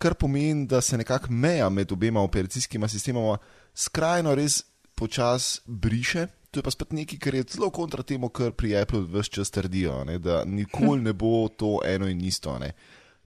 kar 0.00 0.14
pomeni, 0.14 0.66
da 0.66 0.80
se 0.80 0.96
nekako 0.96 1.32
meja 1.32 1.68
med 1.68 1.92
obema 1.92 2.20
operacijskima 2.20 2.88
sistemoma 2.88 3.38
skrajno 3.74 4.34
res 4.34 4.62
počasi 4.94 5.60
briše. 5.66 6.26
To 6.50 6.58
je 6.58 6.66
pa 6.66 6.70
spet 6.70 6.92
nekaj, 6.92 7.18
kar 7.22 7.34
je 7.34 7.44
zelo 7.54 7.70
kontra 7.70 8.02
temu, 8.02 8.28
kar 8.28 8.50
pri 8.52 8.74
Apple 8.80 9.04
vse 9.06 9.30
čas 9.38 9.52
trdijo, 9.54 10.00
ne? 10.04 10.18
da 10.18 10.42
nikoli 10.44 11.02
ne 11.02 11.12
bo 11.12 11.48
to 11.48 11.78
eno 11.86 12.08
in 12.10 12.20
isto. 12.26 12.56
Ne? 12.58 12.72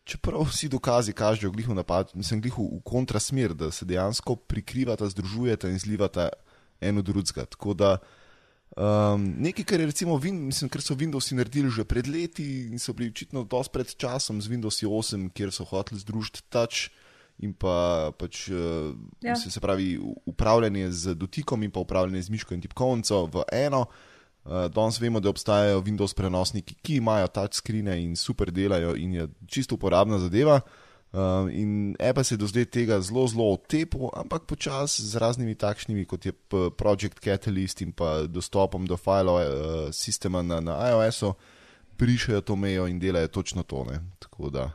Čeprav 0.04 0.44
vsi 0.50 0.68
dokazi 0.68 1.14
kažejo 1.16 1.50
glihu 1.50 1.74
napad, 1.74 2.12
mislim, 2.14 2.42
glihu 2.44 2.66
v 2.76 2.82
kontrasmer, 2.84 3.54
da 3.54 3.70
se 3.72 3.88
dejansko 3.88 4.36
prikrivata, 4.36 5.08
združujeta 5.08 5.70
in 5.72 5.78
zlivata 5.78 6.28
eno 6.80 7.02
drugega. 7.02 7.46
Tako 7.48 7.74
da 7.74 7.96
um, 8.76 9.24
nekaj, 9.40 9.64
kar, 9.64 9.80
je 9.80 9.86
recimo, 9.86 10.18
mislim, 10.18 10.68
kar 10.68 10.84
so 10.84 10.94
Windowsi 10.94 11.32
naredili 11.34 11.70
že 11.70 11.84
pred 11.88 12.08
leti 12.08 12.66
in 12.68 12.78
so 12.78 12.92
bili 12.92 13.08
očitno 13.08 13.44
dosti 13.44 13.72
pred 13.72 13.96
časom 13.96 14.42
z 14.42 14.52
Windowsi 14.52 14.84
8, 14.84 15.30
kjer 15.32 15.52
so 15.52 15.64
hoteli 15.64 16.00
združiti 16.00 16.44
touch 16.52 16.92
in 17.38 17.52
pa 17.52 18.12
pač, 18.18 18.48
uh, 18.48 18.94
ja. 19.22 19.34
se, 19.36 19.50
se 19.50 19.60
pravi 19.60 19.98
upravljanje 20.26 20.90
z 20.90 21.14
dotikom 21.14 21.62
in 21.62 21.70
pa 21.70 21.80
upravljanje 21.80 22.22
z 22.22 22.30
miško 22.30 22.54
in 22.54 22.60
tipkovnico 22.60 23.24
v 23.26 23.42
eno. 23.52 23.86
Uh, 24.44 24.66
danes 24.68 25.00
vemo, 25.00 25.20
da 25.20 25.32
obstajajo 25.32 25.82
Windows 25.82 26.14
prenosniki, 26.14 26.76
ki 26.82 27.00
imajo 27.00 27.28
touchscreene 27.32 27.96
in 28.02 28.16
super 28.16 28.52
delajo 28.52 28.94
in 28.96 29.14
je 29.14 29.28
čisto 29.46 29.74
uporabna 29.74 30.18
zadeva. 30.18 30.60
Uh, 31.14 31.48
in 31.50 31.96
Apple 32.00 32.24
se 32.24 32.34
je 32.34 32.38
do 32.38 32.46
zdaj 32.46 32.64
tega 32.64 33.00
zelo, 33.00 33.26
zelo 33.30 33.52
otepil, 33.52 34.08
ampak 34.18 34.44
počasi 34.50 35.02
z 35.02 35.16
raznimi 35.16 35.54
takšnimi, 35.54 36.04
kot 36.10 36.26
je 36.26 36.32
Project 36.76 37.22
Catalyst 37.22 37.82
in 37.82 37.92
pa 37.92 38.26
dostopom 38.26 38.86
do 38.86 38.96
file 38.96 39.32
uh, 39.32 39.44
sistema 39.94 40.42
na, 40.42 40.60
na 40.60 40.74
iOS-u, 40.90 41.34
prišajo 41.96 42.40
to 42.40 42.56
mejo 42.56 42.86
in 42.90 42.98
delajo 42.98 43.28
točno 43.28 43.62
to. 43.62 43.84
Ne? 43.84 44.00
Tako 44.18 44.50
da 44.50 44.70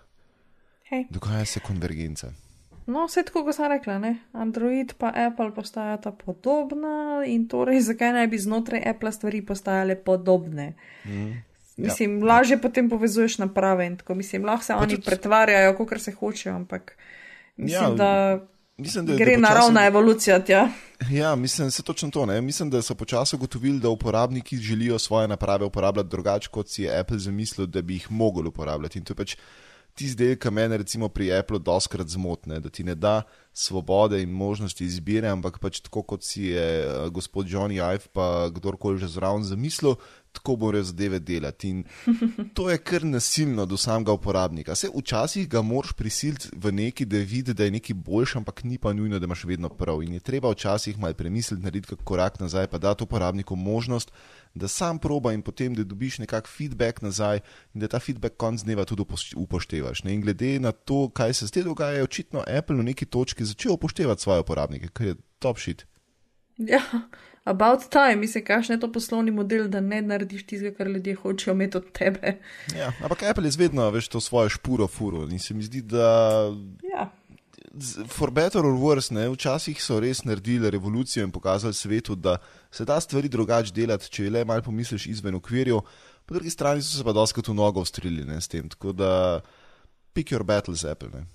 hey. 0.90 1.06
dogaja 1.10 1.46
se 1.46 1.60
konvergence. 1.60 2.32
No, 2.90 3.06
vse 3.06 3.22
tako, 3.28 3.44
kot 3.46 3.56
sem 3.56 3.68
rekla, 3.70 4.00
ne? 4.02 4.16
Android 4.34 4.96
pa 4.98 5.12
Apple 5.14 5.52
postajata 5.54 6.12
podobna 6.12 7.22
in 7.28 7.46
torej 7.48 7.84
zakaj 7.92 8.16
naj 8.16 8.28
bi 8.32 8.40
znotraj 8.42 8.82
Apple 8.90 9.12
stvari 9.14 9.44
postajale 9.46 9.96
podobne. 9.96 10.74
Mm. 11.06 11.36
Mislim, 11.78 12.20
ja. 12.20 12.26
lažje 12.26 12.58
potem 12.62 12.90
povezuješ 12.90 13.38
naprave 13.38 13.86
in 13.88 13.98
tako 13.98 14.16
mislim, 14.16 14.46
lahko 14.46 14.66
se 14.66 14.74
pa 14.74 14.80
oni 14.80 14.96
tudi... 14.96 15.06
pretvarjajo, 15.06 15.76
kot 15.78 16.02
se 16.02 16.12
hočejo, 16.12 16.56
ampak 16.56 16.98
mislim, 17.58 17.84
ja, 17.84 17.96
da. 17.96 18.48
Mislim, 18.78 19.06
da 19.06 19.16
gre 19.16 19.38
naravna 19.38 19.86
evolucija. 19.86 20.40
Tja. 20.44 20.70
Ja, 21.12 21.36
mislim, 21.36 21.68
da 21.68 21.72
se 21.72 21.84
točno 21.84 22.10
to. 22.10 22.26
Ne? 22.26 22.42
Mislim, 22.42 22.70
da 22.70 22.82
so 22.82 22.96
počasi 22.96 23.36
ugotovili, 23.36 23.80
da 23.80 23.90
uporabniki 23.90 24.58
želijo 24.58 25.00
svoje 25.00 25.28
naprave 25.28 25.66
uporabljati 25.66 26.10
drugače, 26.10 26.50
kot 26.52 26.70
si 26.70 26.84
je 26.84 27.00
Apple 27.00 27.20
zamislil, 27.20 27.68
da 27.68 27.82
bi 27.82 27.94
jih 27.94 28.12
mogli 28.12 28.48
uporabljati. 28.48 29.00
In 29.00 29.06
to 29.06 29.12
je 29.12 29.16
pač 29.16 29.36
tisti 29.98 30.18
del, 30.20 30.38
ki 30.40 30.52
mene 30.54 30.78
recimo 30.82 31.10
pri 31.10 31.32
Apple 31.38 31.60
doskrat 31.60 32.08
zmotne, 32.10 32.60
da 32.60 32.70
ti 32.70 32.84
ne 32.84 32.96
da 32.96 33.24
svobode 33.54 34.22
in 34.22 34.32
možnosti 34.32 34.86
izbire, 34.86 35.28
ampak 35.28 35.60
pač 35.60 35.82
tako 35.84 36.04
kot 36.04 36.24
si 36.24 36.52
je 36.54 36.68
uh, 36.86 37.08
gospod 37.12 37.50
Johnny 37.50 37.82
Ive 37.82 38.08
pa 38.14 38.48
kdorkoli 38.54 39.02
že 39.02 39.12
zraven 39.12 39.44
zamislil, 39.44 39.98
tako 40.32 40.56
morajo 40.56 40.84
zadeve 40.84 41.20
delati. 41.20 41.70
In 41.70 41.84
to 42.56 42.70
je 42.70 42.78
kar 42.78 43.06
nasilno 43.06 43.66
do 43.66 43.78
samega 43.78 44.12
uporabnika. 44.12 44.76
Se 44.76 44.90
včasih 44.96 45.50
ga 45.50 45.62
moraš 45.62 45.94
prisiliti 45.94 46.50
v 46.56 46.72
neki, 46.72 47.06
da 47.06 47.18
vidi, 47.18 47.54
da 47.54 47.64
je 47.64 47.72
nekaj 47.72 47.94
boljši, 47.94 48.38
ampak 48.38 48.64
ni 48.64 48.78
pa 48.78 48.94
nujno, 48.94 49.20
da 49.20 49.26
imaš 49.26 49.44
vedno 49.44 49.70
prav. 49.70 50.04
In 50.04 50.14
je 50.14 50.20
treba 50.20 50.52
včasih 50.52 51.00
malo 51.00 51.14
premisliti, 51.14 51.64
narediti 51.64 51.96
korak 52.04 52.40
nazaj, 52.40 52.68
pa 52.68 52.78
dati 52.78 53.04
uporabniku 53.04 53.56
možnost, 53.56 54.12
da 54.54 54.68
sam 54.68 55.00
proba 55.00 55.34
in 55.34 55.42
potem, 55.42 55.76
da 55.76 55.84
dobiš 55.84 56.20
nekakšen 56.20 56.58
feedback 56.58 57.02
nazaj 57.02 57.40
in 57.74 57.82
da 57.82 57.88
ta 57.88 58.00
feedback 58.00 58.38
konc 58.38 58.62
dneva 58.64 58.86
tudi 58.86 59.04
upoštevaš. 59.36 60.04
Ne? 60.04 60.14
In 60.14 60.22
glede 60.22 60.60
na 60.60 60.72
to, 60.72 61.10
kaj 61.10 61.34
se 61.34 61.48
zdaj 61.48 61.64
dogaja, 61.64 61.98
je 61.98 62.04
očitno 62.04 62.44
Apple 62.58 62.76
v 62.76 62.84
neki 62.84 63.06
točki 63.06 63.46
začel 63.46 63.74
upoštevati 63.74 64.22
svoje 64.22 64.40
uporabnike, 64.40 64.88
kar 64.94 65.08
je 65.08 65.16
top 65.40 65.60
shit. 65.60 65.86
Ja, 66.58 66.82
about 67.44 67.90
time, 67.90 68.16
mislim, 68.16 68.46
kakšen 68.46 68.76
je 68.76 68.80
to 68.80 68.92
poslovni 68.92 69.32
model, 69.32 69.68
da 69.68 69.80
ne 69.80 70.02
narediš 70.02 70.46
tistega, 70.46 70.76
kar 70.78 70.88
ljudje 70.88 71.16
hočejo 71.16 71.54
imeti 71.54 71.78
od 71.78 71.92
tebe. 71.92 72.38
Ja, 72.78 72.92
ampak 73.04 73.24
Apple 73.24 73.48
je 73.48 73.58
vedno 73.58 73.90
več 73.90 74.08
to 74.08 74.22
svojo 74.22 74.50
špuro 74.50 74.88
furo 74.88 75.24
in 75.32 75.40
se 75.40 75.54
mi 75.54 75.64
zdi, 75.64 75.82
da. 75.82 76.52
Ja. 76.94 77.10
For 78.10 78.32
better 78.32 78.66
or 78.66 78.74
worse, 78.82 79.14
ne, 79.14 79.28
včasih 79.30 79.78
so 79.82 80.00
res 80.02 80.24
naredili 80.26 80.70
revolucijo 80.70 81.24
in 81.24 81.32
pokazali 81.32 81.74
svetu, 81.74 82.16
da 82.16 82.38
se 82.72 82.86
da 82.86 83.00
stvari 83.00 83.30
drugače 83.30 83.74
delati, 83.74 84.10
če 84.10 84.30
le 84.30 84.46
malo 84.46 84.66
pomisliš 84.66 85.06
izven 85.08 85.38
okvirjev, 85.38 85.82
po 86.26 86.34
drugi 86.34 86.50
strani 86.50 86.82
so 86.82 86.98
se 86.98 87.06
pa 87.06 87.14
doskrat 87.14 87.48
v 87.48 87.54
nogo 87.54 87.82
ustrelili 87.82 88.42
s 88.42 88.48
tem. 88.48 88.70
Tako 88.70 88.92
da 88.94 89.42
pick 90.14 90.32
your 90.32 90.44
battles, 90.44 90.84
Apple. 90.84 91.10
Ne. 91.14 91.26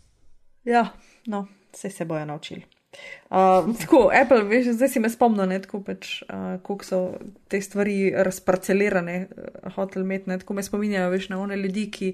Ja, 0.64 0.88
no, 1.26 1.46
vse 1.72 1.90
se 1.90 2.04
bojo 2.04 2.24
naučili. 2.24 2.64
Uh, 3.30 3.74
tako, 3.80 4.10
Apple, 4.22 4.42
veš, 4.48 4.74
zdaj 4.76 4.92
si 4.92 5.02
me 5.02 5.10
spomnil, 5.10 5.56
kako 5.64 5.80
pač, 5.86 6.22
uh, 6.28 6.82
so 6.86 7.00
te 7.48 7.60
stvari 7.60 8.12
razparcelirane, 8.14 9.16
hotel 9.74 10.04
imeti, 10.04 10.30
tako 10.44 10.54
me 10.54 10.62
spominjajo, 10.62 11.10
veš, 11.10 11.28
na 11.32 11.40
one 11.40 11.56
ljudi, 11.56 11.88
ki 11.90 12.12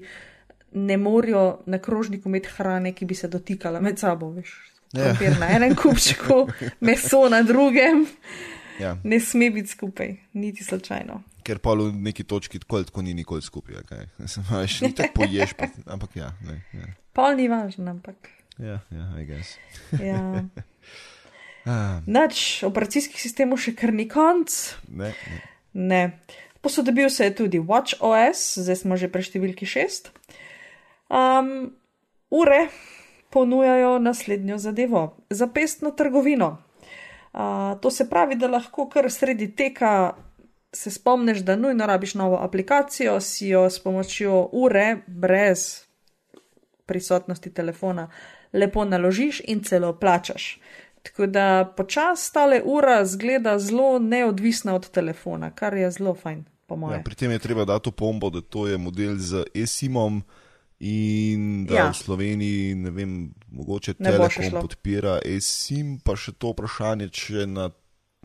ne 0.71 0.97
morajo 0.97 1.59
na 1.65 1.77
krožniku 1.77 2.29
imeti 2.29 2.49
hrane, 2.55 2.93
ki 2.95 3.05
bi 3.05 3.15
se 3.15 3.27
dotikala 3.27 3.81
med 3.81 3.99
sabo, 3.99 4.31
veš. 4.31 4.55
Yeah. 4.93 5.21
Ja. 5.23 5.37
Na 5.39 5.47
enem 5.55 5.75
kupčku, 5.75 6.47
meso 6.87 7.29
na 7.29 7.43
drugem. 7.43 8.07
Yeah. 8.07 8.57
Ja. 8.81 8.97
Ne 9.03 9.19
sme 9.19 9.51
biti 9.51 9.69
skupaj, 9.69 10.15
niti 10.33 10.63
slučajno. 10.63 11.21
Ker 11.43 11.59
pa 11.59 11.73
v 11.73 11.89
neki 11.93 12.23
točki 12.23 12.59
tako 12.59 12.75
ali 12.75 12.85
tako 12.85 13.01
ni 13.01 13.13
nikoli 13.13 13.41
skupaj. 13.41 13.75
Okay? 13.85 14.09
Še 14.73 14.89
ni 14.89 14.95
tako 14.97 15.21
poješ, 15.21 15.53
pa, 15.57 15.69
ampak 15.93 16.15
ja. 16.15 16.31
Ne, 16.45 16.61
ja. 16.73 16.93
Pol 17.13 17.37
ni 17.37 17.47
važno, 17.51 17.89
ampak. 17.91 18.29
Ja, 18.57 18.79
ja, 18.93 19.07
I 19.17 19.25
guess. 19.25 19.57
Ja. 20.01 20.21
Ah, 21.65 22.01
Nač 22.09 22.63
operacijskih 22.65 23.21
sistemov 23.21 23.61
še 23.61 23.75
kar 23.77 23.93
ni 23.93 24.07
konc. 24.09 24.49
ne, 24.89 25.13
ne. 25.13 25.41
Ne. 25.73 26.19
Posodobil 26.61 27.09
se 27.09 27.25
je 27.25 27.35
tudi 27.35 27.59
Watch 27.59 27.97
OS, 27.99 28.57
zdaj 28.61 28.75
smo 28.75 28.97
že 28.97 29.09
pri 29.09 29.23
številki 29.25 29.65
6. 29.65 30.11
Um, 31.09 31.73
ure 32.29 32.67
ponujajo 33.33 33.97
naslednjo 33.99 34.57
zadevo: 34.57 35.17
zapestno 35.29 35.91
trgovino. 35.91 36.57
Uh, 37.31 37.79
to 37.81 37.91
se 37.91 38.09
pravi, 38.09 38.35
da 38.35 38.51
lahko 38.51 38.89
kar 38.91 39.07
sredi 39.11 39.47
teka 39.55 40.13
se 40.73 40.91
spomniš, 40.91 41.39
da 41.47 41.55
nujno 41.55 41.85
rabiš 41.85 42.13
novo 42.15 42.37
aplikacijo, 42.43 43.19
si 43.19 43.47
jo 43.47 43.69
s 43.69 43.79
pomočjo 43.79 44.49
ure, 44.51 44.97
brez 45.07 45.85
prisotnosti 46.85 47.53
telefona, 47.53 48.09
lepo 48.53 48.85
naložiš 48.85 49.41
in 49.47 49.63
celo 49.63 49.93
plačaš. 49.99 50.59
Tako 51.03 51.25
da 51.25 51.45
počasi 51.77 52.33
tale 52.33 52.61
ura 52.61 53.05
zgleda 53.05 53.59
zelo 53.59 53.99
neodvisna 53.99 54.75
od 54.75 54.89
telefona, 54.89 55.51
kar 55.51 55.73
je 55.73 55.91
zelo 55.91 56.13
fajn, 56.13 56.45
po 56.67 56.73
Ja, 56.73 56.77
mojem. 56.77 57.03
pri 57.03 57.15
tem 57.15 57.31
je 57.31 57.39
treba 57.39 57.65
dati 57.65 57.83
to 57.83 57.91
pombo, 57.91 58.29
da 58.29 58.41
to 58.41 58.67
je 58.67 58.77
model 58.77 59.17
z 59.17 59.43
eSIM-om 59.55 60.21
in 60.79 61.65
da 61.65 61.75
Ja. 61.75 61.89
v 61.89 61.95
Sloveniji, 61.95 62.75
ne 62.75 62.89
vem, 62.89 63.11
mogoče 63.51 63.95
Ne 63.99 64.11
še 64.11 64.17
Telekom 64.17 64.61
podpira 64.61 65.19
eSIM, 65.25 65.99
pa 65.99 66.15
še 66.15 66.31
to 66.31 66.51
vprašanje, 66.51 67.09
če 67.09 67.45
na 67.47 67.69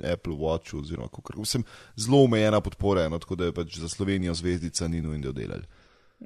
Apple 0.04 0.34
Watchu 0.34 0.80
oziroma 0.80 1.08
kako 1.08 1.44
sem 1.44 1.64
zelo 1.96 2.24
omejena 2.24 2.60
podpora, 2.60 3.08
no, 3.08 3.18
tako 3.18 3.36
da 3.36 3.44
je 3.44 3.52
pač 3.52 3.78
za 3.78 3.88
Slovenijo 3.88 4.34
zvezdica 4.34 4.88
ni 4.88 5.00
nujno 5.00 5.32
delali. 5.32 5.64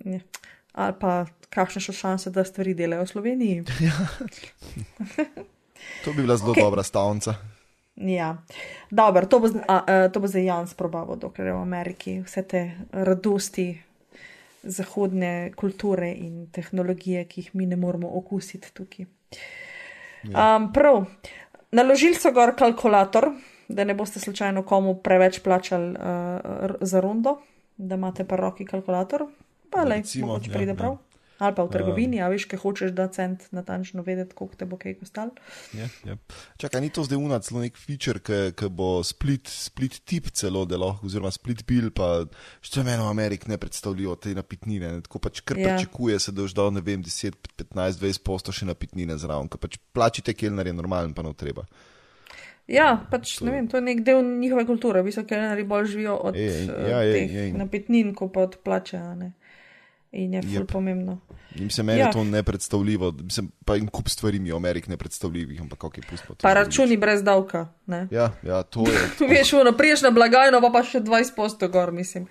Ja. 0.05 0.18
Ali 0.72 0.94
pa 1.01 1.26
kakšne 1.48 1.80
so 1.80 1.92
šanse, 1.92 2.30
da 2.30 2.44
stvari 2.44 2.74
delajo 2.74 3.03
v 3.03 3.09
Sloveniji. 3.09 3.64
To 6.05 6.12
bi 6.12 6.22
bila 6.22 6.37
zelo 6.37 6.53
okay. 6.53 6.62
dobra 6.62 6.83
stavnica. 6.83 7.35
Ja, 7.97 8.37
dobro, 8.91 9.26
to 9.26 9.41
bo, 9.41 9.49
a, 9.68 9.83
a, 9.87 10.09
to 10.09 10.20
bo 10.20 10.28
zdaj 10.28 10.45
Jans 10.45 10.74
probaval, 10.74 11.16
dokler 11.16 11.47
je 11.47 11.53
v 11.53 11.61
Ameriki. 11.61 12.12
Vse 12.24 12.43
te 12.43 12.62
radosti 12.93 13.83
zahodne 14.62 15.53
kulture 15.57 16.12
in 16.12 16.47
tehnologije, 16.53 17.24
ki 17.28 17.41
jih 17.41 17.55
mi 17.55 17.66
ne 17.66 17.76
moremo 17.76 18.09
okusiti 18.09 18.72
tukaj. 18.74 19.07
Um, 20.24 20.72
prav, 20.72 21.05
naložili 21.72 22.14
so 22.14 22.33
gor 22.33 22.55
kalkulator, 22.57 23.31
da 23.68 23.85
ne 23.85 23.95
boste 23.95 24.20
slučajno 24.20 24.62
komu 24.62 24.95
preveč 25.05 25.41
plačali 25.41 25.91
uh, 25.93 26.72
za 26.81 27.01
rundo, 27.01 27.39
da 27.76 27.95
imate 27.95 28.24
pa 28.24 28.37
roki 28.37 28.64
kalkulator, 28.64 29.26
pa 29.70 29.85
le, 29.85 30.03
mogoče 30.22 30.51
ja, 30.51 30.57
pride 30.57 30.76
ja. 30.78 30.97
Ali 31.41 31.55
pa 31.57 31.64
v 31.64 31.72
trgovini, 31.72 32.18
a 32.20 32.28
veš, 32.28 32.45
kaj 32.51 32.61
hočeš, 32.61 32.91
da 32.93 33.07
cent 33.09 33.47
natančno 33.57 34.05
vedeti, 34.05 34.34
koliko 34.36 34.59
te 34.61 34.66
bo 34.68 34.76
kaj 34.76 34.99
kostal. 35.01 35.30
Ja, 35.72 35.88
ja. 36.05 36.16
Čakaj, 36.61 36.80
ni 36.84 36.91
to 36.93 37.01
zdaj 37.07 37.16
unat, 37.16 37.47
celo 37.49 37.62
nek 37.64 37.78
feature, 37.80 38.20
ki 38.53 38.68
bo 38.68 39.01
split, 39.01 39.49
split 39.49 40.03
tip 40.05 40.28
celo, 40.36 40.66
da 40.68 40.76
lahko, 40.76 41.09
oziroma 41.09 41.32
split 41.32 41.64
bill, 41.64 41.88
pa 41.91 42.26
što 42.61 42.84
meni 42.84 43.01
v 43.01 43.09
Ameriki 43.09 43.49
ne 43.49 43.57
predstavljajo 43.57 44.18
te 44.20 44.34
napitnine. 44.36 44.93
ne, 44.93 45.01
Tako 45.01 45.18
pač 45.18 45.41
kar 45.41 45.57
Ja. 45.57 45.68
ja. 45.68 45.76
pričakuje 45.80 46.18
se, 46.20 46.32
da 46.32 46.43
boš 46.45 46.53
dal, 46.55 46.70
ne 46.76 46.84
vem, 46.84 47.01
10, 47.03 47.32
15, 47.57 47.99
20 48.05 48.22
posto 48.22 48.53
še 48.53 48.68
napitnine 48.68 49.16
zraven, 49.16 49.49
ker 49.49 49.59
pač 49.59 49.80
plačite 49.97 50.36
kelner 50.36 50.66
je 50.66 50.76
normalen, 50.76 51.14
pa 51.16 51.24
no 51.24 51.32
treba. 51.32 51.64
Ja, 52.70 53.01
pač 53.11 53.41
ne 53.43 53.51
vem, 53.51 53.66
to 53.66 53.80
je 53.80 53.82
nek 53.82 54.05
del 54.07 54.20
njihove 54.22 54.62
kulture. 54.68 55.01
Visoke 55.03 55.32
kelneri 55.32 55.64
bolj 55.66 55.88
živijo 55.91 56.14
od 56.30 56.36
Je, 56.36 56.51
eh, 56.68 56.91
ja, 56.91 57.01
je, 57.03 57.12
teh 57.16 57.32
je. 57.34 57.53
napitnin, 57.59 58.12
kot 58.14 58.30
pa 58.32 58.45
od 58.47 58.59
plače. 58.62 59.01
ne. 59.18 59.32
In 60.13 60.35
je 60.35 60.43
ful 60.43 60.51
Jep. 60.53 60.67
pomembno. 60.69 61.19
Mislim, 61.53 61.87
meni 61.87 61.99
Ja. 61.99 62.05
ja. 62.05 62.09
je 62.09 62.13
to 62.13 62.25
nepredstavljivo, 62.27 63.13
mislim, 63.15 63.51
pa 63.65 63.77
in 63.77 63.87
kup 63.89 64.09
stvari 64.09 64.39
mi 64.39 64.49
je 64.49 64.53
v 64.53 64.59
Ameriki 64.59 64.91
nepredstavljivih, 64.91 65.61
ampak 65.61 65.97
je 65.97 66.03
pustimo. 66.03 66.35
to 66.35 66.43
Pa 66.43 66.55
računi 66.55 66.97
brez 66.97 67.23
davka. 67.23 67.69
Ne? 67.87 68.09
Ja, 68.11 68.33
ja, 68.43 68.63
to 68.65 68.83
je. 68.83 68.99
Veš, 69.31 69.53
ono, 69.55 69.73
priješ 69.73 70.03
na 70.03 70.11
blagajno, 70.11 70.61
pa 70.61 70.71
pa 70.71 70.83
še 70.83 71.01
20 71.01 71.35
posto 71.35 71.69
gor, 71.69 71.93
mislim. 71.93 72.27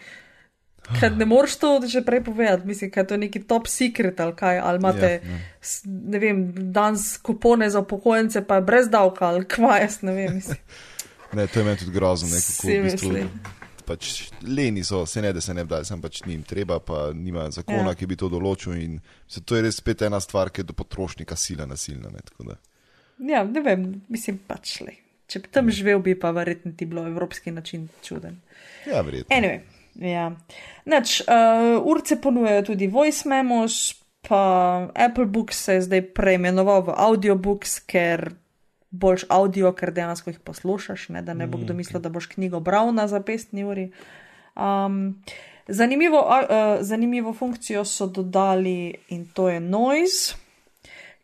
Ker 0.91 1.11
ne 1.13 1.25
moreš 1.25 1.55
to 1.55 1.81
že 1.85 2.01
prej 2.01 2.23
povedati, 2.23 2.65
mislim, 2.65 2.89
ker 2.89 3.03
je 3.03 3.07
to 3.07 3.17
neki 3.17 3.39
top 3.41 3.67
secret 3.67 4.19
ali 4.19 4.33
kaj, 4.33 4.59
ali 4.59 4.77
imate, 4.77 5.09
Ja, 5.13 5.29
ja. 5.29 5.39
s- 5.61 5.83
ne 5.85 6.19
vem, 6.19 6.39
danes 6.71 7.17
kupone 7.19 7.69
za 7.69 7.79
upokojence, 7.79 8.41
pa 8.41 8.55
je 8.55 8.61
brez 8.63 8.89
davka 8.89 9.27
ali 9.27 9.45
kva, 9.45 9.77
jaz 9.77 10.01
ne 10.01 10.11
vem, 10.13 10.35
mislim. 10.35 10.57
Ne, 11.31 11.47
to 11.47 11.59
je 11.59 11.65
meni 11.65 11.77
tudi 11.77 11.91
grozno, 11.91 12.27
ne, 12.27 12.39
kako 12.41 12.67
v 12.67 12.83
bistvu. 12.83 13.13
Pač 13.89 14.29
leni 14.45 14.83
so, 14.85 15.01
se 15.09 15.21
ne 15.21 15.31
da 15.33 15.41
se 15.41 15.53
ne 15.57 15.63
da, 15.65 15.79
sem 15.87 16.01
pač 16.01 16.21
njim 16.29 16.43
treba, 16.45 16.77
pa 16.79 17.07
nima 17.13 17.47
zakona, 17.49 17.89
Ja. 17.89 17.95
ki 17.97 18.05
bi 18.05 18.15
to 18.21 18.29
določil. 18.29 18.75
In 18.77 18.99
se, 19.27 19.41
to 19.41 19.57
je 19.57 19.63
res 19.65 19.79
spet 19.81 20.03
ena 20.05 20.19
stvar, 20.21 20.51
ki 20.53 20.61
je 20.61 20.69
do 20.69 20.75
potrošnika 20.77 21.35
sila 21.35 21.65
nasilna. 21.65 22.11
Ne. 22.13 22.57
Ja, 23.25 23.41
ne 23.43 23.61
vem, 23.65 23.87
mislim 24.13 24.37
pač 24.47 24.79
le. 24.85 24.93
Če 25.29 25.39
bi 25.43 25.49
tam 25.53 25.67
živel, 25.73 25.99
bi 26.05 26.13
pa 26.17 26.31
verjetno 26.33 26.71
ti 26.77 26.85
bilo 26.89 27.03
evropski 27.05 27.51
način 27.51 27.87
čuden. 28.05 28.39
ja, 28.85 29.01
verjetno. 29.01 29.35
Anyway, 29.35 29.59
ja. 30.01 30.29
Nač, 30.85 31.19
uh, 31.21 31.81
urce 31.85 32.17
ponujajo 32.21 32.63
tudi 32.71 32.87
voice 32.87 33.29
memos, 33.29 33.95
pa 34.25 34.39
Apple 34.95 35.25
Books 35.25 35.63
se 35.65 35.73
je 35.73 35.81
zdaj 35.89 36.01
preimenoval 36.13 36.81
v 36.87 36.95
Audiobooks, 36.97 37.79
ker 37.85 38.31
boljš 38.89 39.25
audio, 39.29 39.71
ker 39.73 39.91
dejansko 39.93 40.29
jih 40.29 40.39
poslušaš, 40.39 41.09
ne, 41.09 41.21
da 41.21 41.33
ne 41.33 41.47
bo 41.47 41.57
kdo 41.57 41.73
mislil, 41.73 42.01
da 42.01 42.09
boš 42.09 42.25
knjigo 42.33 42.59
bral 42.59 42.93
na 42.93 43.07
zapestni 43.07 43.63
uri. 43.63 43.91
Um, 44.55 45.21
zanimivo, 45.67 46.19
uh, 46.25 46.81
zanimivo 46.81 47.33
funkcijo 47.33 47.85
so 47.85 48.07
dodali 48.07 48.95
in 49.09 49.25
to 49.33 49.49
je 49.49 49.59
noise. 49.59 50.35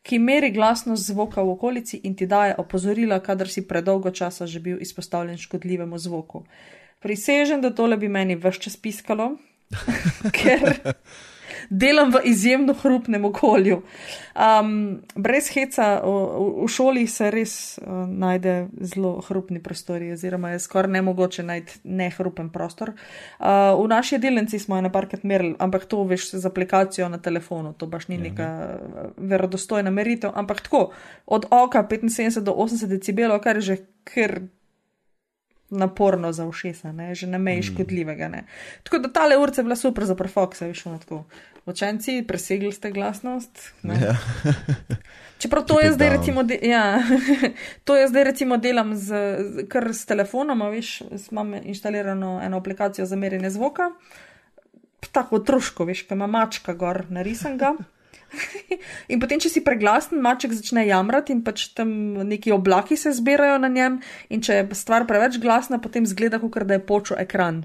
Ki 0.06 0.20
meri 0.20 0.52
glasnost 0.54 1.08
zvoka 1.08 1.42
v 1.42 1.50
okolici 1.50 2.00
in 2.04 2.14
ti 2.16 2.28
daje 2.30 2.54
opozorila, 2.62 3.20
kadar 3.20 3.50
si 3.50 3.68
predolgo 3.68 4.12
časa 4.12 4.46
že 4.46 4.60
bil 4.60 4.78
izpostavljen 4.82 5.38
škodljivemu 5.38 5.98
zvoku. 5.98 6.44
Prisežem, 7.02 7.62
da 7.62 7.74
tole 7.74 7.98
bi 7.98 8.08
meni 8.08 8.36
vse 8.36 8.62
čas 8.62 8.78
piskalo, 8.78 9.32
ker 10.38 10.94
delam 11.70 12.12
v 12.12 12.22
izjemno 12.24 12.74
hrupnem 12.74 13.26
okolju. 13.26 13.82
Um, 14.36 15.02
brez 15.16 15.48
heca 15.54 16.02
v, 16.04 16.14
v- 16.64 16.68
šoli 16.68 17.08
se 17.08 17.30
res 17.32 17.78
uh, 17.78 18.04
najde 18.10 18.68
zelo 18.82 19.22
hrupni 19.28 19.62
prostori, 19.64 20.12
oziroma 20.12 20.52
je 20.52 20.60
skoraj 20.60 20.92
nemogoče 20.92 21.44
najti 21.44 21.80
nehrupen 21.84 22.50
prostor. 22.50 22.92
Uh, 22.92 23.76
v 23.80 23.88
naši 23.88 24.20
delnici 24.20 24.60
smo 24.60 24.78
eno 24.78 24.92
parkrat 24.92 25.24
merili, 25.24 25.56
ampak 25.60 25.86
to 25.86 26.04
veš 26.04 26.34
z 26.36 26.46
aplikacijo 26.46 27.10
na 27.10 27.18
telefonu, 27.18 27.74
to 27.74 27.88
baš 27.88 28.08
ni 28.08 28.18
neka 28.18 28.50
uh, 28.52 29.08
verodostojna 29.18 29.92
meritev, 29.92 30.36
ampak 30.36 30.62
tako 30.62 30.90
od 31.26 31.48
oka 31.52 31.84
75 31.84 32.44
do 32.44 32.52
80 32.52 32.88
decibelov, 32.88 33.40
kar 33.40 33.56
je 33.56 33.62
že 33.62 33.78
kar 34.04 34.42
naporno 35.70 36.32
za 36.32 36.46
ušesa, 36.46 36.92
ne? 36.92 37.16
že 37.16 37.28
na 37.28 37.38
meji 37.38 37.64
škodljivega. 37.64 38.28
Ne? 38.28 38.46
Tako 38.84 38.98
da 38.98 39.14
tale 39.14 39.38
urce 39.38 39.62
je 39.62 39.64
bila 39.64 39.76
super 39.76 40.06
za 40.06 40.16
prefokse, 40.16 40.68
veš, 40.68 40.86
ono 40.86 41.00
tako. 41.00 41.24
Učenci, 41.66 42.24
presegli 42.28 42.72
ste 42.72 42.92
glasnost. 42.92 43.74
Ne? 43.84 43.98
Ja. 44.02 44.16
Čeprav 45.38 45.66
to 45.66 45.80
it 45.82 45.94
zdaj, 45.94 46.10
recimo, 46.10 46.44
de, 46.44 46.60
ja, 46.62 47.02
to 47.86 47.96
je 47.96 48.08
zdaj 48.08 48.24
recimo 48.24 48.58
delam 48.58 48.96
z, 48.96 49.08
z, 49.08 49.66
kar 49.68 49.90
s 49.94 50.06
telefonom, 50.06 50.62
veš, 50.72 51.02
imam 51.32 51.54
inštalirano 51.58 52.40
eno 52.44 52.58
aplikacijo 52.58 53.06
za 53.06 53.16
merjenje 53.16 53.50
zvoka, 53.50 53.90
tako 55.12 55.42
otroško, 55.42 55.86
veš, 55.86 56.06
kaj 56.06 56.16
ima 56.16 56.28
mačka 56.28 56.74
gor 56.74 57.04
narisan 57.10 57.58
ga. 57.58 57.74
In 59.12 59.20
potem, 59.20 59.42
če 59.42 59.50
si 59.50 59.64
preglasen, 59.66 60.22
maček 60.22 60.54
začne 60.54 60.86
jamrati 60.88 61.34
in 61.34 61.44
pač 61.46 61.70
tam 61.78 61.90
neki 62.30 62.52
oblaki 62.52 62.98
se 62.98 63.14
zbirajo 63.16 63.58
na 63.62 63.70
njem, 63.72 64.00
in 64.30 64.42
če 64.44 64.62
je 64.62 64.66
stvar 64.78 65.06
preveč 65.10 65.38
glasna, 65.42 65.80
potem 65.82 66.06
zgleda, 66.06 66.40
kot 66.40 66.64
da 66.64 66.78
je 66.78 66.86
počel 66.86 67.22
ekran. 67.26 67.64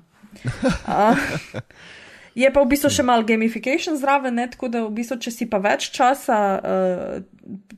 A, 0.87 1.15
je 2.35 2.51
pa 2.53 2.63
v 2.63 2.71
bistvu 2.71 2.91
še 2.93 3.05
mal 3.07 3.25
gamification 3.27 3.99
zraven, 3.99 4.37
ne? 4.39 4.47
tako 4.51 4.69
da 4.71 4.85
v 4.87 4.93
bistvu, 5.01 5.19
če 5.25 5.33
si 5.35 5.49
pa 5.51 5.59
več 5.63 5.91
časa 5.95 6.39
uh, 6.59 7.23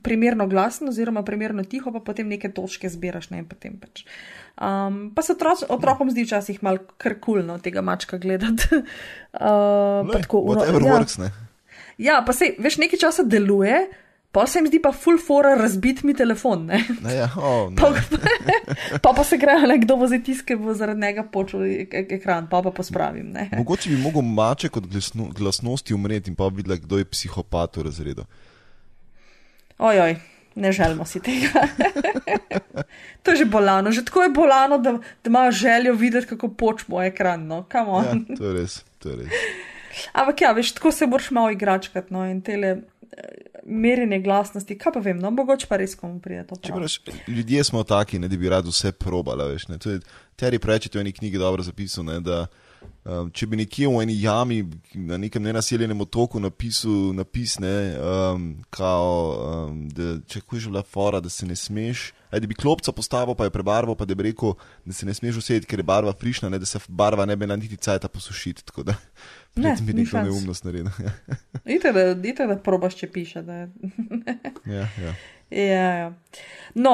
primerno 0.05 0.47
glasen 0.51 0.91
oziroma 0.91 1.23
primerno 1.25 1.65
tiho, 1.65 1.91
pa 1.93 2.01
potem 2.03 2.29
neke 2.29 2.51
točke 2.53 2.89
zbiraš 2.91 3.31
ne? 3.33 3.41
in 3.43 3.47
potem 3.49 3.79
pač. 3.81 4.05
Um, 4.53 5.09
pa 5.15 5.25
se 5.25 5.33
otroc, 5.33 5.63
otrokom 5.73 6.11
zdi 6.13 6.27
včasih 6.27 6.61
mal 6.61 6.77
kar 7.01 7.17
kulno 7.23 7.57
tega 7.63 7.81
mačka 7.81 8.19
gledati. 8.21 8.69
Uh, 9.33 10.03
pa 10.07 10.13
Ne, 10.13 10.21
tako, 10.21 10.43
ono- 10.53 10.67
ja. 10.67 10.77
works, 10.77 11.17
ne. 11.21 11.31
Ja, 12.01 12.21
pa 12.25 12.33
se, 12.33 12.53
veš, 12.61 12.77
nekaj 12.81 12.99
časa 13.05 13.23
deluje, 13.25 13.87
pa 14.33 14.47
se 14.49 14.59
jim 14.59 14.67
zdi 14.67 14.79
pa 14.81 14.89
full 14.91 15.19
fora 15.21 15.53
razbit 15.59 16.01
mi 16.03 16.15
telefon, 16.17 16.65
ne. 16.65 16.79
Ne, 17.05 17.15
ja, 17.15 17.29
oh, 17.37 17.69
Pa, 17.77 17.91
ne. 18.49 18.57
pa, 18.97 19.13
pa 19.13 19.23
se 19.23 19.37
grejo, 19.37 19.67
ne, 19.69 19.77
kdo 19.83 19.97
bo 20.01 20.09
zdaj 20.09 20.23
tiskal, 20.25 20.57
bo 20.57 20.73
zaradi 20.77 21.05
njega 21.05 21.23
počel 21.29 21.67
ek 21.69 21.93
ek 22.01 22.17
ekran, 22.17 22.49
pa 22.49 22.63
pa 22.65 22.73
pospravim, 22.73 23.29
ne. 23.35 23.47
Mogoče 23.53 23.93
bi 23.93 24.01
mogel 24.01 24.25
maček 24.25 24.81
od 24.81 24.89
glasno, 24.89 25.29
glasnosti 25.37 25.93
umreti 25.93 26.33
in 26.33 26.37
pa 26.39 26.49
videla, 26.49 26.79
kdo 26.81 26.97
je 27.03 27.09
psihopat 27.13 27.77
v 27.77 27.89
razredu. 27.89 28.25
Ojoj, 29.77 30.17
Ne 30.55 30.71
želimo 30.71 31.05
si 31.05 31.17
tega. 31.19 31.65
to 33.23 33.31
je 33.31 33.37
že 33.37 33.45
bolano, 33.45 33.91
že 33.91 34.05
tako 34.05 34.23
je 34.23 34.29
bolano, 34.29 34.77
da, 34.77 34.91
da 34.91 35.29
imajo 35.29 35.51
željo 35.51 35.93
videti, 35.93 36.27
kako 36.27 36.47
počmo 36.47 37.01
ekran. 37.01 37.47
No? 37.47 37.65
Ja, 37.73 38.13
to 38.37 38.45
je 38.45 38.53
res. 38.53 38.83
To 38.99 39.09
je 39.09 39.15
res. 39.15 39.31
Ampak 40.13 40.41
ja, 40.41 40.51
veš, 40.51 40.71
tako 40.77 40.91
se 40.91 41.07
moraš 41.07 41.31
malo 41.31 41.51
igračkati 41.51 42.13
no? 42.13 42.25
in 42.25 42.41
tele 42.41 42.77
merjenje 43.65 44.19
glasnosti, 44.19 44.77
kaj 44.77 44.93
pa 44.93 44.99
vem, 45.03 45.19
no, 45.19 45.31
mogoče 45.31 45.67
pa 45.69 45.77
res 45.81 45.95
komu 45.95 46.19
pride 46.21 46.45
to. 46.49 46.59
Praš, 46.67 46.99
ljudje 47.27 47.63
smo 47.63 47.83
taki, 47.83 48.19
ne, 48.19 48.27
da 48.27 48.37
bi 48.37 48.49
radi 48.49 48.69
vse 48.69 48.91
probali. 48.91 49.57
Terry 50.35 50.59
Pratchett 50.59 50.95
je 50.95 50.99
v 50.99 51.05
eni 51.05 51.13
knjigi 51.13 51.37
dobro 51.37 51.63
zapisal, 51.63 52.05
ne, 52.05 52.19
da 52.19 52.45
Um, 53.03 53.27
če 53.35 53.49
bi 53.51 53.57
nekje 53.59 53.89
v 53.91 53.99
eni 54.05 54.13
jami 54.21 54.61
na 54.95 55.17
nekem 55.19 55.43
nenaseljenem 55.43 56.05
otoku 56.05 56.39
napisal, 56.39 57.11
napis, 57.17 57.57
ne, 57.59 57.73
um, 57.99 58.45
kao, 58.71 59.09
um, 59.43 59.81
da 59.91 60.13
če 60.23 60.39
hočeš 60.39 60.69
bila 60.71 60.85
fora, 60.87 61.19
da 61.19 61.27
se 61.27 61.43
ne 61.43 61.57
smeš, 61.59 62.05
aj, 62.31 62.39
da 62.39 62.47
bi 62.47 62.55
klopca 62.55 62.93
postavil, 62.95 63.35
pa 63.35 63.49
je 63.49 63.53
prebarval, 63.55 63.97
pa 63.99 64.07
da 64.07 64.15
bi 64.15 64.29
rekel, 64.29 64.55
da 64.87 64.95
se 64.95 65.07
ne 65.09 65.15
smeš 65.19 65.41
usedeti, 65.43 65.67
ker 65.67 65.83
je 65.83 65.87
barva 65.91 66.15
frišna, 66.15 66.47
ne, 66.53 66.61
da 66.63 66.69
se 66.69 66.79
barva 66.87 67.27
ne 67.27 67.35
bi 67.35 67.49
na 67.49 67.59
niti 67.59 67.75
cajta 67.75 68.07
posušiti. 68.07 68.63
Tako 68.71 68.87
da 68.87 68.95
ne, 69.55 69.75
bi 69.81 69.93
nekdo 69.93 70.23
neumnost 70.23 70.65
naredil. 70.65 70.89
Ite, 71.75 71.91
da, 71.91 72.09
ite, 72.29 72.47
da 72.47 72.57
probaš, 72.59 72.97
če 72.99 73.07
piše. 73.07 73.43
ja, 74.65 74.87
ja. 75.05 75.13
Ja, 75.53 75.93
ja. 75.93 76.13
No, 76.73 76.93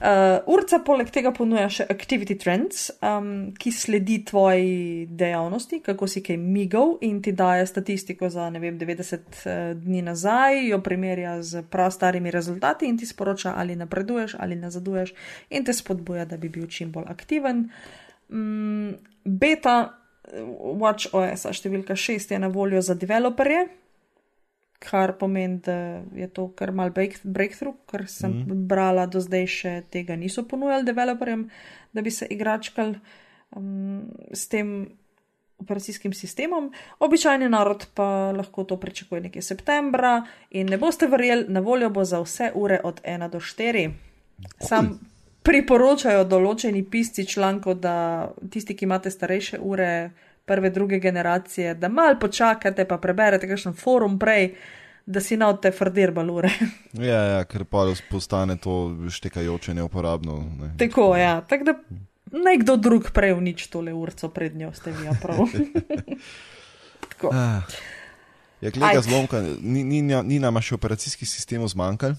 uh, 0.00 0.40
Urca 0.48 0.78
poleg 0.84 1.10
tega 1.12 1.28
ponuja 1.36 1.66
še 1.72 1.84
Activity 1.92 2.38
Trends, 2.40 2.86
um, 3.04 3.50
ki 3.58 3.72
sledi 3.74 4.22
tvoji 4.28 5.04
dejavnosti, 5.10 5.82
kako 5.84 6.08
si 6.08 6.22
kaj 6.24 6.38
migal 6.40 6.96
in 7.04 7.20
ti 7.22 7.34
daje 7.36 7.66
statistiko 7.68 8.30
za 8.32 8.48
vem, 8.56 8.78
90 8.80 9.20
uh, 9.44 9.58
dni 9.76 10.02
nazaj, 10.06 10.62
jo 10.70 10.80
primerja 10.84 11.36
z 11.44 11.62
prav 11.68 11.92
starimi 11.92 12.32
rezultati 12.32 12.88
in 12.88 12.96
ti 12.96 13.06
sporoča, 13.06 13.52
ali 13.60 13.76
napreduješ 13.76 14.38
ali 14.40 14.56
nazaduješ, 14.56 15.12
in 15.52 15.68
te 15.68 15.76
spodbuja, 15.76 16.24
da 16.24 16.40
bi 16.40 16.48
bil 16.48 16.66
čim 16.72 16.92
bolj 16.94 17.12
aktiven. 17.12 17.66
Um, 18.32 18.96
beta 19.24 19.78
Watch 20.78 21.14
OS 21.14 21.46
številka 21.56 21.96
6 21.96 22.32
je 22.34 22.38
na 22.38 22.48
voljo 22.48 22.82
za 22.82 22.94
developerje 22.94 23.68
kar 24.78 25.12
pomeni, 25.18 25.58
da 25.58 26.02
je 26.14 26.28
to 26.32 26.48
kar 26.56 26.72
mal 26.72 26.90
breakthrough, 27.22 27.76
ker 27.90 28.06
sem 28.06 28.30
mm 28.30 28.44
-hmm. 28.44 28.66
brala 28.66 29.06
do 29.06 29.20
zdaj 29.20 29.46
še 29.46 29.82
tega 29.90 30.16
niso 30.16 30.42
ponujali 30.48 30.84
developerjem, 30.84 31.50
da 31.92 32.02
bi 32.02 32.10
se 32.10 32.26
igračkal 32.30 32.94
um, 33.56 34.10
s 34.32 34.48
tem 34.48 34.88
operacijskim 35.58 36.12
sistemom. 36.12 36.72
Običajni 36.98 37.48
narod 37.48 37.86
pa 37.94 38.32
lahko 38.32 38.64
to 38.64 38.76
pričakuje 38.76 39.20
nekje 39.20 39.42
septembra 39.42 40.24
in 40.50 40.66
ne 40.66 40.78
boste 40.78 41.06
verjeli, 41.06 41.44
na 41.48 41.60
voljo 41.60 41.90
bo 41.90 42.04
za 42.04 42.20
vse 42.20 42.52
ure 42.54 42.80
od 42.84 43.02
1 43.02 43.30
do 43.30 43.40
4. 43.40 43.90
Sam 44.60 45.00
priporočajo 45.48 46.24
določeni 46.28 46.82
pisci 46.84 47.24
člankov, 47.26 47.78
da 47.80 47.94
tisti, 48.52 48.76
ki 48.76 48.84
imate 48.84 49.12
starejše 49.12 49.60
ure, 49.64 50.10
prve, 50.48 50.70
druge 50.72 50.98
generacije, 51.00 51.74
da 51.74 51.88
mal 51.92 52.18
počakate, 52.20 52.84
pa 52.88 52.98
preberete 53.00 53.48
kakšen 53.48 53.76
forum 53.76 54.18
prej, 54.20 54.52
da 55.08 55.20
si 55.24 55.38
na 55.40 55.48
te 55.56 55.72
frdir 55.72 56.12
balure. 56.12 56.50
ja, 57.10 57.20
ja, 57.32 57.40
ker 57.48 57.64
pa 57.64 57.86
postane 58.10 58.58
to 58.60 58.76
štekajoče 59.08 59.74
neuporabno. 59.80 60.38
Ne. 60.60 60.74
Tako, 60.80 61.14
ja. 61.16 61.40
Tak 61.40 61.64
da 61.64 61.78
nekdo 62.32 62.76
drug 62.76 63.08
prej 63.16 63.32
unič 63.36 63.66
tole 63.72 63.94
urco 63.96 64.28
pred 64.28 64.56
njo, 64.56 64.72
ste 64.76 64.92
vi, 64.92 65.06
ja 65.08 65.16
prav. 65.22 65.48
Tako. 67.12 67.32
Ah. 67.32 67.64
Ja, 68.60 68.70
gleda 68.74 69.00
zlomka, 69.00 69.40
ni, 69.60 69.84
ni, 69.84 70.02
ni 70.02 70.38
nama 70.42 70.60
še 70.60 70.74
operacijskih 70.74 71.28
sistemov 71.30 71.70
zmanjkalo. 71.72 72.18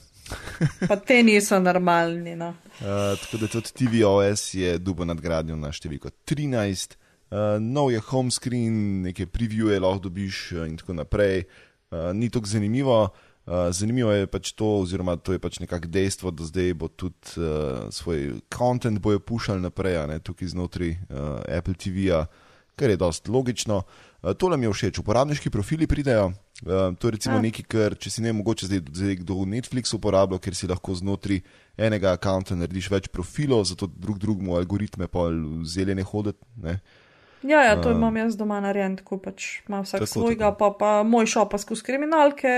Pa 0.88 0.96
te 0.96 1.22
niso 1.24 1.60
normalni. 1.60 2.36
No. 2.40 2.54
Uh, 2.80 3.16
tako 3.22 3.42
da 3.42 3.48
tudi 3.48 3.74
TVOS 3.76 4.54
je 4.54 4.78
dubo 4.80 5.08
nadgradnjo 5.08 5.58
na 5.60 5.72
številko 5.76 6.12
13. 6.30 6.98
Uh, 7.30 7.58
nov 7.62 7.92
je 7.94 8.02
home 8.10 8.34
screen, 8.34 9.02
nekaj 9.06 9.30
previewje 9.30 9.78
lahko 9.82 10.08
dobiš 10.08 10.44
uh, 10.58 10.68
in 10.70 10.78
tako 10.80 10.98
naprej. 10.98 11.44
Uh, 11.90 12.12
ni 12.14 12.30
tako 12.34 12.50
zanimivo. 12.50 13.02
Uh, 13.50 13.70
zanimivo 13.74 14.12
je 14.14 14.28
pač 14.30 14.52
to, 14.54 14.68
oziroma 14.84 15.16
to 15.18 15.34
je 15.34 15.42
pač 15.42 15.58
nekako 15.58 15.90
dejstvo, 15.90 16.32
da 16.32 16.46
zdaj 16.46 16.74
bo 16.78 16.88
tudi 16.88 17.42
uh, 17.42 17.88
svoj 17.90 18.42
kontent 18.54 19.02
bojo 19.02 19.20
pušali 19.20 19.62
naprej, 19.64 19.98
ne, 20.08 20.20
tukaj 20.22 20.52
znotraj 20.54 20.92
uh, 20.94 21.42
Apple 21.58 21.74
TV-ja, 21.74 22.28
kar 22.80 22.94
je 22.94 23.00
dost 23.00 23.28
logično. 23.28 23.82
Uh, 23.84 24.32
tole 24.40 24.58
mi 24.58 24.68
je 24.68 24.74
všeč, 24.76 25.00
uporabniški 25.04 25.52
profili 25.52 25.88
pridejo. 25.88 26.30
Uh, 26.64 26.96
to 27.00 27.08
je 27.08 27.18
recimo 27.18 27.36
ja. 27.38 27.44
nekaj, 27.44 27.66
kar 27.72 27.96
če 28.00 28.14
si 28.16 28.24
ne 28.24 28.34
mogoče 28.36 28.68
zdaj, 28.68 28.82
zdaj 28.96 29.20
kdo 29.24 29.42
v 29.42 29.50
Netflixu 29.56 30.00
uporablja, 30.00 30.42
ker 30.44 30.56
si 30.58 30.68
lahko 30.68 30.96
znotraj 30.96 31.42
enega 31.80 32.16
računa 32.16 32.64
narediš 32.64 32.90
več 32.92 33.12
profilov, 33.12 33.68
zato 33.70 33.88
drug 33.88 34.20
drugemu 34.20 34.58
algoritme 34.60 35.08
pa 35.12 35.30
vzeli 35.64 35.96
ne 35.96 36.08
hoditi. 36.08 36.40
Ja, 37.44 37.64
ja, 37.64 37.76
to 37.80 37.94
uh, 37.94 37.96
imam 37.96 38.18
jaz 38.20 38.36
doma 38.36 38.60
narejen, 38.64 38.98
tako 39.00 39.22
pač 39.24 39.62
ima 39.68 39.84
vsak 39.86 40.04
tako, 40.04 40.12
svojega, 40.12 40.50
tako. 40.52 40.74
pa, 40.76 40.80
pa 40.80 41.08
moj 41.08 41.30
šopa 41.32 41.60
skozi 41.62 41.86
kriminalke, 41.88 42.56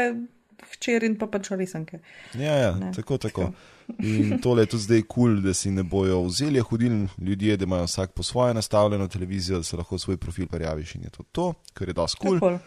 hčer 0.73 1.05
in 1.05 1.19
pa 1.21 1.29
pač 1.29 1.51
risanke. 1.53 2.01
Ja, 2.33 2.57
ja 2.57 2.71
tako, 2.95 3.21
tako. 3.21 3.51
In 3.99 4.39
tole 4.41 4.63
je 4.63 4.71
tudi 4.73 4.83
zdaj 4.83 5.01
kul, 5.01 5.13
cool, 5.13 5.41
da 5.41 5.53
si 5.53 5.71
ne 5.71 5.83
bojo 5.83 6.23
vzeli 6.23 6.59
hodilni 6.59 7.07
ljudje, 7.17 7.57
da 7.57 7.63
imajo 7.63 7.85
vsak 7.89 8.13
po 8.15 8.23
svoje 8.23 8.53
nastavljeno 8.53 9.07
televizijo, 9.07 9.57
da 9.57 9.63
se 9.63 9.77
lahko 9.77 9.97
svoj 9.97 10.17
profil 10.17 10.47
prijaviš 10.47 10.95
in 10.95 11.03
je 11.03 11.09
to 11.09 11.23
to, 11.31 11.53
kar 11.73 11.89
je 11.89 11.93
dosti 11.93 12.19
kul. 12.19 12.39
Cool. 12.39 12.57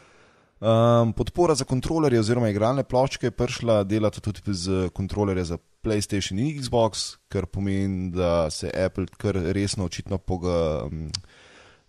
Um, 0.65 1.13
podpora 1.13 1.55
za 1.55 1.65
kontrolerje 1.65 2.21
oziroma 2.21 2.49
igralne 2.49 2.85
ploščke 2.85 3.27
je 3.27 3.31
prišla 3.31 3.83
delati 3.85 4.21
tudi 4.21 4.41
z 4.47 4.89
kontrolerje 4.95 5.45
za 5.45 5.59
PlayStation 5.83 6.39
in 6.41 6.61
Xbox, 6.61 7.17
kar 7.29 7.47
pomeni, 7.47 8.11
da 8.11 8.51
se 8.51 8.71
Apple 8.87 9.07
kar 9.17 9.35
resno 9.35 9.85
očitno 9.85 10.19
poga. 10.19 10.85
Um, 10.85 11.11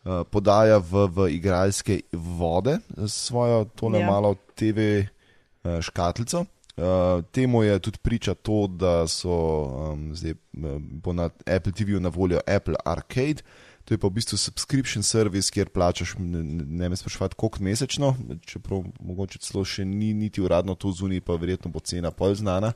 Eh, 0.06 0.22
podaja 0.30 0.78
v, 0.78 1.08
v 1.10 1.18
igralske 1.34 2.06
vode 2.14 2.78
s 2.94 3.26
svojo 3.26 3.66
tole 3.74 4.00
ja. 4.00 4.06
malo 4.06 4.36
TV 4.54 5.02
uh, 5.02 5.08
eh, 5.66 5.82
škatlico. 5.82 6.46
Uh, 6.76 7.24
temu 7.32 7.64
je 7.64 7.80
tudi 7.80 7.98
priča 8.04 8.34
to, 8.34 8.68
da 8.68 9.08
so 9.08 9.32
um, 9.32 10.10
zdaj 10.16 10.34
bo 10.80 11.14
na 11.14 11.30
Apple 11.46 11.72
TV-ju 11.72 12.00
na 12.00 12.10
voljo 12.10 12.40
Apple 12.48 12.76
Arcade. 12.86 13.44
To 13.86 13.94
je 13.94 13.98
pa 13.98 14.08
v 14.08 14.18
bistvu 14.18 14.38
subscription 14.38 15.04
service, 15.04 15.52
kjer 15.54 15.70
plačaš, 15.70 16.16
ne, 16.20 16.42
ne 16.66 16.90
me 16.90 16.96
sprašvati, 16.96 17.36
koliko 17.38 17.64
mesečno, 17.64 18.16
čeprav 18.46 18.82
mogoče 19.00 19.40
celo 19.40 19.62
še 19.66 19.86
ni 19.86 20.14
niti 20.14 20.42
uradno 20.42 20.76
to 20.76 20.92
zunaj, 20.92 21.22
pa 21.22 21.38
verjetno 21.38 21.72
bo 21.72 21.80
cena 21.80 22.12
pol 22.12 22.36
znana. 22.36 22.74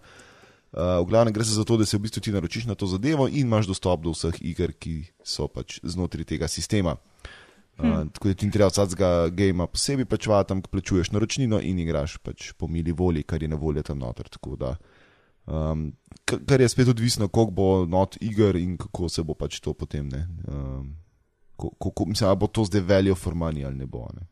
Uh, 0.69 1.01
v 1.01 1.09
glavnem 1.09 1.33
gre 1.33 1.43
za 1.43 1.65
to, 1.65 1.79
da 1.81 1.85
se 1.85 1.97
v 1.97 2.05
bistvu 2.05 2.21
ti 2.21 2.31
naročiš 2.31 2.69
na 2.69 2.77
to 2.77 2.87
zadevo 2.87 3.27
in 3.27 3.49
imaš 3.49 3.67
dostop 3.67 4.05
do 4.05 4.13
vseh 4.13 4.37
iger, 4.45 4.71
ki 4.71 5.09
so 5.25 5.49
pač 5.49 5.81
znotraj 5.83 6.29
tega 6.29 6.47
sistema. 6.47 6.95
Hmm. 7.79 8.09
Tako 8.09 8.27
da 8.27 8.33
ti 8.33 8.45
ni 8.45 8.51
treba 8.51 8.67
vsakega 8.67 9.29
gema 9.29 9.67
posebej 9.67 10.05
plačevati, 10.05 10.47
tam 10.47 10.61
plačuješ 10.61 11.11
naročnino 11.11 11.61
in 11.63 11.79
igraš 11.79 12.17
pač 12.17 12.51
po 12.51 12.67
mili 12.67 12.91
volji, 12.91 13.23
kar 13.23 13.43
je 13.43 13.47
na 13.47 13.55
voljo 13.55 13.83
tam 13.83 13.99
noter. 13.99 14.27
Da, 14.59 14.75
um, 15.47 15.91
kar 16.25 16.61
je 16.61 16.69
spet 16.69 16.87
odvisno, 16.87 17.27
koliko 17.27 17.51
bo 17.51 17.85
not 17.85 18.17
iger 18.21 18.55
in 18.55 18.77
kako 18.77 19.09
se 19.09 19.23
bo 19.23 19.33
pač 19.33 19.59
to 19.59 19.73
potem. 19.73 20.09
Um, 20.47 20.95
ko, 21.55 21.69
ko, 21.69 22.05
mislim, 22.05 22.35
bo 22.39 22.47
to 22.47 22.65
zdaj 22.65 22.81
veljo 22.81 23.15
for 23.15 23.33
money 23.33 23.65
ali 23.65 23.75
ne 23.75 23.85
bo. 23.85 24.07
Ne? 24.13 24.27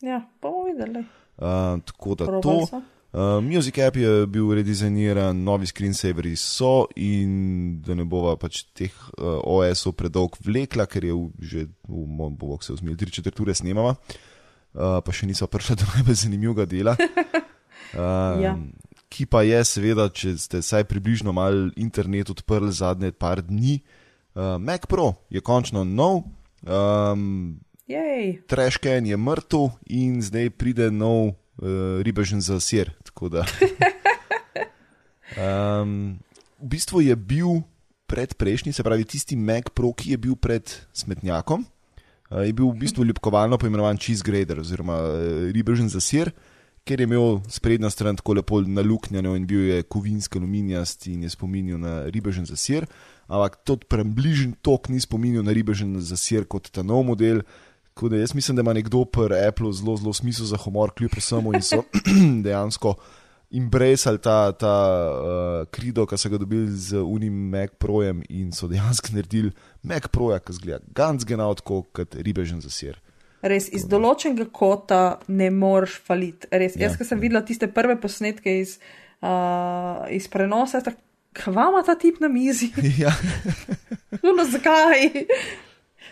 Ja, 0.00 0.20
bomo 0.42 0.64
videli. 0.64 1.04
Uh, 1.40 1.80
tako 1.84 2.14
da 2.14 2.26
Probal 2.26 2.42
to. 2.42 2.66
So. 2.66 2.82
Uh, 3.12 3.42
Music 3.42 3.78
App 3.78 3.96
je 3.96 4.26
bil 4.26 4.52
redizajniran, 4.54 5.34
novi 5.42 5.66
screensaveri 5.66 6.36
so 6.38 6.86
in 6.94 7.80
da 7.82 7.96
ne 7.98 8.04
bova 8.06 8.36
pač 8.38 8.60
teh 8.70 8.94
uh, 9.18 9.40
OS-ov 9.42 9.96
predolg 9.98 10.36
vlekla, 10.38 10.86
ker 10.86 11.08
je 11.08 11.16
v, 11.16 11.24
že 11.42 11.64
v 11.90 12.04
moj 12.06 12.30
bog 12.38 12.62
se 12.62 12.70
vzmil, 12.76 12.94
tri 12.94 13.10
četrt 13.10 13.40
ure 13.42 13.50
snemava, 13.50 13.96
uh, 13.98 15.00
pa 15.02 15.10
še 15.10 15.26
niso 15.26 15.50
prišla 15.50 15.74
do 15.82 15.88
najbolj 15.96 16.20
zanimivega 16.22 16.68
dela. 16.70 16.94
Uh, 16.94 18.38
ja. 18.46 18.54
Ki 19.10 19.26
pa 19.26 19.42
je, 19.42 19.58
seveda, 19.66 20.06
če 20.06 20.36
ste 20.38 20.62
vsaj 20.62 20.86
približno 20.86 21.34
mal 21.34 21.74
internet 21.74 22.30
odprli 22.30 22.70
zadnje 22.70 23.10
par 23.10 23.42
dni, 23.42 23.80
uh, 24.38 24.54
Mac 24.62 24.86
Pro 24.86 25.16
je 25.34 25.42
končno 25.42 25.82
nov. 25.82 26.28
Um, 26.62 27.58
Trešken 28.46 29.10
je 29.10 29.18
mrtev 29.18 29.72
in 29.90 30.22
zdaj 30.22 30.54
pride 30.54 30.92
nov 30.94 31.34
uh, 31.60 32.00
ribežen 32.02 32.40
za 32.40 32.60
sir. 32.60 32.90
Um, 35.38 36.18
v 36.58 36.66
bistvu 36.74 37.06
je 37.06 37.14
bil 37.14 37.62
pred 38.10 38.34
prejšnjim, 38.34 38.74
se 38.74 38.82
pravi 38.82 39.06
tisti 39.06 39.38
Mac 39.38 39.70
Pro, 39.70 39.92
ki 39.94 40.16
je 40.16 40.18
bil 40.18 40.34
pred 40.34 40.66
smetnjakom, 40.90 41.62
uh, 41.62 42.42
je 42.42 42.52
bil 42.52 42.72
v 42.72 42.80
bistvu 42.82 43.06
ljubkovalno 43.06 43.58
poimenovan 43.58 44.00
cheese 44.00 44.26
grader 44.26 44.58
oziroma 44.58 44.98
uh, 44.98 45.46
ribežen 45.54 45.88
za 45.88 46.02
sir. 46.02 46.32
Ker 46.80 46.96
je 46.96 47.04
imel 47.04 47.42
sprednja 47.52 47.90
stran 47.92 48.16
tako 48.16 48.32
lepo 48.38 48.56
naluknjeno 48.64 49.34
in 49.36 49.44
bil 49.46 49.68
je 49.68 49.82
kovinski 49.84 50.38
aluminijast 50.40 51.06
in 51.12 51.22
je 51.22 51.30
spominjal 51.30 51.78
na 51.78 51.92
ribežen 52.08 52.46
za 52.48 52.56
sir, 52.56 52.86
ampak 53.28 53.60
tudi 53.68 53.84
prebližen 53.84 54.54
tok 54.64 54.88
ni 54.88 54.96
spominjal 55.00 55.44
na 55.44 55.52
ribežen 55.52 56.00
za 56.00 56.16
sir 56.16 56.48
kot 56.48 56.70
ta 56.72 56.82
nov 56.82 57.04
model, 57.04 57.44
Tako 58.00 58.08
da 58.08 58.16
jaz 58.16 58.34
mislim, 58.34 58.56
da 58.56 58.60
ima 58.60 58.72
nekdo 58.72 59.04
pri 59.04 59.36
Apple 59.48 59.72
zelo, 59.72 59.96
zelo 59.96 60.12
smisel 60.12 60.46
za 60.46 60.56
humor, 60.56 60.90
kljub 60.96 61.10
vsemu 61.16 61.52
in 61.54 61.62
so 61.62 61.82
dejansko 62.44 62.94
embracali 63.52 64.18
ta, 64.18 64.52
ta 64.52 64.76
uh, 65.12 65.68
krido, 65.68 66.06
ki 66.06 66.16
so 66.16 66.30
ga 66.32 66.38
dobili 66.40 66.70
z 66.72 66.96
unim 66.96 67.34
Mac 67.52 67.76
Projem 67.78 68.22
in 68.28 68.54
so 68.56 68.70
dejansko 68.72 69.12
naredili 69.18 69.52
Mac 69.82 70.08
Proja, 70.08 70.38
ki 70.40 70.56
zgleda 70.56 70.80
ganz 70.96 71.28
genau 71.28 71.52
tako 71.54 71.82
kot 71.92 72.16
ribežen 72.16 72.64
za 72.64 72.72
sir. 72.72 72.96
Res 73.42 73.68
iz 73.68 73.84
določenega 73.84 74.48
kota 74.48 75.20
ne 75.28 75.50
moreš 75.52 76.00
faliti. 76.00 76.48
Res, 76.48 76.80
Ja, 76.80 76.88
jaz, 76.88 76.96
ki 76.96 77.04
sem 77.04 77.20
videla 77.20 77.44
tiste 77.44 77.68
prve 77.68 78.00
posnetke 78.00 78.62
iz, 78.62 78.78
uh, 79.20 80.08
iz 80.08 80.32
prenosa, 80.32 80.80
tako 80.80 81.04
kva 81.36 81.68
ima 81.68 81.84
ta 81.84 82.00
tip 82.00 82.24
na 82.24 82.32
mizi? 82.32 82.72
ja, 83.04 83.12
no, 84.24 84.40
zakaj? 84.48 85.10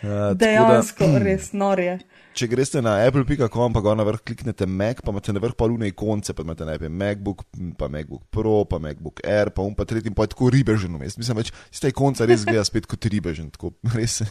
Uh, 0.03 0.07
tako 0.07 0.33
da- 0.33 0.33
Dejansko, 0.45 1.05
res 1.27 1.51
norje. 1.53 1.99
Če 2.39 2.47
greste 2.47 2.79
na 2.85 2.93
apple.com, 3.03 3.73
pa 3.75 3.81
ga 3.83 3.93
na 3.99 4.05
vrh 4.07 4.21
kliknete 4.23 4.67
Mac, 4.69 5.01
pa 5.03 5.11
imate 5.11 5.33
na 5.35 5.41
vrh 5.43 5.55
palune 5.59 5.89
ikonce, 5.89 6.31
pa 6.37 6.45
imate 6.45 6.63
najprej 6.67 6.91
MacBook, 6.93 7.41
pa 7.75 7.89
MacBook 7.91 8.27
Pro, 8.31 8.61
pa 8.69 8.79
MacBook 8.79 9.19
Air, 9.27 9.49
pa 9.51 9.65
um 9.65 9.73
pa 9.75 9.83
tretji, 9.89 10.13
pa 10.15 10.23
je 10.23 10.35
tako 10.35 10.51
ribežen 10.53 10.93
vmes. 10.95 11.17
Mislim, 11.19 11.41
več 11.41 11.49
iz 11.73 11.81
te 11.83 11.91
ikonca 11.91 12.27
res 12.29 12.45
gleda 12.47 12.63
spet 12.67 12.87
kot 12.87 13.09
ribežen. 13.11 13.49
Tako, 13.55 13.73
res, 13.97 14.21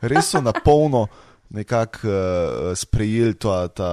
res 0.00 0.30
so 0.32 0.40
na 0.40 0.54
polno 0.56 1.08
nekako 1.50 2.06
uh, 2.06 2.70
sprejeli 2.78 3.34
to, 3.34 3.52
ta, 3.74 3.90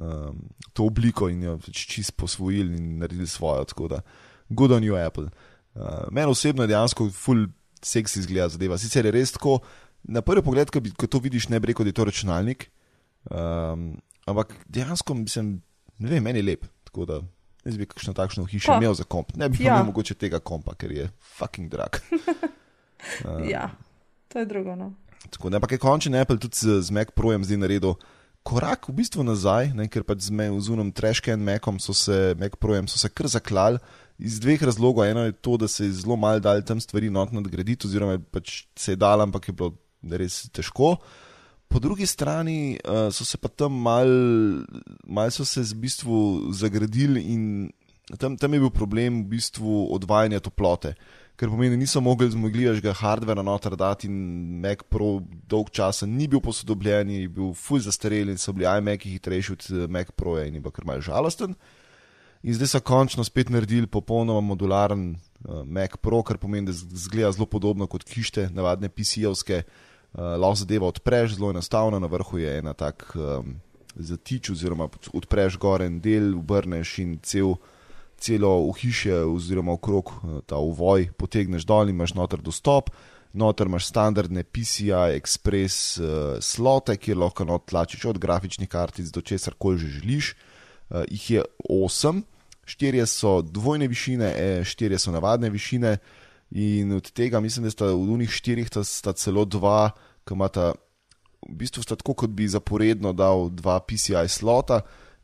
uh, 0.00 0.32
to 0.72 0.88
obliko 0.88 1.28
in 1.28 1.44
jo 1.44 1.58
pač 1.60 1.84
čist 1.92 2.16
posvojili 2.18 2.74
in 2.80 2.98
naredili 3.04 3.28
svojo. 3.28 3.68
Tako 3.70 3.90
da, 3.92 4.00
good 4.48 4.72
on 4.72 4.82
you, 4.82 4.96
Apple. 4.98 5.28
Uh, 5.76 6.08
Meni 6.10 6.32
osebno 6.32 6.64
je 6.64 6.72
dejansko 6.72 7.10
full 7.14 7.46
seksi 7.84 8.24
izgleda 8.24 8.48
zadeva. 8.56 8.78
Sicer 8.80 9.06
je 9.06 9.12
res 9.14 9.36
tako, 9.36 9.60
na 10.04 10.22
prvi 10.22 10.42
pogled, 10.42 10.70
ko, 10.70 10.80
bi, 10.80 10.90
ko 10.90 11.06
to 11.06 11.18
vidiš, 11.18 11.48
ne 11.48 11.60
bi 11.60 11.72
rekel, 11.72 11.84
da 11.84 11.88
je 11.88 11.98
to 11.98 12.04
računalnik. 12.04 12.70
Um, 13.30 14.00
ampak 14.26 14.54
dejansko 14.68 15.14
mislim, 15.14 15.60
ne 15.98 16.08
vem, 16.10 16.22
meni 16.24 16.38
je 16.38 16.46
lep. 16.46 16.64
Tako 16.84 17.04
da 17.04 17.20
jaz 17.64 17.76
bi 17.76 17.86
kakšno 17.86 18.14
takšno 18.16 18.44
hišo 18.48 18.72
Pa. 18.72 18.78
imel 18.80 18.94
za 18.94 19.04
komp. 19.04 19.36
Ne 19.36 19.48
bi 19.48 19.60
Ja. 19.64 19.74
imel 19.74 19.84
mogoče 19.92 20.14
tega 20.14 20.38
kompa, 20.40 20.74
ker 20.74 20.90
je 20.92 21.10
fucking 21.38 21.68
drag. 21.70 22.00
Uh, 23.24 23.44
Ja, 23.52 23.70
to 24.28 24.38
je 24.38 24.46
drugo. 24.46 24.76
No. 24.76 24.92
Tako 25.30 25.50
da, 25.50 25.56
ampak 25.56 25.72
je 25.72 25.78
končen 25.78 26.14
Apple 26.14 26.38
tudi 26.38 26.56
z, 26.56 26.80
z 26.82 26.90
Mac 26.90 27.12
Projem 27.14 27.44
zdaj 27.44 27.56
naredil 27.60 27.94
korak 28.42 28.88
v 28.88 28.96
bistvu 28.96 29.20
nazaj, 29.22 29.74
ne, 29.76 29.84
ker 29.88 30.00
pač 30.02 30.24
z 30.24 30.32
z 30.32 30.68
unom 30.72 30.88
Trashcan 30.92 31.40
Macom 31.44 31.76
so 31.76 31.92
se, 31.92 32.34
Mac 32.40 32.56
Projem 32.56 32.88
so 32.88 32.96
se 32.98 33.08
kar 33.08 33.28
zaklali. 33.28 33.78
Iz 34.18 34.40
dveh 34.40 34.60
razlogov. 34.62 35.04
Eno 35.04 35.24
je 35.24 35.32
to, 35.32 35.56
da 35.56 35.68
se 35.68 35.84
je 35.84 35.92
zelo 35.92 36.16
malo 36.16 36.40
dal 36.40 36.60
tam 36.62 36.80
stvari 36.80 37.10
not 37.10 37.32
nadgraditi, 37.32 37.86
oziroma 37.86 38.18
pač 38.32 38.64
se 38.76 38.92
je 38.92 38.96
dal, 38.96 39.20
ampak 39.20 39.48
je 39.48 39.52
bilo 39.52 39.76
res 40.02 40.48
težko. 40.52 40.96
Po 41.70 41.78
drugi 41.78 42.06
strani 42.06 42.78
uh, 42.82 43.08
so 43.14 43.24
se 43.24 43.38
pa 43.38 43.48
tam 43.48 43.76
mal, 43.78 44.08
mal 45.06 45.30
so 45.30 45.44
se 45.46 45.62
v 45.62 45.82
bistvu 45.86 46.50
zagradili 46.52 47.22
in 47.30 47.70
tam, 48.18 48.36
tam 48.36 48.54
je 48.54 48.60
bil 48.60 48.70
problem 48.70 49.22
v 49.22 49.36
bistvu 49.36 49.86
odvajanja 49.94 50.40
toplote. 50.42 50.94
Ker 51.38 51.48
pomeni, 51.48 51.78
niso 51.80 52.02
mogli 52.04 52.28
zmogljivega 52.30 52.92
hardvera 52.92 53.42
noter 53.42 53.76
dati 53.76 54.10
in 54.10 54.60
Mac 54.60 54.82
Pro 54.90 55.22
dolg 55.48 55.70
časa 55.72 56.06
ni 56.06 56.26
bil 56.28 56.42
posodobljen, 56.44 57.10
je 57.10 57.28
bil 57.32 57.54
full 57.56 57.80
zastarel 57.80 58.28
in 58.28 58.38
so 58.38 58.52
bili 58.52 58.68
iMac 58.68 59.06
hitrejši 59.06 59.52
od 59.52 59.68
eh, 59.70 59.86
Mac 59.88 60.10
Proja 60.16 60.44
in 60.44 60.58
je 60.58 60.60
bil 60.60 60.74
kar 60.74 60.84
malce 60.84 61.08
žalosten. 61.08 61.54
In 62.42 62.56
zdaj 62.56 62.74
so 62.74 62.80
končno 62.80 63.24
spet 63.24 63.48
naredili 63.52 63.86
popolnoma 63.86 64.40
modularen 64.40 65.14
uh, 65.14 65.62
Mac 65.64 65.96
Pro, 66.00 66.22
kar 66.22 66.36
pomeni, 66.40 66.68
da 66.68 66.72
zgleda 66.76 67.32
zelo 67.32 67.46
podobno 67.46 67.86
kot 67.86 68.04
kište, 68.04 68.48
navadne 68.52 68.88
PC-ovske. 68.88 69.62
Lahko 70.14 70.54
zadevo 70.54 70.88
odpreš, 70.88 71.36
zelo 71.36 71.50
enostavno, 71.50 71.98
na 71.98 72.06
vrhu 72.06 72.38
je 72.38 72.58
ena 72.58 72.72
tak 72.74 73.12
um, 73.14 73.54
zatič, 73.94 74.50
oziroma 74.50 74.88
odpreš 75.12 75.58
gor 75.58 75.82
en 75.82 76.00
del, 76.00 76.34
obrneš 76.38 76.98
in 76.98 77.18
cel, 77.22 77.54
celo 78.18 78.56
uhišje, 78.66 79.22
oziroma 79.24 79.72
okrog 79.72 80.10
uh, 80.10 80.40
ta 80.46 80.58
uvoj 80.58 81.12
potegneš 81.18 81.66
dol 81.68 81.88
in 81.88 81.94
imaš 81.94 82.14
noter 82.18 82.42
dostop. 82.42 82.90
Noter 83.32 83.68
imaš 83.70 83.86
standardne 83.86 84.42
PCI 84.42 85.14
Express 85.14 86.00
uh, 86.02 86.40
slote, 86.42 86.96
kjer 86.98 87.20
lahko 87.22 87.46
not 87.46 87.68
tlačiš 87.70 88.08
od 88.10 88.18
grafičnih 88.18 88.68
kartic 88.68 89.12
do 89.14 89.22
česar 89.22 89.54
koli 89.58 89.78
že 89.78 90.00
želiš. 90.00 90.34
Uh, 90.90 91.04
jih 91.06 91.30
je 91.30 91.44
osem, 91.68 92.24
štirje 92.66 93.06
so 93.06 93.42
dvojne 93.42 93.86
višine, 93.86 94.34
e, 94.36 94.64
štirje 94.64 94.98
so 94.98 95.14
navadne 95.14 95.50
višine. 95.50 95.98
In 96.50 96.92
od 96.92 97.10
tega 97.14 97.40
mislim, 97.40 97.64
da 97.64 97.70
sta 97.70 97.92
v 97.92 98.10
unih 98.16 98.30
štirih 98.30 98.66
sta, 98.68 98.82
sta 98.84 99.12
celo 99.12 99.44
dva, 99.44 99.92
ki 100.26 100.34
imata, 100.34 100.72
v 101.46 101.54
bistvu 101.62 101.84
sta 101.86 101.96
tako, 101.96 102.16
kot 102.24 102.34
bi 102.34 102.48
zaporedno 102.50 103.12
dal 103.14 103.48
dva 103.54 103.78
PCI 103.78 104.26
slota. 104.28 104.80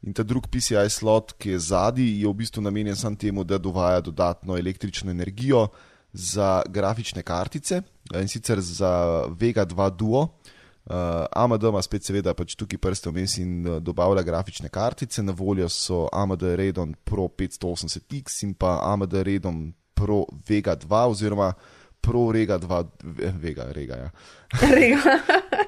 In 0.06 0.14
ta 0.14 0.22
drugi 0.22 0.52
PCI 0.52 0.86
slot, 0.90 1.34
ki 1.40 1.56
je 1.56 1.64
zadnji, 1.72 2.20
je 2.20 2.30
v 2.30 2.36
bistvu 2.36 2.62
namenjen 2.62 2.96
samo 2.96 3.18
temu, 3.18 3.44
da 3.44 3.58
dovaja 3.58 4.00
dodatno 4.00 4.58
električno 4.58 5.10
energijo 5.10 5.68
za 6.12 6.62
grafične 6.68 7.22
kartice 7.22 7.82
in 8.14 8.28
sicer 8.28 8.60
za 8.60 9.26
Vega 9.38 9.66
2 9.66 9.90
Duo. 9.96 10.28
Uh, 10.86 11.26
AMD 11.32 11.62
ima 11.62 11.82
spet, 11.82 12.04
seveda, 12.06 12.30
pač 12.38 12.54
tukaj 12.54 12.78
prste 12.78 13.10
vmes 13.10 13.32
in 13.42 13.66
uh, 13.66 13.80
dobavlja 13.82 14.22
grafične 14.22 14.68
kartice. 14.70 15.22
Na 15.22 15.34
voljo 15.34 15.66
so 15.68 16.04
AMD 16.12 16.42
Radeon 16.42 16.94
Pro 17.04 17.26
580X 17.26 18.44
in 18.46 18.54
pa 18.54 18.78
AMD 18.92 19.18
Radeon 19.26 19.72
Pro 19.96 20.24
Vega 20.48 20.76
2 20.76 21.02
oziroma 21.10 21.54
Pro 22.06 22.28
Vega 22.30 22.58
2, 22.58 22.84
Ve- 23.02 23.32
Vega, 23.34 23.64
Rega, 23.74 23.96
ja. 23.96 24.10
Rega. 24.70 25.18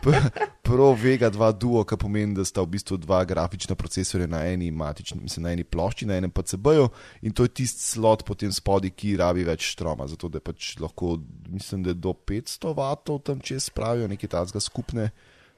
Pro 0.63 0.93
Vega 0.95 1.31
2 1.31 1.53
Duo, 1.59 1.83
kar 1.85 1.99
pomeni, 1.99 2.37
da 2.37 2.45
sta 2.47 2.63
v 2.63 2.77
bistvu 2.77 3.01
dva 3.03 3.25
grafična 3.27 3.75
procesorja 3.75 4.29
na 4.31 4.45
eni 4.47 4.71
matični, 4.71 5.19
mislim, 5.25 5.49
na 5.49 5.55
eni 5.57 5.65
plošči, 5.65 6.07
na 6.07 6.19
enem 6.21 6.31
PCB-ju 6.31 6.87
in 7.27 7.35
to 7.35 7.49
je 7.49 7.55
tisti 7.63 7.83
slot 7.83 8.23
potem 8.29 8.53
spodaj, 8.55 8.93
ki 8.95 9.17
rabi 9.19 9.47
več 9.49 9.73
stroma, 9.73 10.07
zato 10.07 10.29
da 10.31 10.39
pač 10.45 10.77
lahko, 10.79 11.17
mislim, 11.49 11.83
da 11.89 11.97
do 11.97 12.13
500 12.13 12.75
vatov 12.77 13.23
tam 13.27 13.41
čez 13.41 13.73
spravijo 13.73 14.07
neke 14.09 14.31
tazga 14.31 14.61
skupne 14.63 15.11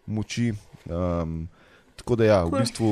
moči. 0.07 0.53
Um, 0.89 1.43
tako 2.01 2.17
da 2.17 2.27
ja, 2.27 2.39
v 2.49 2.63
bistvu 2.63 2.91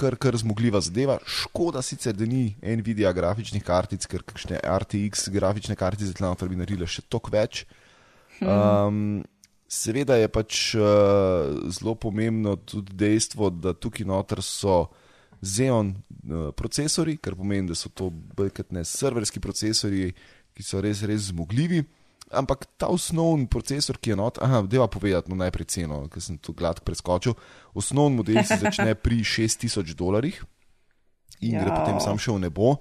kar, 0.00 0.14
kar 0.20 0.36
zmogljiva 0.38 0.80
zadeva. 0.84 1.18
Škoda 1.26 1.82
sicer, 1.82 2.14
da 2.16 2.28
ni 2.28 2.54
Nvidia 2.60 3.12
grafičnih 3.16 3.64
kartic, 3.64 4.06
ker 4.10 4.24
kakšne 4.26 4.60
RTX 4.60 5.28
grafične 5.34 5.76
kartice 5.80 6.14
tle 6.16 6.28
noter 6.28 6.50
bi 6.52 6.60
naredile 6.60 6.88
še 6.88 7.04
toliko 7.08 7.32
več. 7.34 7.64
Um, 8.40 9.20
seveda 9.70 10.16
je 10.18 10.28
pač 10.32 10.60
uh, 10.78 11.68
zelo 11.70 11.94
pomembno 12.00 12.56
tudi 12.56 12.96
dejstvo, 13.04 13.50
da 13.50 13.74
tukaj 13.76 14.08
noter 14.08 14.42
so 14.44 14.82
Xeon 15.40 15.94
uh, 15.94 16.50
procesori, 16.56 17.16
kar 17.22 17.36
pomeni, 17.38 17.70
da 17.70 17.78
so 17.78 17.88
to 17.88 18.10
bolj 18.10 18.52
kot 18.60 18.74
ne 18.76 18.84
serverski 18.84 19.40
procesori, 19.40 20.10
ki 20.56 20.66
so 20.66 20.82
res, 20.84 21.04
res 21.08 21.30
zmogljivi. 21.30 21.84
Ampak 22.30 22.66
ta 22.78 22.86
osnovni 22.86 23.48
procesor, 23.50 23.98
ki 23.98 24.12
je 24.12 24.16
not, 24.16 24.38
aha, 24.38 24.62
deva 24.62 24.86
povedati 24.86 25.30
no 25.32 25.38
najprej 25.40 25.66
ceno, 25.66 26.04
ker 26.06 26.22
sem 26.22 26.38
tu 26.38 26.54
gladko 26.54 26.86
preskočil. 26.86 27.34
Osnovni 27.74 28.20
model 28.22 28.44
se 28.46 28.60
začne 28.62 28.94
pri 28.94 29.24
6000 29.26 29.94
dolarjih 29.98 30.38
in 31.40 31.58
gre 31.58 31.72
Ja. 31.72 31.76
potem 31.80 31.98
sam 32.00 32.18
še 32.20 32.30
v 32.32 32.46
nebo. 32.46 32.76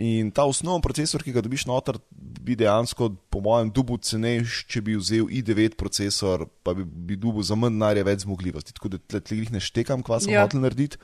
In 0.00 0.30
ta 0.32 0.46
osnovni 0.48 0.80
procesor, 0.80 1.20
ki 1.20 1.34
ga 1.34 1.42
dobiš 1.44 1.66
noter, 1.68 1.98
bi 2.10 2.54
dejansko, 2.56 3.10
po 3.28 3.42
mojem, 3.44 3.68
dubu 3.74 3.98
cenejši, 3.98 4.64
če 4.70 4.80
bi 4.86 4.96
vzel 4.96 5.28
i9 5.28 5.76
procesor, 5.76 6.46
pa 6.64 6.72
bi, 6.72 6.86
bi 6.86 7.18
dubu 7.20 7.42
za 7.44 7.58
manj 7.58 7.74
denarja 7.74 8.06
več 8.06 8.24
zmogljivosti. 8.24 8.72
Tako 8.72 8.94
da 8.94 9.02
tle, 9.02 9.20
jih 9.42 9.52
ne 9.52 9.60
štekam, 9.60 10.04
kva 10.06 10.22
sem 10.22 10.32
ja. 10.32 10.46
hotel 10.46 10.62
narediti. 10.64 10.96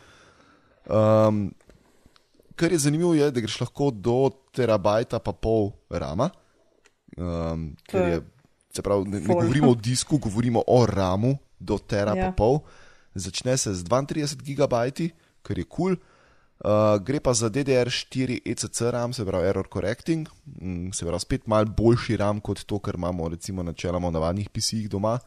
Um, 0.86 1.50
kar 2.56 2.72
je 2.72 2.80
zanimivo, 2.86 3.12
je, 3.18 3.28
da 3.34 3.42
greš 3.42 3.58
lahko 3.66 3.90
do 3.90 4.30
terabajta 4.56 5.20
pa 5.20 5.34
pol 5.34 5.74
rama. 5.90 6.30
Um, 7.16 7.76
ker 7.88 8.08
je 8.08 8.22
se 8.76 8.82
pravi, 8.82 9.08
ne, 9.08 9.20
ne 9.20 9.34
govorimo 9.34 9.70
o 9.70 9.74
disku, 9.74 10.18
govorimo 10.18 10.62
o 10.66 10.86
ramu 10.86 11.38
do 11.60 11.78
tera 11.78 12.16
Ja. 12.16 12.32
pol. 12.32 12.60
Začne 13.14 13.56
se 13.56 13.74
z 13.74 13.84
32 13.84 14.42
gigabajti, 14.42 15.10
kar 15.42 15.58
je 15.58 15.64
kul. 15.64 15.96
Cool. 15.96 16.14
Uh, 16.56 16.96
gre 17.04 17.20
pa 17.20 17.34
za 17.36 17.50
DDR4 17.52 18.40
ECC 18.44 18.80
RAM, 18.80 19.12
se 19.12 19.24
pravi 19.24 19.44
Error 19.44 19.68
Correcting, 19.72 20.28
mm, 20.60 20.92
se 20.92 21.04
pravi 21.04 21.20
spet 21.20 21.46
malo 21.46 21.68
boljši 21.68 22.16
RAM 22.16 22.40
kot 22.40 22.64
to, 22.64 22.78
kar 22.78 22.96
imamo 22.96 23.28
recimo 23.28 23.62
načeloma 23.62 24.08
v 24.08 24.12
navadnih 24.12 24.48
PC-jih 24.48 24.88
doma. 24.88 25.18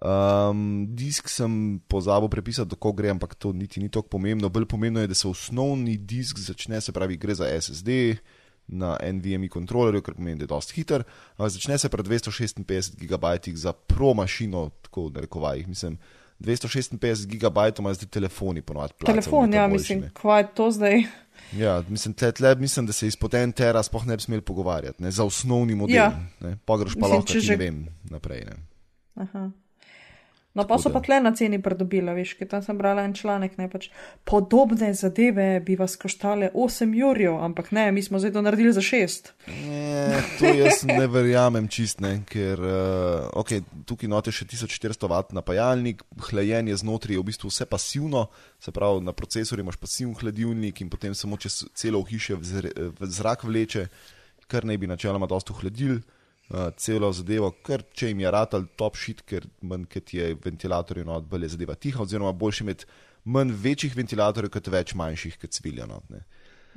Um, 0.00 0.86
disk 0.96 1.28
sem 1.28 1.80
pozabil 1.88 2.28
prepisati, 2.28 2.70
kako 2.70 2.92
gre, 2.92 3.10
ampak 3.10 3.34
to 3.34 3.52
niti 3.52 3.80
ni 3.80 3.88
tako 3.88 4.08
pomembno. 4.08 4.48
Bolj 4.48 4.64
pomembno 4.64 5.00
je, 5.00 5.06
da 5.06 5.14
se 5.14 5.28
osnovni 5.28 5.96
disk 5.96 6.38
začne, 6.38 6.80
se 6.80 6.92
pravi, 6.92 7.16
gre 7.16 7.34
za 7.34 7.60
SSD 7.60 8.16
na 8.68 8.96
NVMe 9.02 9.48
kontrolerju, 9.48 10.02
kar 10.02 10.14
pomeni, 10.14 10.38
da 10.38 10.42
je 10.42 10.46
dosti 10.46 10.74
hiter. 10.74 11.02
ampak 11.32 11.50
Začne 11.50 11.78
se 11.78 11.88
pri 11.88 12.02
256 12.02 12.96
GB 12.96 13.24
za 13.56 13.72
pro 13.72 14.14
mašino, 14.14 14.70
tako 14.82 15.06
v 15.06 15.12
narekovajih. 15.12 15.68
Mislim, 15.68 15.98
256 16.40 17.26
GB 17.26 17.78
ima 17.78 17.94
zdaj 17.94 18.08
telefoni, 18.08 18.62
ponovadi. 18.62 18.92
Telefon, 19.06 19.54
ja, 19.54 19.68
mislim, 19.68 20.10
kva 20.12 20.38
je 20.38 20.48
to 20.54 20.70
zdaj. 20.70 21.02
Ja, 21.52 21.82
mislim, 21.88 22.14
tle, 22.14 22.32
tle, 22.32 22.54
mislim, 22.54 22.86
da 22.86 22.92
se 22.92 23.06
izpod 23.06 23.34
en 23.34 23.52
tera 23.52 23.82
sploh 23.82 24.06
ne 24.06 24.16
bi 24.16 24.22
smeli 24.22 24.42
pogovarjati, 24.42 25.02
ne, 25.02 25.10
za 25.10 25.24
osnovni 25.24 25.74
model. 25.74 25.96
Ja. 25.96 26.20
Ne, 26.40 26.56
Pogreš 26.64 26.94
pa 26.94 27.00
Mislim, 27.00 27.16
lahko, 27.16 27.32
če 27.32 27.40
že- 27.40 27.56
vem, 27.56 27.86
naprej. 28.04 28.44
Ne. 28.44 28.56
Aha. 29.14 29.50
No, 30.56 30.64
pa 30.64 30.78
so 30.80 30.88
pa 30.88 31.02
tle 31.04 31.18
na 31.20 31.34
ceni 31.36 31.58
pridobila, 31.60 32.14
veš, 32.16 32.32
ker 32.38 32.48
tam 32.48 32.62
sem 32.64 32.78
brala 32.78 33.02
en 33.04 33.12
članek, 33.16 33.58
ne 33.60 33.66
pač 33.68 33.90
podobne 34.24 34.88
zadeve 34.96 35.60
bi 35.60 35.76
vas 35.76 35.98
koštale 36.00 36.48
8 36.56 36.94
jurjev, 36.96 37.36
ampak 37.44 37.68
ne, 37.76 37.90
mi 37.92 38.00
smo 38.00 38.16
zdaj 38.22 38.32
to 38.38 38.42
naredili 38.46 38.72
za 38.72 38.80
6. 38.80 39.28
Ne, 39.52 40.22
to 40.40 40.54
jaz 40.56 40.80
ne 40.88 41.04
verjamem 41.12 41.68
čist, 41.68 42.00
ne, 42.00 42.22
ker 42.24 42.62
uh, 42.64 43.28
okay, 43.36 43.60
tukaj 43.84 44.08
note 44.08 44.32
še 44.32 44.48
1400 44.48 45.12
vat 45.12 45.36
napajalnik, 45.36 46.00
hlajenje 46.30 46.80
znotraj 46.80 47.18
je 47.18 47.20
v 47.20 47.28
bistvu 47.28 47.52
vse 47.52 47.68
pasivno, 47.68 48.26
se 48.56 48.72
pravi 48.72 49.04
na 49.04 49.12
procesorju 49.12 49.60
imaš 49.60 49.76
pasivni 49.76 50.16
hladilnik 50.16 50.80
in 50.80 50.88
potem 50.88 51.12
samo 51.12 51.36
čez 51.36 51.66
celo 51.76 52.00
hiše 52.08 52.40
v 52.40 53.12
zrak 53.12 53.44
vleče, 53.44 53.90
kar 54.48 54.64
naj 54.64 54.80
bi 54.80 54.88
načeloma 54.88 55.28
dosto 55.28 55.52
hladil 55.60 55.98
uh, 56.00 56.15
celo 56.78 57.10
zadevo, 57.12 57.50
ker 57.66 57.82
če 57.96 58.12
jim 58.12 58.22
je 58.22 58.30
ratal 58.30 58.66
top 58.78 58.96
shit, 58.98 59.22
ker 59.26 59.48
manj 59.66 59.88
kot 59.90 60.12
je 60.14 60.30
ventilatorjev, 60.44 61.06
no, 61.08 61.18
bolje 61.20 61.50
zadeva 61.56 61.74
tiha, 61.74 62.02
oziroma 62.04 62.32
boljši 62.38 62.64
imeti 62.64 62.88
manj 63.34 63.52
večjih 63.64 63.96
ventilatorjev, 63.98 64.52
kot 64.54 64.70
več 64.70 64.94
manjših, 64.98 65.38
kot 65.42 65.56
cvilja. 65.58 65.88
No, 65.90 66.00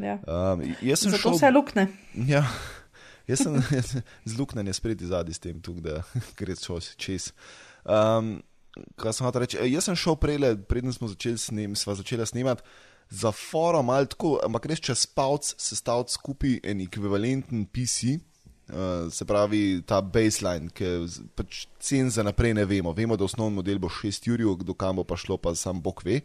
ja. 0.01 0.17
um, 0.25 0.65
Zato 0.81 1.21
šel. 1.21 1.37
Vse 1.37 1.53
lukne. 1.53 1.87
Ja. 2.29 2.43
Jaz 3.29 3.43
sem 3.45 3.59
z 4.25 4.37
luknjem 4.39 4.73
spredi 4.73 5.05
zadnji 5.05 5.35
s 5.37 5.43
tem, 5.43 5.59
tuk, 5.61 5.83
da 5.85 6.01
gre 6.39 6.55
čez. 6.97 7.29
Um, 7.85 8.39
kaj 8.97 9.13
sem 9.13 9.27
hotel 9.27 9.45
reči? 9.45 9.59
Jaz 9.69 9.85
sem 9.85 9.97
šel 9.97 10.17
prej, 10.17 10.41
preden 10.65 10.93
smo 10.95 11.11
začeli 11.11 11.37
snem, 11.37 11.75
snemati, 11.77 12.65
za 13.09 13.31
forum 13.31 13.89
ali 13.89 14.07
tako, 14.09 14.39
ampak 14.45 14.65
res 14.69 14.81
čez 14.81 15.05
palc 15.05 15.53
sestaviti 15.57 16.13
skupaj 16.13 16.59
en 16.63 16.81
ekvivalenten 16.81 17.65
PC, 17.65 18.19
Uh, 18.69 19.09
se 19.09 19.25
pravi, 19.25 19.81
ta 19.81 19.97
baseline, 20.05 20.69
ki 20.69 21.07
pač 21.33 21.63
cen 21.81 22.11
za 22.13 22.21
naprej 22.21 22.53
ne 22.53 22.67
vemo. 22.69 22.93
Vemo, 22.93 23.17
da 23.17 23.25
osnovni 23.25 23.57
model 23.57 23.79
bo 23.81 23.89
6 23.89 24.29
ur, 24.29 24.43
do 24.61 24.75
kam 24.77 24.99
bo 25.01 25.03
pa 25.03 25.17
šlo, 25.17 25.39
pa 25.41 25.55
sam 25.57 25.81
Bog 25.81 26.03
ve. 26.05 26.21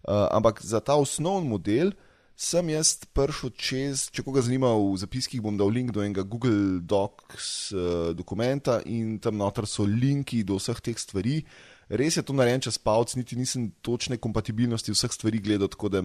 Uh, 0.00 0.24
ampak 0.32 0.62
za 0.64 0.80
ta 0.80 0.96
osnovni 0.96 1.48
model 1.50 1.92
sem 2.38 2.70
jaz 2.70 2.94
prišel 3.12 3.50
čez, 3.58 4.06
če 4.14 4.22
koga 4.22 4.40
zanima, 4.46 4.70
v 4.78 4.94
zapiskih 4.96 5.42
bom 5.44 5.58
dal 5.58 5.68
link 5.74 5.90
do 5.92 6.00
enega 6.00 6.22
Google 6.22 6.78
Docs 6.80 7.48
uh, 7.74 8.12
dokumenta 8.16 8.78
in 8.86 9.18
tam 9.18 9.36
noter 9.36 9.66
so 9.66 9.84
linki 9.84 10.44
do 10.46 10.56
vseh 10.56 10.80
teh 10.80 10.96
stvari. 10.96 11.42
Res 11.88 12.16
je 12.16 12.22
to 12.24 12.36
narejen 12.36 12.62
čez 12.64 12.78
palc, 12.80 13.12
niti 13.18 13.36
nisem 13.36 13.72
točne 13.84 14.16
kompatibilnosti 14.16 14.94
vseh 14.94 15.12
stvari 15.12 15.42
gledal, 15.44 15.68
tako 15.72 15.90
da 15.92 16.00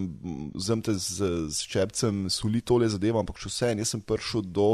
zem 0.59 0.84
te 0.84 0.95
z, 0.95 1.47
z 1.47 1.72
čepcem 1.72 2.26
soli 2.34 2.64
tole 2.66 2.88
zadevo, 2.89 3.22
ampak 3.22 3.39
še 3.39 3.51
vse, 3.51 3.72
jaz 3.80 3.95
sem 3.95 4.03
prišel 4.03 4.43
do. 4.47 4.74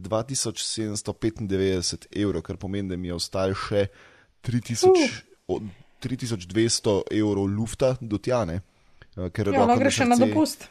2795 0.00 2.06
evrov, 2.16 2.42
kar 2.46 2.56
pomeni, 2.56 2.88
da 2.88 2.96
mi 2.96 3.08
je 3.08 3.14
ostalo 3.14 3.54
še 3.54 3.86
3000, 4.46 4.88
uh. 5.48 5.62
3200 6.02 7.02
evrov 7.20 7.46
lufta 7.46 7.96
do 8.00 8.18
tjane. 8.18 8.60
Uh, 9.16 9.30
ja, 9.52 9.66
no, 9.66 9.76
greš 9.76 9.98
na 10.06 10.16
dopust. 10.16 10.68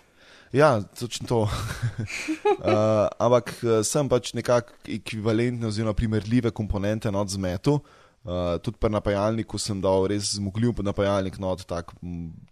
Ja, 0.52 0.82
točno 0.82 1.28
to. 1.28 1.42
uh, 1.42 1.50
ampak 3.26 3.54
uh, 3.62 3.86
sem 3.86 4.10
pač 4.10 4.34
nekako 4.34 4.74
ekvivalentne 4.90 5.70
oziroma 5.70 5.94
primerljive 5.94 6.52
komponente 6.52 7.12
nad 7.12 7.30
zmetu. 7.30 7.80
Uh, 8.24 8.58
tudi 8.62 8.78
pri 8.82 8.92
napajalniku 8.92 9.58
sem 9.62 9.80
dal 9.82 10.10
res 10.12 10.34
zmogljiv 10.36 10.82
napajalnik, 10.84 11.38
no, 11.40 11.54
tak, 11.56 11.94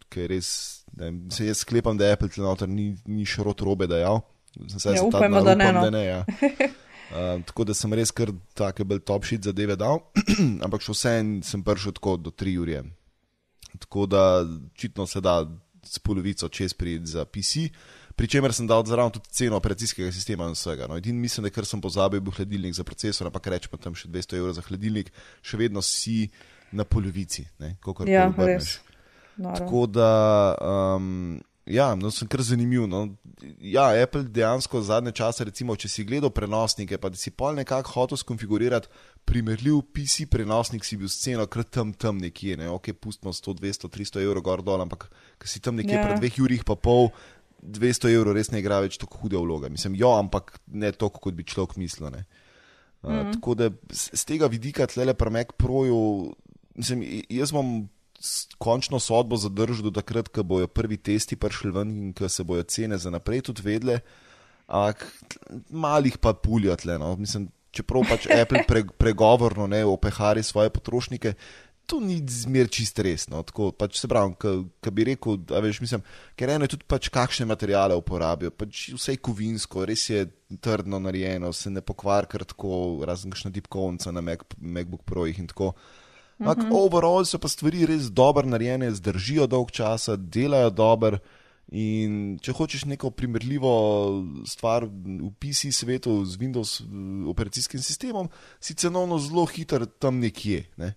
ki 0.08 0.24
je 0.24 0.28
res, 0.32 0.50
ne, 0.96 1.12
se 1.34 1.50
jaz 1.50 1.66
sklepam, 1.66 1.98
da 2.00 2.14
Apple 2.14 2.32
tukaj 2.32 2.70
ni, 2.72 2.94
ni 3.04 3.28
širot 3.28 3.66
robe 3.68 3.90
dejal. 4.66 4.96
Ja, 4.96 5.04
upajmo, 5.04 5.44
da 5.46 5.56
ne. 5.56 5.72
No. 5.74 5.86
Da 5.86 5.92
ne 5.94 6.04
ja. 6.06 6.20
uh, 7.12 7.44
tako 7.46 7.68
da 7.68 7.76
sem 7.78 7.94
res 7.94 8.12
kar 8.16 8.34
take 8.58 8.86
bolj 8.88 9.04
top 9.08 9.28
shit 9.28 9.46
zadeve 9.48 9.78
dal, 9.80 10.02
ampak 10.66 10.86
še 10.86 10.96
vsem 10.96 11.38
sem 11.46 11.64
prišel 11.66 11.98
tako 12.00 12.18
do 12.18 12.34
3 12.34 12.58
ure. 12.64 12.84
Tako 13.78 14.08
da 14.10 14.24
očitno 14.44 15.08
se 15.08 15.22
da 15.22 15.42
s 15.88 16.00
polovico 16.04 16.50
čez 16.50 16.74
prid 16.74 17.06
za 17.08 17.26
PC, 17.26 17.70
pri 18.18 18.28
čemer 18.28 18.54
sem 18.54 18.68
dal 18.68 18.82
zraven 18.86 19.14
tudi 19.14 19.30
ceno 19.32 19.60
operacijskega 19.62 20.12
sistema 20.12 20.48
in 20.50 20.56
vsega. 20.58 20.88
No, 20.90 20.98
edin 20.98 21.20
mislim, 21.22 21.46
da 21.46 21.54
ker 21.54 21.68
sem 21.70 21.82
pozabil, 21.82 22.22
bil 22.24 22.34
hladilnik 22.34 22.74
za 22.74 22.84
procesor, 22.84 23.30
ampak 23.30 23.52
rečemo 23.54 23.78
tam 23.78 23.96
še 23.96 24.10
200 24.10 24.40
evrov 24.42 24.58
za 24.58 24.66
hladilnik, 24.66 25.12
še 25.46 25.60
vedno 25.62 25.84
si 25.86 26.26
na 26.74 26.84
polovici, 26.84 27.46
kako 27.84 28.10
ja, 28.10 28.26
res. 28.36 28.80
Tako 29.38 29.86
da. 29.86 30.10
Um, 30.98 31.38
Ja, 31.68 31.92
no, 32.00 32.12
sem 32.12 32.28
kar 32.32 32.42
zanimiv. 32.46 32.86
No. 32.88 33.04
Ja, 33.60 33.90
Apple 34.04 34.24
dejansko 34.34 34.82
zadnje 34.88 35.12
čase, 35.20 35.46
recimo, 35.48 35.76
če 35.76 35.90
si 35.92 36.06
gledal 36.08 36.32
prenosnike, 36.34 37.00
pa 37.02 37.12
da 37.12 37.20
si 37.20 37.34
pol 37.36 37.58
nekako 37.60 37.92
hotel 37.96 38.20
skonfigurirati 38.22 38.88
primerljiv 39.28 39.82
PC 39.92 40.30
prenosnik, 40.32 40.88
si 40.88 40.98
bil 41.00 41.12
sceno 41.12 41.46
kar 41.52 41.66
tam, 41.68 41.92
tam 41.94 42.22
nekje, 42.24 42.56
ne? 42.62 42.70
ok, 42.72 42.94
pustimo 42.96 43.34
100, 43.36 43.58
200, 43.60 43.92
300 43.92 44.24
evrov 44.24 44.46
gor 44.46 44.64
dol, 44.64 44.86
ampak 44.86 45.10
ker 45.42 45.52
si 45.52 45.60
tam 45.64 45.76
nekje 45.76 45.98
yeah. 45.98 46.06
pred 46.08 46.16
ja. 46.16 46.22
dveh 46.24 46.40
urih 46.46 46.64
pa 46.68 46.78
pol, 46.80 47.12
200 47.62 48.14
evrov 48.16 48.38
res 48.38 48.54
ne 48.54 48.62
igra 48.64 48.80
več 48.86 48.96
tako 49.02 49.26
hude 49.26 49.40
vloge. 49.42 49.72
Mislim, 49.74 49.98
jo, 50.00 50.14
ampak 50.16 50.56
ne 50.72 50.94
toliko, 50.96 51.28
kot 51.28 51.36
bi 51.36 51.44
človek 51.48 51.76
mislil. 51.82 52.08
Uh, 52.08 52.16
mm 52.16 53.12
-hmm. 53.12 53.34
Tako 53.34 53.56
da 53.56 53.70
z 53.92 54.24
tega 54.26 54.48
vidika 54.48 54.88
tlele 54.88 55.14
pri 55.14 55.30
Mac 55.30 55.48
Proju, 55.58 56.34
mislim, 56.76 57.04
jaz 57.30 57.52
bom 57.52 57.90
končno 58.58 59.00
sodbo 59.00 59.38
zadržal 59.38 59.90
do 59.90 59.92
takrat, 59.92 60.30
ko 60.34 60.44
bojo 60.44 60.68
prvi 60.68 60.98
testi 60.98 61.36
prišli 61.36 61.72
ven 61.72 61.92
in 61.92 62.14
ko 62.14 62.30
se 62.30 62.44
bojo 62.44 62.64
cene 62.64 62.98
za 62.98 63.14
naprej 63.14 63.46
tudi 63.50 63.66
vedle. 63.66 64.00
Ampak 64.68 65.06
malih 65.70 66.18
pa 66.18 66.34
puljatle. 66.34 66.98
No. 67.00 67.16
Mislim, 67.16 67.48
čeprav 67.72 68.08
pač 68.10 68.28
Apple 68.42 68.66
pre, 68.68 68.84
pregovorno 68.98 69.68
ne 69.68 69.86
opehari 69.86 70.44
svoje 70.44 70.70
potrošnike. 70.70 71.34
To 71.88 72.02
ni 72.04 72.18
zmer 72.28 72.68
čist 72.68 73.00
resno. 73.00 73.40
Tako, 73.48 73.70
pač 73.72 74.02
se 74.02 74.10
pravi, 74.12 74.34
ki 74.84 74.92
bi 74.92 75.06
rekel, 75.08 75.38
veš, 75.64 75.80
mislim, 75.80 76.02
ker 76.36 76.52
eno 76.52 76.68
je 76.68 76.74
tudi 76.74 76.84
pač 76.84 77.08
kakšne 77.14 77.48
materiale 77.48 77.96
uporabijo. 77.96 78.52
Pač 78.52 78.90
vse 78.98 79.16
je 79.16 79.22
kovinsko, 79.24 79.86
res 79.88 80.04
je 80.10 80.26
trdno 80.60 81.00
narejeno, 81.00 81.54
se 81.56 81.72
ne 81.72 81.80
pokvar 81.86 82.28
kar 82.28 82.44
tako, 82.44 83.06
razen 83.08 83.32
kakšna 83.32 83.54
tipkovnica 83.56 84.12
na 84.12 84.26
Mac, 84.26 84.44
MacBook 84.60 85.08
Pro 85.08 85.24
in 85.32 85.48
tako. 85.48 85.72
Ampak, 86.40 86.58
uh 86.58 86.70
-huh. 86.70 86.86
overall 86.86 87.26
so 87.26 87.40
pa 87.40 87.48
stvari 87.48 87.86
res 87.86 88.12
dobro 88.12 88.48
narejene, 88.48 88.92
zdržijo 88.92 89.48
dolg 89.48 89.72
časa, 89.72 90.16
delajo 90.16 90.70
dobro. 90.70 91.20
In 91.68 92.38
če 92.40 92.52
hočeš 92.52 92.86
neko 92.86 93.10
primerljivo 93.12 93.72
stvar 94.48 94.86
v 94.86 95.32
PC 95.40 95.74
svetu 95.76 96.26
z 96.26 96.38
Windows 96.38 96.82
operacijskim 97.28 97.82
sistemom, 97.82 98.30
si 98.60 98.74
cenovno 98.74 99.20
zelo 99.20 99.46
hiter 99.46 99.86
tam 100.00 100.20
nekje. 100.20 100.64
Ne? 100.78 100.94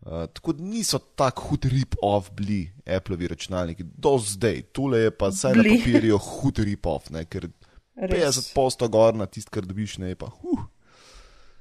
Uh, 0.00 0.26
tako 0.32 0.52
da 0.52 0.64
niso 0.64 0.98
tako 0.98 1.42
hud 1.42 1.64
rip-off 1.64 2.30
bili 2.32 2.72
Appleovi 2.86 3.28
računalniki, 3.28 3.84
do 3.84 4.18
zdaj, 4.18 4.62
tole 4.72 4.98
je 4.98 5.10
pa 5.10 5.28
vsaj 5.28 5.54
na 5.54 5.62
papirju 5.62 6.18
hud 6.18 6.58
rip-off, 6.58 7.12
ker 7.28 7.50
res. 7.96 8.36
50 8.36 8.54
posto 8.54 8.88
gor 8.88 9.14
na 9.14 9.26
tist, 9.26 9.50
kar 9.50 9.62
dobiš, 9.62 9.98
ne 9.98 10.14
pa. 10.14 10.26
Uh. 10.42 10.64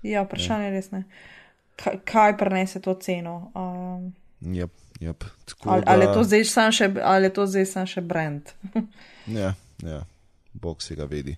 Ja, 0.03 0.23
vprašanje 0.23 0.65
je 0.65 0.71
res 0.71 0.91
ne 0.91 1.03
kaj 2.05 2.37
prenese 2.37 2.81
to 2.81 2.93
ceno. 2.93 3.51
Um, 3.55 4.13
yep, 4.41 4.69
yep. 4.99 5.23
Ali, 5.63 5.81
da... 5.85 5.91
ali 5.91 6.05
je 6.05 6.13
to 6.13 6.23
zdaj 6.23 6.45
samo 6.45 6.71
še, 6.71 7.65
sam 7.65 7.87
še 7.87 8.01
brand? 8.01 8.53
ja, 9.39 9.53
ja. 9.83 10.05
Bog 10.53 10.81
se 10.83 10.95
ga 10.97 11.05
vedi. 11.05 11.35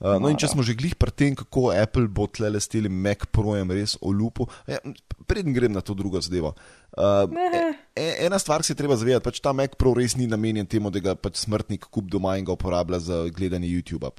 Uh, 0.00 0.16
no, 0.20 0.30
in 0.32 0.38
če 0.40 0.48
smo 0.50 0.64
že 0.64 0.74
glih 0.74 0.94
pri 0.98 1.12
tem, 1.12 1.34
kako 1.36 1.68
Apple 1.76 2.08
bo 2.08 2.24
tlele 2.26 2.58
s 2.58 2.70
tem 2.72 2.88
Mac 2.88 3.26
Projem 3.30 3.68
res 3.70 3.94
olupo, 4.00 4.48
ja, 4.66 4.80
predem 5.28 5.52
grem 5.54 5.76
na 5.76 5.84
to 5.84 5.94
drugo 5.94 6.18
zadevo. 6.24 6.54
Uh, 6.96 7.28
e, 7.36 7.60
e, 7.92 8.06
ena 8.26 8.40
stvar 8.40 8.64
se 8.64 8.72
je 8.72 8.80
treba 8.80 8.96
zavedati, 8.96 9.22
pač 9.28 9.42
ta 9.44 9.52
Mac 9.52 9.76
Pro 9.78 9.92
res 9.94 10.16
ni 10.16 10.26
namenjen 10.26 10.66
temu, 10.66 10.90
da 10.90 11.04
ga 11.04 11.14
pač 11.14 11.36
smrtnik 11.44 11.86
kup 11.92 12.08
doma 12.10 12.38
in 12.40 12.48
ga 12.48 12.56
uporablja 12.56 12.98
za 12.98 13.20
gledanje 13.28 13.68
YouTube. 13.68 14.10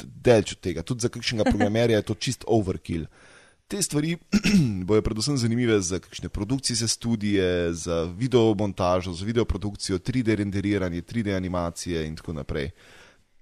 Delč 0.00 0.56
od 0.56 0.64
tega, 0.64 0.82
tudi 0.82 1.04
za 1.04 1.12
kakšnega 1.12 1.46
programerja 1.52 2.00
je 2.00 2.08
to 2.08 2.18
čist 2.18 2.48
overkill. 2.48 3.04
Uh, 3.04 3.33
Te 3.68 3.82
stvari 3.82 4.16
bojo 4.86 5.02
predvsem 5.02 5.36
zanimive 5.36 5.80
za 5.80 5.98
kakšne 5.98 6.28
produkcijske 6.28 6.88
studije, 6.88 7.72
za 7.72 8.02
video 8.02 8.54
montažo, 8.54 9.12
za 9.12 9.24
video 9.24 9.44
produkcijo, 9.44 9.98
3D 9.98 10.36
renderiranje, 10.36 11.02
3D 11.02 11.36
animacije 11.36 12.06
in 12.06 12.16
tako 12.16 12.32
naprej. 12.32 12.70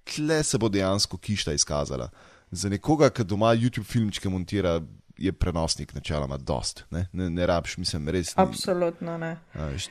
Tle 0.04 0.42
se 0.42 0.58
bo 0.58 0.68
dejansko 0.68 1.18
kišta 1.18 1.52
izkazala. 1.52 2.10
Za 2.50 2.68
nekoga, 2.68 3.10
ki 3.10 3.24
doma 3.24 3.54
YouTube 3.56 3.84
filmčke 3.84 4.28
montira, 4.28 4.80
je 5.18 5.32
prenosnik 5.32 5.94
načeloma 5.94 6.36
dost. 6.36 6.84
Ne, 6.90 7.06
ne, 7.12 7.30
ne 7.30 7.46
rabiš, 7.46 7.76
mislim, 7.76 8.08
res. 8.08 8.32
Absolutno 8.36 9.18
ne. 9.18 9.36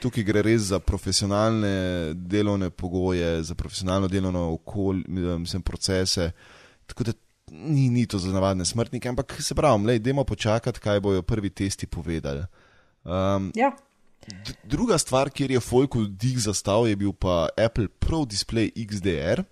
Tukaj 0.02 0.24
gre 0.24 0.42
res 0.42 0.62
za 0.62 0.80
profesionalne 0.80 2.14
delovne 2.14 2.70
pogoje, 2.70 3.44
za 3.44 3.56
profesionalno 3.56 4.08
delovno 4.08 4.54
okolje, 4.54 5.04
mislim, 5.38 5.62
procese. 5.62 6.32
Tako 6.86 7.04
da 7.04 7.14
ni, 7.52 7.90
ni 7.90 8.06
to 8.08 8.20
za 8.20 8.32
navadne 8.32 8.66
smrtnike, 8.66 9.10
ampak 9.10 9.42
se 9.42 9.56
pravi, 9.56 9.86
da 9.86 9.94
idemo 9.94 10.24
počakati, 10.24 10.80
kaj 10.80 11.00
bojo 11.00 11.22
prvi 11.22 11.50
testi 11.50 11.88
povedali. 11.88 12.44
Um, 13.04 13.52
ja. 13.56 13.72
Druga 14.64 14.98
stvar, 14.98 15.30
kjer 15.30 15.52
je 15.52 15.60
Folku 15.60 16.06
dig 16.06 16.38
zastav, 16.38 16.88
je 16.88 16.96
bil 16.96 17.14
pa 17.14 17.50
Apple 17.58 17.88
Pro 17.88 18.26
Display 18.26 18.72
XDR. 18.88 19.44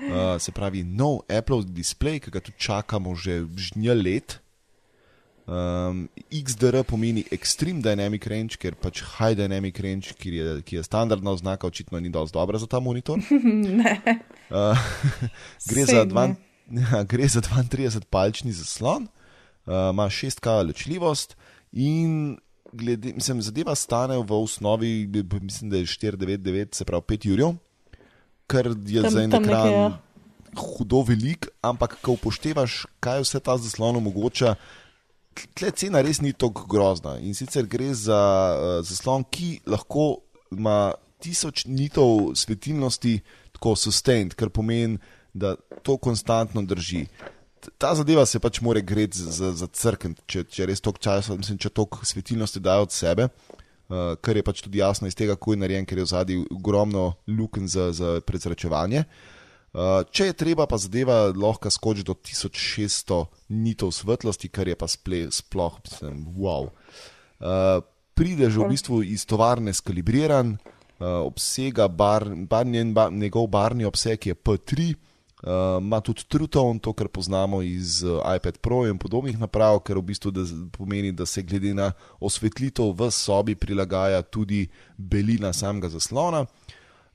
Uh, 0.00 0.40
se 0.40 0.52
pravi, 0.52 0.82
nov 0.82 1.20
Apple 1.28 1.62
display, 1.68 2.20
ki 2.20 2.30
ga 2.32 2.40
tu 2.40 2.52
čakamo 2.56 3.12
že 3.14 3.44
žnja 3.56 3.94
let. 3.94 4.40
Um, 5.44 6.08
XDR 6.32 6.84
pomeni 6.88 7.24
Extreme 7.30 7.82
Dynamic 7.84 8.24
Range, 8.26 8.56
ker 8.56 8.78
pač 8.80 9.02
High 9.18 9.36
Dynamic 9.36 9.76
Range, 9.82 10.14
ki 10.16 10.32
je, 10.32 10.54
ki 10.62 10.78
je 10.78 10.84
standardna 10.86 11.34
oznaka, 11.34 11.66
očitno 11.66 12.00
ni 12.00 12.08
dovolj 12.08 12.32
dobra 12.32 12.58
za 12.58 12.66
ta 12.66 12.80
monitor. 12.80 13.20
uh, 13.20 14.78
gre, 15.68 15.84
za 15.84 16.04
dva, 16.08 16.30
ja, 16.70 17.02
gre 17.10 17.28
za 17.28 17.40
32-palčni 17.40 18.52
zaslon, 18.52 19.08
uh, 19.66 19.90
ima 19.90 20.08
6K 20.10 20.66
ločljivost 20.66 21.36
in 21.72 22.38
glede, 22.72 23.12
mislim, 23.14 23.42
zadeva 23.42 23.74
stane 23.74 24.18
v 24.18 24.42
osnovi, 24.42 25.10
mislim, 25.40 25.70
da 25.70 25.76
je 25.76 25.86
499, 25.86 26.74
se 26.74 26.84
pravi 26.84 27.02
5 27.02 27.26
jurjev, 27.26 27.56
kar 28.46 28.66
je 28.86 29.02
tam, 29.02 29.10
za 29.10 29.22
en 29.22 29.34
ekran 29.34 29.42
nekaj, 29.42 29.72
ja. 29.72 29.98
hudo 30.56 31.02
velik, 31.02 31.48
ampak 31.62 31.98
ko 32.02 32.14
upoštevaš, 32.18 32.84
kaj 33.00 33.24
vse 33.24 33.40
ta 33.40 33.58
zaslon 33.58 33.96
omogoča 33.96 34.54
tle 35.54 35.70
cena 35.70 36.02
res 36.02 36.20
ni 36.20 36.32
tako 36.32 36.66
grozna. 36.70 37.16
In 37.22 37.34
sicer 37.34 37.66
gre 37.70 37.92
za 37.94 38.18
uh, 38.18 38.72
zaslon, 38.86 39.24
ki 39.30 39.60
lahko 39.70 40.22
ima 40.50 40.92
tisoč 41.20 41.66
nitov 41.68 42.34
svetilnosti, 42.38 43.20
tako 43.56 43.76
sustained, 43.76 44.34
kar 44.38 44.50
pomeni, 44.50 44.98
da 45.32 45.56
to 45.82 45.96
konstantno 45.96 46.62
drži. 46.62 47.06
Ta 47.78 47.94
zadeva 47.94 48.24
se 48.26 48.40
pač 48.40 48.60
more 48.64 48.80
greti 48.80 49.20
za, 49.20 49.52
za 49.52 49.66
crkven, 49.66 50.14
če, 50.26 50.44
če 50.48 50.66
res 50.66 50.80
toliko 50.80 51.02
časa, 51.04 51.36
mislim, 51.36 51.58
če 51.60 51.72
toliko 51.76 52.06
svetilnosti 52.08 52.62
dajo 52.64 52.86
od 52.88 52.94
sebe, 52.94 53.28
uh, 53.28 54.14
kar 54.20 54.36
je 54.36 54.44
pač 54.46 54.62
tudi 54.64 54.80
jasno 54.80 55.10
iz 55.10 55.18
tega, 55.18 55.36
kako 55.36 55.54
je 55.54 55.60
narejen, 55.64 55.88
ker 55.88 56.00
je 56.00 56.06
v 56.08 56.12
zadnji 56.14 56.40
ogromno 56.56 57.12
luken 57.28 57.68
za, 57.68 57.90
za 57.92 58.16
prezračevanje. 58.24 59.04
Uh, 59.04 59.36
Uh, 59.70 60.02
če 60.10 60.32
je 60.32 60.34
treba, 60.34 60.64
pa 60.66 60.80
zadeva 60.82 61.28
lahko 61.30 61.70
skoči 61.70 62.02
do 62.02 62.16
1600 62.18 63.20
nitov 63.54 63.92
svetlosti, 63.94 64.48
kar 64.50 64.66
je 64.66 64.74
pa 64.74 64.88
sple, 64.90 65.28
sploh, 65.30 65.76
mislim, 65.86 66.24
wow. 66.34 66.66
Uh, 67.38 67.78
prideš 68.18 68.58
v 68.58 68.66
bistvu 68.72 68.98
iz 69.06 69.22
tovarne 69.30 69.70
skalibriran, 69.70 70.56
uh, 70.56 71.22
obsega 71.22 71.86
bar, 71.86 72.26
bar 72.50 72.66
njen, 72.66 72.90
bar, 72.96 73.14
njegov 73.14 73.46
barni 73.54 73.86
obseg 73.86 74.26
je 74.26 74.34
P3, 74.34 74.90
ima 75.46 75.96
uh, 75.96 76.02
tudi 76.02 76.24
Truton, 76.28 76.78
to 76.78 76.92
kar 76.92 77.08
poznamo 77.08 77.62
iz 77.62 78.02
uh, 78.02 78.20
iPad 78.36 78.58
Pro 78.58 78.86
in 78.86 78.98
podobnih 78.98 79.38
naprav, 79.40 79.80
ker 79.80 79.98
v 79.98 80.02
bistvu 80.12 80.30
da, 80.30 80.44
pomeni, 80.72 81.12
da 81.12 81.26
se 81.26 81.42
glede 81.42 81.72
na 81.74 81.92
osvetlitev 82.20 82.92
v 82.96 83.10
sobi 83.10 83.54
prilagaja 83.54 84.22
tudi 84.22 84.66
belina 84.96 85.52
samega 85.52 85.88
zaslona. 85.88 86.44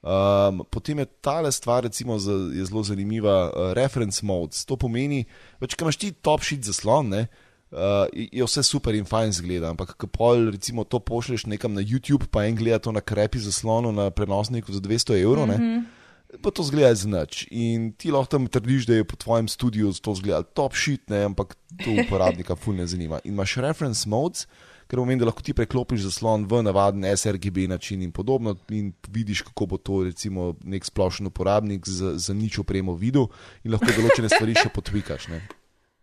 Um, 0.05 0.61
potem 0.69 0.99
je 0.99 1.05
ta 1.21 1.51
stvar, 1.51 1.83
recimo, 1.83 2.19
z, 2.19 2.31
je 2.53 2.65
zelo 2.65 2.83
zanimiva, 2.83 3.49
uh, 3.49 3.73
reference 3.73 4.25
modes. 4.25 4.65
To 4.65 4.77
pomeni, 4.77 5.25
da 5.59 5.67
če 5.67 5.77
imaš 5.81 5.97
ti 5.97 6.11
top 6.13 6.45
shit 6.45 6.65
zaslon, 6.65 7.09
ne, 7.09 7.27
uh, 7.73 8.05
je 8.13 8.45
vse 8.45 8.63
super 8.63 8.93
in 8.93 9.05
fajn 9.09 9.33
zgleda, 9.33 9.69
ampak 9.73 9.95
ko 9.97 10.09
pol, 10.09 10.51
recimo, 10.53 10.85
to 10.85 11.01
pošleš 11.01 11.47
nekam 11.49 11.73
na 11.73 11.81
YouTube, 11.81 12.29
pa 12.29 12.45
en 12.45 12.57
gleda 12.57 12.77
to 12.85 12.93
na 12.93 13.01
krepi 13.01 13.41
zaslonu 13.41 13.93
na 13.93 14.11
prenosniku 14.13 14.73
za 14.73 14.81
200 14.81 15.21
evrov, 15.21 15.49
mm 15.49 15.57
-hmm. 15.57 16.04
Pa 16.41 16.51
to 16.51 16.63
zgleda 16.63 16.95
znač. 16.95 17.45
In 17.51 17.91
ti 17.93 18.11
lahko 18.11 18.37
tam 18.37 18.47
trdiš, 18.47 18.87
da 18.89 18.99
je 18.99 19.07
po 19.07 19.17
tvojem 19.19 19.47
studiu 19.51 19.93
to 19.93 20.15
zgleda 20.15 20.43
top 20.43 20.75
shit, 20.75 21.03
ne, 21.09 21.25
ampak 21.31 21.55
to 21.83 21.95
uporabnika 22.05 22.55
fulne 22.55 22.87
zanima. 22.87 23.19
In 23.23 23.33
imaš 23.33 23.57
reference 23.63 24.09
modes 24.09 24.47
ker 24.87 25.01
pomeni, 25.01 25.19
da 25.21 25.29
lahko 25.29 25.43
ti 25.45 25.53
preklopiš 25.57 26.05
zaslon 26.05 26.45
v 26.49 26.61
navaden 26.65 27.05
SRGB 27.17 27.65
način 27.69 28.03
in 28.05 28.11
podobno, 28.11 28.55
in 28.69 28.93
vidiš, 29.09 29.41
kako 29.49 29.65
bo 29.65 29.77
to 29.77 30.03
recimo 30.03 30.53
nek 30.63 30.85
splošen 30.85 31.27
uporabnik 31.27 31.87
z, 31.89 32.15
z 32.21 32.33
nič 32.37 32.59
opremo 32.61 32.95
videl, 32.99 33.27
in 33.63 33.73
lahko 33.73 33.89
določene 33.95 34.29
stvari 34.29 34.57
še 34.57 34.69
potvikaš. 34.73 35.29
Ne? 35.33 35.41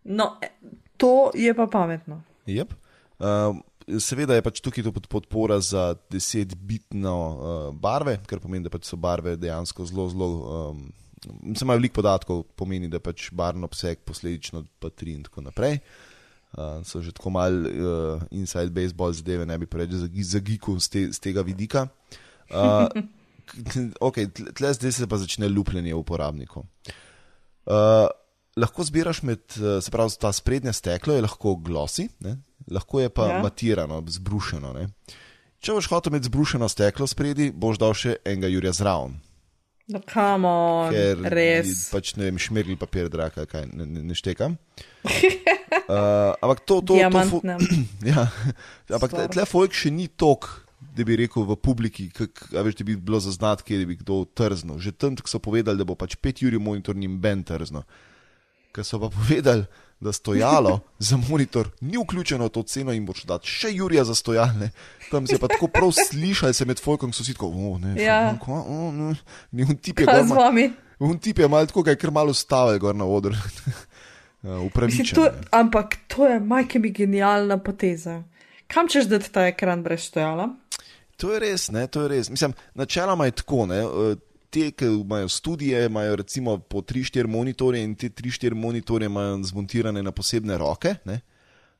No, 0.03 0.33
e, 0.43 0.51
to 0.99 1.31
je 1.35 1.53
pa 1.55 1.67
pametno. 1.71 2.21
Yep. 2.49 2.75
Uh, 3.23 3.55
seveda 3.99 4.37
je 4.37 4.43
pač 4.45 4.61
tukaj 4.63 4.85
podpora 5.09 5.59
za 5.63 5.93
10-bitno 6.11 7.13
uh, 7.13 7.69
barve, 7.75 8.17
kar 8.29 8.41
pomeni, 8.43 8.65
da 8.65 8.71
pač 8.73 8.87
so 8.89 8.99
barve 8.99 9.35
dejansko 9.39 9.87
zelo, 9.89 10.09
zelo. 10.13 10.29
Um, 10.43 10.83
Sem 11.23 11.63
imel 11.63 11.77
veliko 11.79 12.01
podatkov, 12.01 12.41
pomeni, 12.59 12.89
da 12.91 12.99
pač 12.99 13.29
barno 13.31 13.69
obseg, 13.69 14.01
posledično 14.03 14.65
pa 14.83 14.89
tri 14.91 15.13
in 15.15 15.21
tako 15.23 15.45
naprej. 15.45 15.77
Uh, 16.53 16.81
so 16.85 16.99
že 17.01 17.13
tako 17.15 17.31
malo 17.33 17.69
uh, 17.69 18.25
inside 18.35 18.69
baseball 18.75 19.15
zadeve, 19.15 19.47
ne 19.47 19.55
bi 19.57 19.65
preveč 19.65 19.95
zagikal 20.29 20.77
z, 20.83 20.89
te, 20.91 21.05
z 21.15 21.23
tega 21.23 21.45
vidika. 21.45 21.87
Uh, 22.53 22.85
ok, 24.03 24.17
tle 24.53 24.69
zdaj 24.75 24.91
se 24.93 25.05
pa 25.09 25.17
začne 25.17 25.47
lupljenje 25.49 25.95
uporabnikov. 25.95 26.67
Uh, 27.65 28.05
lahko 28.59 28.83
zbiraš 28.85 29.23
med, 29.25 29.41
se 29.55 29.91
pravi, 29.91 30.13
ta 30.19 30.29
sprednja 30.35 30.73
steklo 30.75 31.15
je 31.15 31.23
lahko 31.23 31.55
glosi? 31.55 32.05
Lahko 32.71 33.03
je 33.03 33.09
pa 33.09 33.27
ja. 33.29 33.41
matirano, 33.43 34.01
zbrušeno. 34.07 34.73
Ne? 34.73 34.87
Če 35.63 35.77
boš 35.77 35.87
hotel 35.91 36.13
imeti 36.13 36.29
zbrušeno 36.31 36.67
steklo 36.69 37.07
spredi, 37.07 37.51
boš 37.55 37.79
dal 37.79 37.95
še 37.97 38.17
enega 38.27 38.51
Jurja 38.51 38.73
zraven. 38.75 39.19
No, 39.91 39.99
kamo, 40.07 40.89
res. 41.27 41.89
Pač 41.91 42.13
ne 42.15 42.29
vem, 42.29 42.39
šmirgli 42.39 42.77
papir, 42.79 43.09
draka, 43.11 43.43
kaj 43.49 43.67
ne, 43.71 43.87
ne, 43.87 44.05
ne 44.11 44.17
štekam. 44.17 44.57
Uh, 45.83 46.31
ampak 46.39 46.61
to, 46.63 46.79
to, 46.85 46.95
to, 46.95 47.21
to 47.41 47.49
ja, 48.13 48.23
ampak 48.87 49.11
tle, 49.33 49.43
folk 49.49 49.73
še 49.75 49.89
ni 49.91 50.05
tok, 50.07 50.45
da 50.95 51.03
bi 51.03 51.17
rekel 51.19 51.43
v 51.43 51.57
publiki, 51.59 52.05
kaj 52.13 52.53
veš, 52.55 52.77
da 52.79 52.85
bi 52.87 52.95
bilo 52.95 53.19
zaznati, 53.19 53.65
kje 53.67 53.81
bi 53.89 53.97
kdo 53.99 54.21
trzno. 54.37 54.77
Že 54.79 54.93
tam 54.95 55.17
so 55.27 55.41
povedali, 55.43 55.75
da 55.75 55.87
bo 55.87 55.97
pač 55.99 56.15
5 56.15 56.45
ur 56.47 56.55
monitor 56.61 56.95
njim 56.95 57.17
ben 57.19 57.43
trzno. 57.43 57.83
Ker 58.71 58.87
so 58.87 59.01
pa 59.01 59.09
povedali, 59.11 59.67
da 60.03 60.13
stojalo 60.13 60.79
za 61.07 61.17
monitor 61.29 61.69
ni 61.81 61.97
vključeno 61.97 62.45
v 62.45 62.49
to 62.49 62.63
ceno 62.63 62.93
in 62.93 63.05
boš 63.05 63.23
dati 63.29 63.47
še 63.47 63.71
Jurija 63.73 64.03
za 64.03 64.15
stojalne. 64.15 64.69
Tam 65.11 65.27
se 65.27 65.35
je 65.35 65.39
pa 65.39 65.47
tako 65.47 65.67
prav 65.67 65.91
slišal, 65.91 66.53
se 66.53 66.65
med 66.65 66.81
folkom 66.81 67.13
so 67.13 67.23
si 67.23 67.33
tako, 67.33 67.47
oh, 67.47 67.81
ne, 67.81 67.95
ja. 68.01 68.35
ko, 68.41 68.53
oh, 68.53 68.93
ne, 68.93 69.15
ne, 69.51 69.67
un 69.69 69.77
tip 69.77 69.99
je 69.99 70.05
gor. 70.05 70.51
Un 70.99 71.19
tip 71.19 71.39
je 71.39 71.47
malo 71.47 71.67
tako, 71.67 71.83
kaj 71.83 71.95
kar 71.99 72.11
malo 72.11 72.33
stavil 72.33 72.79
gor 72.79 72.95
na 72.95 73.05
odru. 73.05 73.35
uh, 74.43 74.61
upravičeno. 74.65 75.29
Ampak 75.51 75.97
to 76.07 76.27
je 76.27 76.39
majke 76.39 76.79
mi 76.79 76.91
genialna 76.91 77.57
poteza. 77.57 78.23
Kam 78.67 78.87
češ 78.87 79.05
dati 79.05 79.31
ta 79.31 79.47
ekran 79.47 79.83
brez 79.83 80.07
stojala? 80.07 80.49
To 81.17 81.33
je 81.33 81.39
res, 81.39 81.69
ne, 81.71 81.87
to 81.87 82.01
je 82.01 82.07
res. 82.07 82.29
Mislim, 82.29 82.53
načeloma 82.73 83.25
je 83.25 83.31
tako, 83.31 83.65
ne. 83.65 83.83
Te, 84.53 84.67
ki 84.71 84.85
imajo 84.85 85.27
študije, 85.33 85.85
imajo 85.85 86.15
recimo 86.15 86.57
po 86.57 86.83
3-4 86.85 87.27
monitorje 87.27 87.83
in 87.83 87.95
te 87.95 88.09
3-4 88.09 88.53
monitorje 88.53 89.09
imajo 89.09 89.39
zmontirane 89.49 90.03
na 90.03 90.11
posebne 90.11 90.57
roke. 90.57 90.95
Uh, 91.05 91.17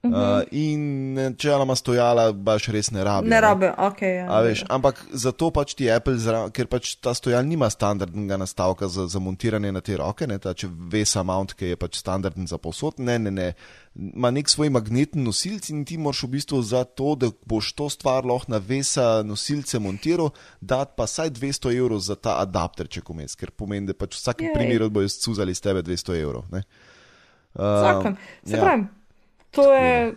Uh 0.03 0.11
-huh. 0.11 0.37
uh, 0.37 0.43
in 0.51 1.17
ena 1.17 1.63
ima 1.63 1.75
stojala, 1.75 2.31
baš 2.31 2.67
res 2.67 2.91
ne 2.91 3.03
rabi. 3.03 3.29
Ne 3.29 3.41
rabi, 3.41 3.69
ok. 3.77 4.01
Ja, 4.01 4.41
veš, 4.41 4.63
ampak 4.69 5.05
zato 5.11 5.51
pač 5.51 5.73
ti 5.73 5.91
Apple, 5.91 6.17
zra, 6.17 6.49
ker 6.49 6.67
pač 6.67 6.95
ta 6.95 7.13
stojal 7.13 7.45
nima 7.45 7.69
standardnega 7.69 8.37
nastavka 8.37 8.87
za, 8.87 9.07
za 9.07 9.19
montiranje 9.19 9.71
na 9.71 9.81
te 9.81 9.97
roke, 9.97 10.27
ne, 10.27 10.39
ta 10.39 10.53
če 10.53 10.67
vesa 10.91 11.23
mount, 11.23 11.53
ki 11.53 11.65
je 11.65 11.75
pač 11.75 11.95
standarden 11.97 12.47
za 12.47 12.57
posod. 12.57 12.99
Ne, 12.99 13.19
ne, 13.19 13.31
ne. 13.31 13.53
Ma 13.95 14.31
nek 14.31 14.49
svoj 14.49 14.69
magnetni 14.69 15.23
nosilc 15.23 15.69
in 15.69 15.85
ti 15.85 15.97
moraš 15.97 16.23
v 16.23 16.27
bistvu 16.27 16.61
za 16.61 16.83
to, 16.83 17.15
da 17.15 17.29
boš 17.45 17.71
to 17.71 17.87
stvar 17.89 18.25
lahko 18.25 18.51
na 18.51 18.57
vesa 18.57 19.23
nosilce 19.23 19.79
montiral, 19.79 20.33
dati 20.61 20.91
pa 20.97 21.07
saj 21.07 21.29
200 21.29 21.77
evrov 21.77 21.99
za 21.99 22.15
ta 22.15 22.41
adapter, 22.41 22.87
če 22.87 23.01
komes, 23.01 23.35
ker 23.35 23.51
pomeni, 23.51 23.87
da 23.87 23.93
pač 23.93 24.17
v 24.17 24.19
vsakem 24.19 24.51
primeru 24.53 24.89
bojo 24.89 25.07
scuzali 25.07 25.55
s 25.55 25.63
tebe 25.63 25.79
200 25.81 26.19
evrov. 26.19 26.43
Uh, 26.51 26.59
Zakon. 27.55 28.17
Se 28.43 28.57
ja. 28.57 28.61
pravi. 28.61 29.02
To 29.53 29.73
je 29.73 30.13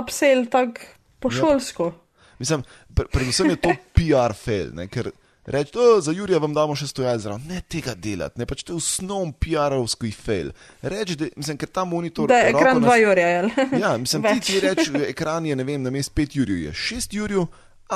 upsell 0.00 0.46
tako 0.50 0.80
pošolsko. 1.18 1.84
Ja. 1.84 2.24
Mislim, 2.38 2.62
predvsem 2.94 3.50
je 3.50 3.56
to 3.56 3.72
PR 3.96 4.34
fail, 4.34 4.70
ne? 4.74 4.86
ker 4.88 5.10
reči, 5.48 5.72
za 6.00 6.12
Jurija 6.12 6.38
vam 6.38 6.54
damo 6.54 6.76
še 6.76 6.86
stojati 6.86 7.22
zraven. 7.22 7.46
Ne 7.48 7.60
tega 7.68 7.94
delati, 7.94 8.38
ne 8.38 8.46
pač 8.46 8.62
to 8.62 8.76
je 8.76 8.82
osnovni 8.82 9.32
PR-ovski 9.40 10.12
fail. 10.14 10.52
Reči, 10.82 11.16
da 11.18 11.30
mislim, 11.36 11.58
ker 11.58 11.72
ta 11.72 11.84
monitor. 11.88 12.28
Da 12.30 12.42
je 12.42 12.52
ekran 12.52 12.82
2 12.82 12.86
nas... 12.86 13.00
Jurija. 13.02 13.48
Ja, 13.84 13.96
mislim, 13.98 14.28
ti 14.28 14.40
ti 14.46 14.60
reči, 14.62 14.92
ekran 15.08 15.46
je, 15.46 15.56
ne 15.56 15.66
vem, 15.66 15.82
na 15.82 15.90
mestu 15.94 16.14
5 16.20 16.38
Jurij, 16.38 16.64
je 16.68 16.72
6 16.72 17.18
Jurij, 17.18 17.46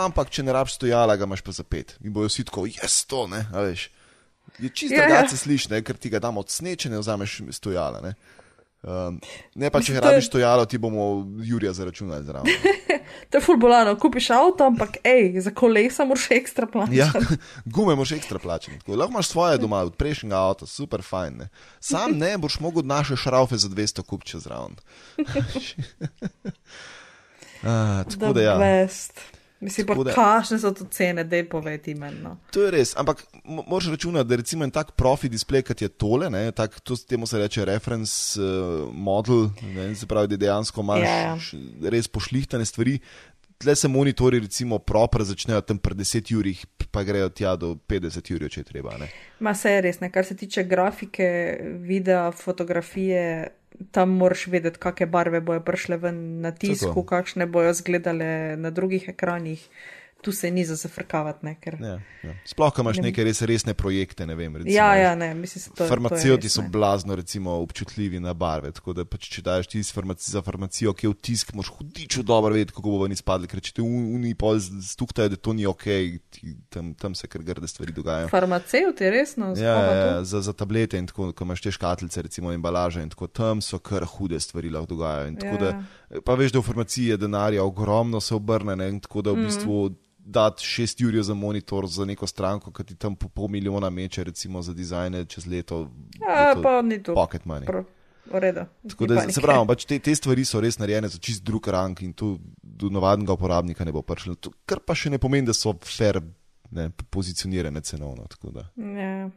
ampak 0.02 0.32
če 0.32 0.46
ne 0.46 0.54
rabš 0.56 0.78
stojala, 0.80 1.16
ga 1.16 1.28
imaš 1.28 1.44
pa 1.44 1.54
za 1.54 1.62
5. 1.62 1.98
In 2.08 2.14
bojo 2.16 2.32
si 2.32 2.44
tako, 2.48 2.66
jaz 2.66 3.04
to, 3.06 3.26
ne, 3.30 3.44
veš. 3.52 3.90
Je 4.58 4.68
čisto 4.68 4.96
drugače 4.96 5.34
ja. 5.34 5.38
slišne, 5.38 5.82
ker 5.86 5.96
ti 5.96 6.10
ga 6.12 6.18
damo 6.20 6.42
od 6.42 6.50
snečene, 6.50 6.98
vzameš 6.98 7.40
stojala. 7.56 8.00
Ne? 8.04 8.14
Um, 8.82 9.20
ne 9.54 9.68
pa, 9.70 9.78
če 9.78 10.00
rabiš 10.02 10.26
to 10.32 10.40
jalo, 10.42 10.64
ti 10.66 10.78
bomo 10.78 11.22
Jurija 11.38 11.70
zaračunali 11.72 12.24
zraven. 12.26 12.50
to 13.30 13.38
je 13.38 13.42
fulbolano, 13.44 13.94
kupiš 13.98 14.30
avto, 14.34 14.66
ampak 14.66 14.96
ej, 15.06 15.40
za 15.40 15.52
kolesa 15.54 16.04
moraš 16.04 16.30
ekstra 16.34 16.66
plačati. 16.66 16.96
ja, 16.98 17.12
gume 17.74 17.94
moraš 17.94 18.12
ekstra 18.18 18.38
plačati. 18.42 18.90
Lahko 18.90 19.12
imaš 19.12 19.28
svoje 19.28 19.58
doma, 19.62 19.84
od 19.86 19.94
prejšnjega 19.96 20.36
avta, 20.36 20.66
super 20.66 21.02
fajn. 21.02 21.36
Ne. 21.36 21.48
Sam 21.80 22.18
ne 22.18 22.34
boš 22.38 22.58
mogel 22.60 22.82
naše 22.84 23.16
šraufe 23.16 23.56
za 23.56 23.68
200 23.68 24.02
kupče 24.02 24.38
zraven. 24.38 24.74
uh, 25.18 25.26
tako 28.10 28.32
da 28.32 28.42
ja. 28.42 28.58
Best. 28.58 29.20
Mislim, 29.62 29.86
da- 29.86 30.12
kakšne 30.12 30.58
so 30.58 30.72
to 30.72 30.84
cene, 30.86 31.22
da 31.24 31.36
je 31.36 31.44
povedi 31.46 31.94
meni. 31.94 32.18
No. 32.18 32.36
To 32.50 32.62
je 32.62 32.70
res, 32.70 32.96
ampak 32.96 33.22
mo- 33.44 33.62
moraš 33.64 33.88
računati, 33.88 34.26
da 34.26 34.36
recimo 34.36 34.64
en 34.64 34.70
tak 34.72 34.90
profi 34.92 35.28
displej, 35.28 35.62
kot 35.62 35.78
je 35.78 35.88
tole, 35.88 36.26
ne, 36.28 36.50
tak, 36.52 36.80
to, 36.80 36.96
temu 36.98 37.26
se 37.26 37.38
reče 37.38 37.64
reference 37.64 38.14
uh, 38.36 38.46
model, 38.92 39.46
ne, 39.64 39.94
se 39.94 40.06
pravi, 40.06 40.28
da 40.28 40.36
dejansko 40.38 40.80
imaš 40.80 41.00
Ja, 41.00 41.14
ja. 41.16 41.36
š- 41.38 41.60
res 41.84 42.08
pošlihtane 42.08 42.64
stvari. 42.64 42.98
Tle 43.56 43.76
se 43.76 43.86
monitori, 43.88 44.40
recimo, 44.40 44.80
proper 44.80 45.22
začnejo 45.22 45.60
tam 45.62 45.78
pri 45.78 45.94
10 45.96 46.34
urih, 46.34 46.58
pa 46.90 47.04
grejo 47.04 47.28
tja 47.30 47.54
do 47.56 47.76
50 47.86 48.34
ur, 48.34 48.48
če 48.48 48.60
je 48.60 48.64
treba. 48.66 48.96
Ne. 48.98 49.06
Ma 49.38 49.54
se 49.54 49.70
je 49.70 49.80
res, 49.80 50.00
ne? 50.00 50.10
kar 50.10 50.24
se 50.24 50.34
tiče 50.34 50.64
grafike, 50.64 51.28
videa, 51.78 52.32
fotografije, 52.32 53.48
tam 53.90 54.10
moraš 54.20 54.46
vedeti, 54.46 54.78
kakšne 54.78 55.06
barve 55.06 55.40
bojo 55.40 55.60
prišle 55.60 55.96
ven 55.96 56.40
na 56.40 56.52
tisku, 56.52 57.02
kakšne 57.02 57.46
bojo 57.46 57.72
zgledale 57.74 58.56
na 58.56 58.70
drugih 58.70 59.08
ekranih. 59.08 59.68
Tu 60.22 60.32
se 60.32 60.50
ni 60.50 60.62
za 60.64 60.76
zafrkavati, 60.76 61.42
ne? 61.42 61.56
ker. 61.56 61.76
Ja, 61.76 61.98
ja. 62.22 62.34
Sploh, 62.46 62.70
ko 62.70 62.82
imaš 62.82 62.96
Ne- 62.96 63.02
neke 63.04 63.24
res 63.24 63.42
resne 63.42 63.74
projekte, 63.74 64.22
ne 64.22 64.34
vem. 64.34 64.54
Recimo, 64.54 64.70
Ja, 64.70 64.94
ja, 64.94 65.14
ne, 65.14 65.34
mislim, 65.34 65.64
to, 65.66 65.74
to 65.76 65.88
Farmacevti 65.88 66.46
res, 66.46 66.52
so 66.52 66.62
blazno 66.62 67.14
recimo, 67.14 67.50
občutljivi 67.58 68.20
na 68.20 68.30
barve. 68.32 68.70
Tako 68.70 68.92
da 68.92 69.04
pač, 69.04 69.26
če 69.28 69.42
daš 69.42 69.66
ti 69.66 69.82
farmaci, 69.84 70.30
za 70.30 70.38
farmacijo, 70.40 70.92
ki 70.92 71.06
je 71.06 71.10
v 71.10 71.14
tisk, 71.16 71.50
moš 71.52 71.68
hudičo 71.70 72.22
dobro 72.22 72.54
vedeti, 72.54 72.72
kako 72.72 72.88
bo 72.88 73.02
ven 73.02 73.12
izpadli. 73.12 73.48
Ker 73.48 73.60
če 73.60 73.72
te 73.72 73.82
uni 73.82 74.34
pol 74.34 74.60
stuktajo, 74.60 75.28
da 75.28 75.36
to 75.36 75.52
ni 75.52 75.66
ok, 75.66 75.84
ti, 76.30 76.54
tam, 76.68 76.94
tam 76.94 77.14
se 77.14 77.26
kar 77.26 77.42
grde 77.42 77.66
stvari 77.66 77.90
dogajajo. 77.92 78.30
Farmacevt 78.30 79.00
je 79.00 79.10
resno, 79.10 79.50
Ja, 79.52 79.74
ja, 79.74 79.82
to? 79.82 80.06
ja, 80.08 80.24
za, 80.24 80.40
za 80.40 80.52
tablete 80.54 80.98
in 80.98 81.06
tako, 81.06 81.32
ko 81.32 81.44
imaš 81.44 81.60
te 81.60 81.70
škatlice, 81.70 82.22
recimo 82.22 82.52
embalaže 82.52 83.02
in 83.02 83.10
tako, 83.10 83.26
tam 83.26 83.58
so 83.60 83.78
kar 83.80 84.06
hude 84.06 84.38
stvari 84.38 84.70
lahko 84.70 84.86
dogajajo. 84.88 85.28
In 85.28 85.36
Tako, 85.36 85.56
Ja. 85.56 85.72
da, 86.08 86.20
pa 86.20 86.34
veš, 86.34 86.52
da 86.52 86.58
v 86.58 86.62
farmaciji 86.62 87.06
je 87.06 87.16
denarja 87.18 87.64
ogromno, 87.64 88.20
se 88.20 88.34
obrne, 88.34 88.76
ne, 88.76 89.00
tako 89.00 89.22
da 89.22 89.30
v 89.32 89.36
Mhm. 89.36 89.44
bistvu 89.44 89.94
dati 90.24 90.64
šest 90.64 91.00
ur 91.00 91.22
za 91.22 91.34
monitor 91.34 91.86
za 91.86 92.04
neko 92.04 92.26
stranko, 92.26 92.72
ki 92.72 92.84
ti 92.84 92.94
tam 92.94 93.16
po 93.16 93.28
pol 93.28 93.48
milijona 93.48 93.90
meče, 93.90 94.24
recimo 94.24 94.62
za 94.62 94.72
dizajne 94.72 95.24
čez 95.24 95.46
leto. 95.46 95.90
Ja, 96.20 96.54
to 96.54 96.62
pa 96.62 96.82
ni 96.82 97.02
to. 97.02 97.14
Pocket 97.14 97.44
money. 97.44 97.66
Prav, 97.66 97.84
v 98.26 98.38
redu. 98.38 98.66
Tako 98.88 99.06
da, 99.06 99.14
panike. 99.14 99.32
se 99.32 99.40
pravi, 99.40 99.66
pač 99.66 99.84
te, 99.84 99.98
te 99.98 100.14
stvari 100.14 100.44
so 100.44 100.60
res 100.60 100.78
narejene 100.78 101.08
za 101.08 101.18
čist 101.18 101.44
drug 101.44 101.68
rang 101.68 102.02
in 102.02 102.12
to 102.12 102.36
do 102.62 102.90
navadnega 102.90 103.32
uporabnika 103.32 103.84
ne 103.84 103.92
bo 103.92 104.02
prišlo. 104.02 104.34
To, 104.34 104.52
kar 104.66 104.80
pa 104.80 104.94
še 104.94 105.10
ne 105.10 105.18
pomeni, 105.18 105.46
da 105.46 105.56
so 105.56 105.74
fair 105.82 106.20
ne, 106.70 106.90
pozicionirane 107.10 107.80
cenovno. 107.80 108.28
Ja. 108.76 109.30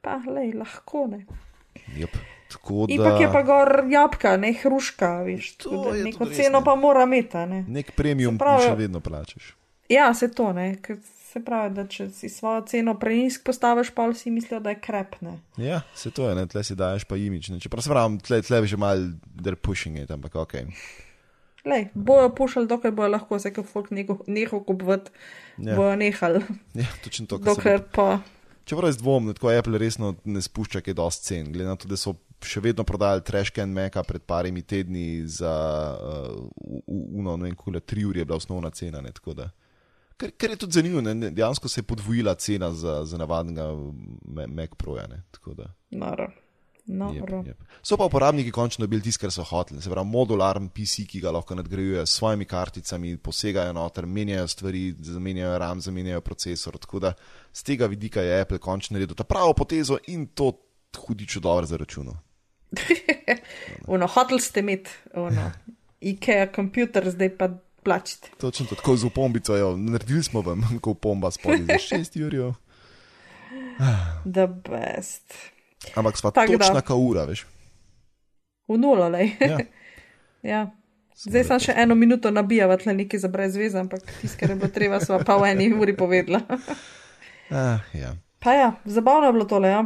Pa, 0.00 0.20
lej, 0.26 0.54
lahko 0.54 1.06
ne. 1.10 1.26
yep. 1.98 2.14
tako 2.48 2.86
Ipak 2.88 3.18
da 3.18 3.18
je 3.18 3.32
pa 3.32 3.42
gor 3.42 3.84
jabka, 3.90 4.36
ne 4.36 4.52
hruška, 4.54 5.22
veš. 5.26 5.56
To 5.66 5.92
Neko 5.92 6.24
res, 6.24 6.36
ceno 6.36 6.60
ne. 6.60 6.64
pa 6.64 6.74
mora 6.74 7.02
imeti, 7.02 7.36
ne. 7.36 7.64
nek 7.68 7.92
premium 7.96 8.38
pravi- 8.38 8.68
še 8.68 8.74
vedno 8.78 9.00
plačeš. 9.00 9.55
Ja, 9.88 10.14
se 10.14 10.28
to 10.28 10.52
ne. 10.52 10.76
ker 10.76 10.96
Se 11.26 11.40
pravi, 11.42 11.74
da 11.74 11.82
če 11.84 12.06
si 12.10 12.28
svojo 12.28 12.62
ceno 12.64 12.94
prenisk 12.94 13.42
postaviš, 13.44 13.90
pa 13.90 14.06
vsi 14.06 14.30
mislijo, 14.30 14.60
da 14.60 14.70
je 14.70 14.78
krepne. 14.78 15.34
Ja, 15.58 15.82
se 15.94 16.08
to 16.10 16.24
je, 16.24 16.34
ne, 16.34 16.46
tle 16.46 16.62
si 16.64 16.74
daješ 16.74 17.04
pa 17.04 17.16
imič. 17.16 17.48
Ne. 17.48 17.58
Čeprav 17.60 17.82
se 17.82 17.90
pravi, 17.90 18.18
tle, 18.18 18.38
tle 18.40 18.56
je 18.58 18.66
že 18.66 18.76
mal, 18.76 18.96
they're 19.36 19.58
pushing 19.58 19.98
it, 19.98 20.08
ampak 20.08 20.34
ok. 20.36 20.54
Lej, 21.64 21.88
bojo 21.92 22.30
pušali, 22.30 22.66
dokler 22.66 22.92
bojo 22.92 23.08
lahko 23.08 23.38
se 23.38 23.52
kot 23.52 23.66
folk 23.66 23.90
nehal 24.26 24.62
kupovati, 24.62 25.10
Ja. 25.58 25.76
bojo 25.76 25.96
nehali. 25.96 26.40
Ja, 26.74 26.86
točno 27.04 27.26
to, 27.26 27.38
kar 27.38 27.44
Dokler 27.46 27.78
bo- 27.78 27.88
pa. 27.92 28.08
Čeprav 28.64 28.88
jaz 28.88 28.96
dvomim, 28.96 29.26
da 29.26 29.34
tako 29.34 29.50
Apple 29.50 29.78
resno 29.78 30.14
ne 30.24 30.40
spušča 30.42 30.80
kaj 30.80 30.94
dosti 30.94 31.24
cen, 31.24 31.52
glede 31.52 31.68
na 31.68 31.76
to, 31.76 31.88
da 31.88 31.96
so 31.96 32.14
še 32.42 32.60
vedno 32.60 32.84
prodajali 32.84 33.20
trashcan 33.22 33.68
Meka 33.68 34.02
pred 34.02 34.22
parimi 34.22 34.62
tedni 34.62 35.20
za 35.26 35.52
uh, 35.92 36.48
uno, 37.12 37.36
ne 37.36 37.42
vem, 37.42 37.54
kule, 37.54 37.80
tri 37.80 38.04
ure 38.04 38.20
je 38.20 38.24
bila 38.24 38.36
osnovna 38.36 38.70
cena. 38.70 39.00
Ne, 39.00 39.12
tako 39.12 39.34
da. 39.34 39.50
Ker, 40.16 40.32
ker 40.32 40.50
je 40.50 40.56
tudi 40.56 40.72
zanimivo, 40.72 41.02
ne, 41.04 41.30
dejansko 41.30 41.68
se 41.68 41.80
je 41.80 41.84
podvojila 41.84 42.34
cena 42.34 42.72
za, 42.72 43.04
za 43.04 43.18
navadnega 43.18 43.68
Ma- 44.24 44.46
Mac 44.46 44.70
Proja. 44.78 45.08
Noro. 45.90 46.30
Noro. 46.86 47.40
Yep, 47.42 47.46
yep. 47.46 47.62
So 47.82 47.96
pa 47.96 48.06
uporabniki 48.06 48.50
končno 48.54 48.86
dobili 48.86 49.02
tisto, 49.02 49.20
kar 49.24 49.32
so 49.34 49.42
hoteli. 49.42 49.82
Se 49.82 49.90
pravi, 49.90 50.06
modularen 50.08 50.68
PC, 50.70 51.04
ki 51.10 51.20
ga 51.20 51.32
lahko 51.34 51.54
nadgrajujejo 51.58 52.06
s 52.06 52.14
svojimi 52.20 52.44
karticami, 52.44 53.16
posegajo 53.18 53.72
noter, 53.74 54.06
menjajo 54.06 54.46
stvari, 54.48 54.94
zamenjajo 54.98 55.58
RAM, 55.58 55.80
zamenjajo 55.80 56.20
procesor. 56.20 56.78
Tako 56.78 56.98
da 56.98 57.12
z 57.52 57.62
tega 57.62 57.86
vidika 57.86 58.22
je 58.22 58.40
Apple 58.40 58.58
končno 58.58 58.94
naredil 58.94 59.18
ta 59.18 59.24
pravo 59.24 59.52
potezo 59.52 59.98
in 60.06 60.26
to 60.26 60.52
hudičo 60.96 61.40
dobro 61.40 61.66
zaračunal. 61.66 62.14
Uno, 63.94 64.06
hotel 64.06 64.38
ste 64.38 64.60
imeti, 64.60 64.90
uno. 65.14 65.50
IKEA 66.10 66.52
computer, 66.54 67.10
zdaj 67.10 67.36
pa 67.38 67.48
plačite. 67.86 68.34
Točno 68.40 68.66
to, 68.66 68.74
tako 68.74 68.96
z 68.96 69.06
upombico, 69.06 69.56
jo, 69.56 69.76
naredili 69.76 70.22
smo 70.22 70.42
vam, 70.42 70.64
ko 70.82 70.90
upomba 70.98 71.30
spodaj 71.30 71.78
za 71.78 71.96
6 71.96 72.24
ur. 72.26 72.54
The 74.24 74.46
best. 74.46 75.34
Ampak 75.94 76.18
sva 76.18 76.30
Tako 76.30 76.56
da. 76.56 76.66
točna 76.66 76.80
kaura, 76.80 77.24
veš. 77.24 77.46
V 78.68 78.78
nulo, 78.78 79.08
lej. 79.08 79.36
Ja. 79.40 79.58
ja. 80.52 80.60
Zdaj 81.16 81.44
sem 81.48 81.60
še 81.68 81.74
eno 81.80 81.94
minuto 81.96 82.30
nabijala, 82.30 82.76
tle 82.76 82.92
nekaj 82.92 83.22
za 83.22 83.28
brez 83.32 83.54
veze, 83.56 83.78
ampak 83.80 84.02
tisto, 84.20 84.36
kar 84.40 84.52
je 84.52 84.56
bilo 84.60 84.68
treba, 84.72 84.98
sva 85.00 85.22
pa 85.24 85.38
v 85.40 85.52
eni 85.54 85.70
uri 85.72 85.94
povedala. 85.96 86.42
Ah, 87.48 87.86
ja. 87.96 88.12
Pa 88.42 88.52
ja, 88.52 88.68
zabavno 88.84 89.30
je 89.30 89.36
bilo 89.38 89.46
tole, 89.48 89.70
ja. 89.70 89.84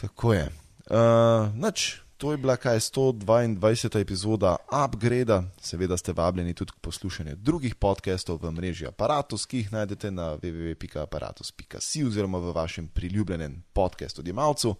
Tako 0.00 0.32
je. 0.34 0.48
Uh, 0.90 1.52
nač, 1.54 2.03
to 2.24 2.32
je 2.32 2.36
bila 2.36 2.56
kaj 2.56 2.76
122. 2.76 4.00
epizoda 4.00 4.56
Upgrade. 4.84 5.42
Seveda 5.60 5.96
ste 5.96 6.12
vabljeni 6.12 6.54
tudi 6.54 6.72
k 6.72 6.80
poslušanju 6.80 7.36
drugih 7.36 7.74
podcastov 7.74 8.38
v 8.42 8.50
mreži 8.50 8.86
Apparatus, 8.86 9.46
ki 9.46 9.56
jih 9.56 9.72
najdete 9.72 10.10
na 10.10 10.38
www.apparatus.si 10.40 12.04
oziroma 12.04 12.38
v 12.38 12.52
vašem 12.52 12.88
priljubljenem 12.88 13.62
podcastu 13.72 14.20
odjemalcu. 14.20 14.74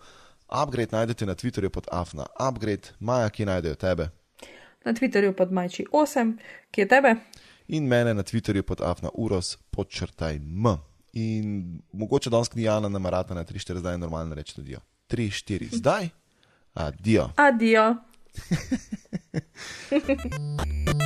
Upgrade 0.48 0.96
najdete 0.96 1.26
na 1.26 1.34
Twitterju 1.34 1.68
pod 1.68 1.86
Afna 1.92 2.26
Upgrade, 2.48 2.96
Maja, 3.00 3.28
ki 3.30 3.44
najdejo 3.44 3.74
tebe 3.74 4.08
Na 4.84 4.92
Twitterju 4.92 5.32
pod 5.36 5.52
Majči 5.52 5.84
8, 5.92 6.36
ki 6.70 6.80
je 6.80 6.88
tebe. 6.88 7.14
in 7.68 7.84
mene 7.84 8.14
na 8.14 8.22
Twitterju 8.22 8.62
pod 8.62 8.80
Afna 8.80 9.08
Uros 9.14 9.58
podčrtaj 9.70 10.34
M. 10.34 10.64
In 11.12 11.80
mogoče 11.92 12.30
danes 12.30 12.48
knjigana 12.48 12.88
namerata 12.88 13.34
na 13.34 13.44
3-4 13.44 13.78
zdaj 13.78 13.98
normalno 13.98 14.34
reči 14.34 14.54
tudi 14.54 14.76
3-4 15.08 15.68
zdaj. 15.76 16.23
Addio. 16.76 17.32
Addio. 17.36 18.02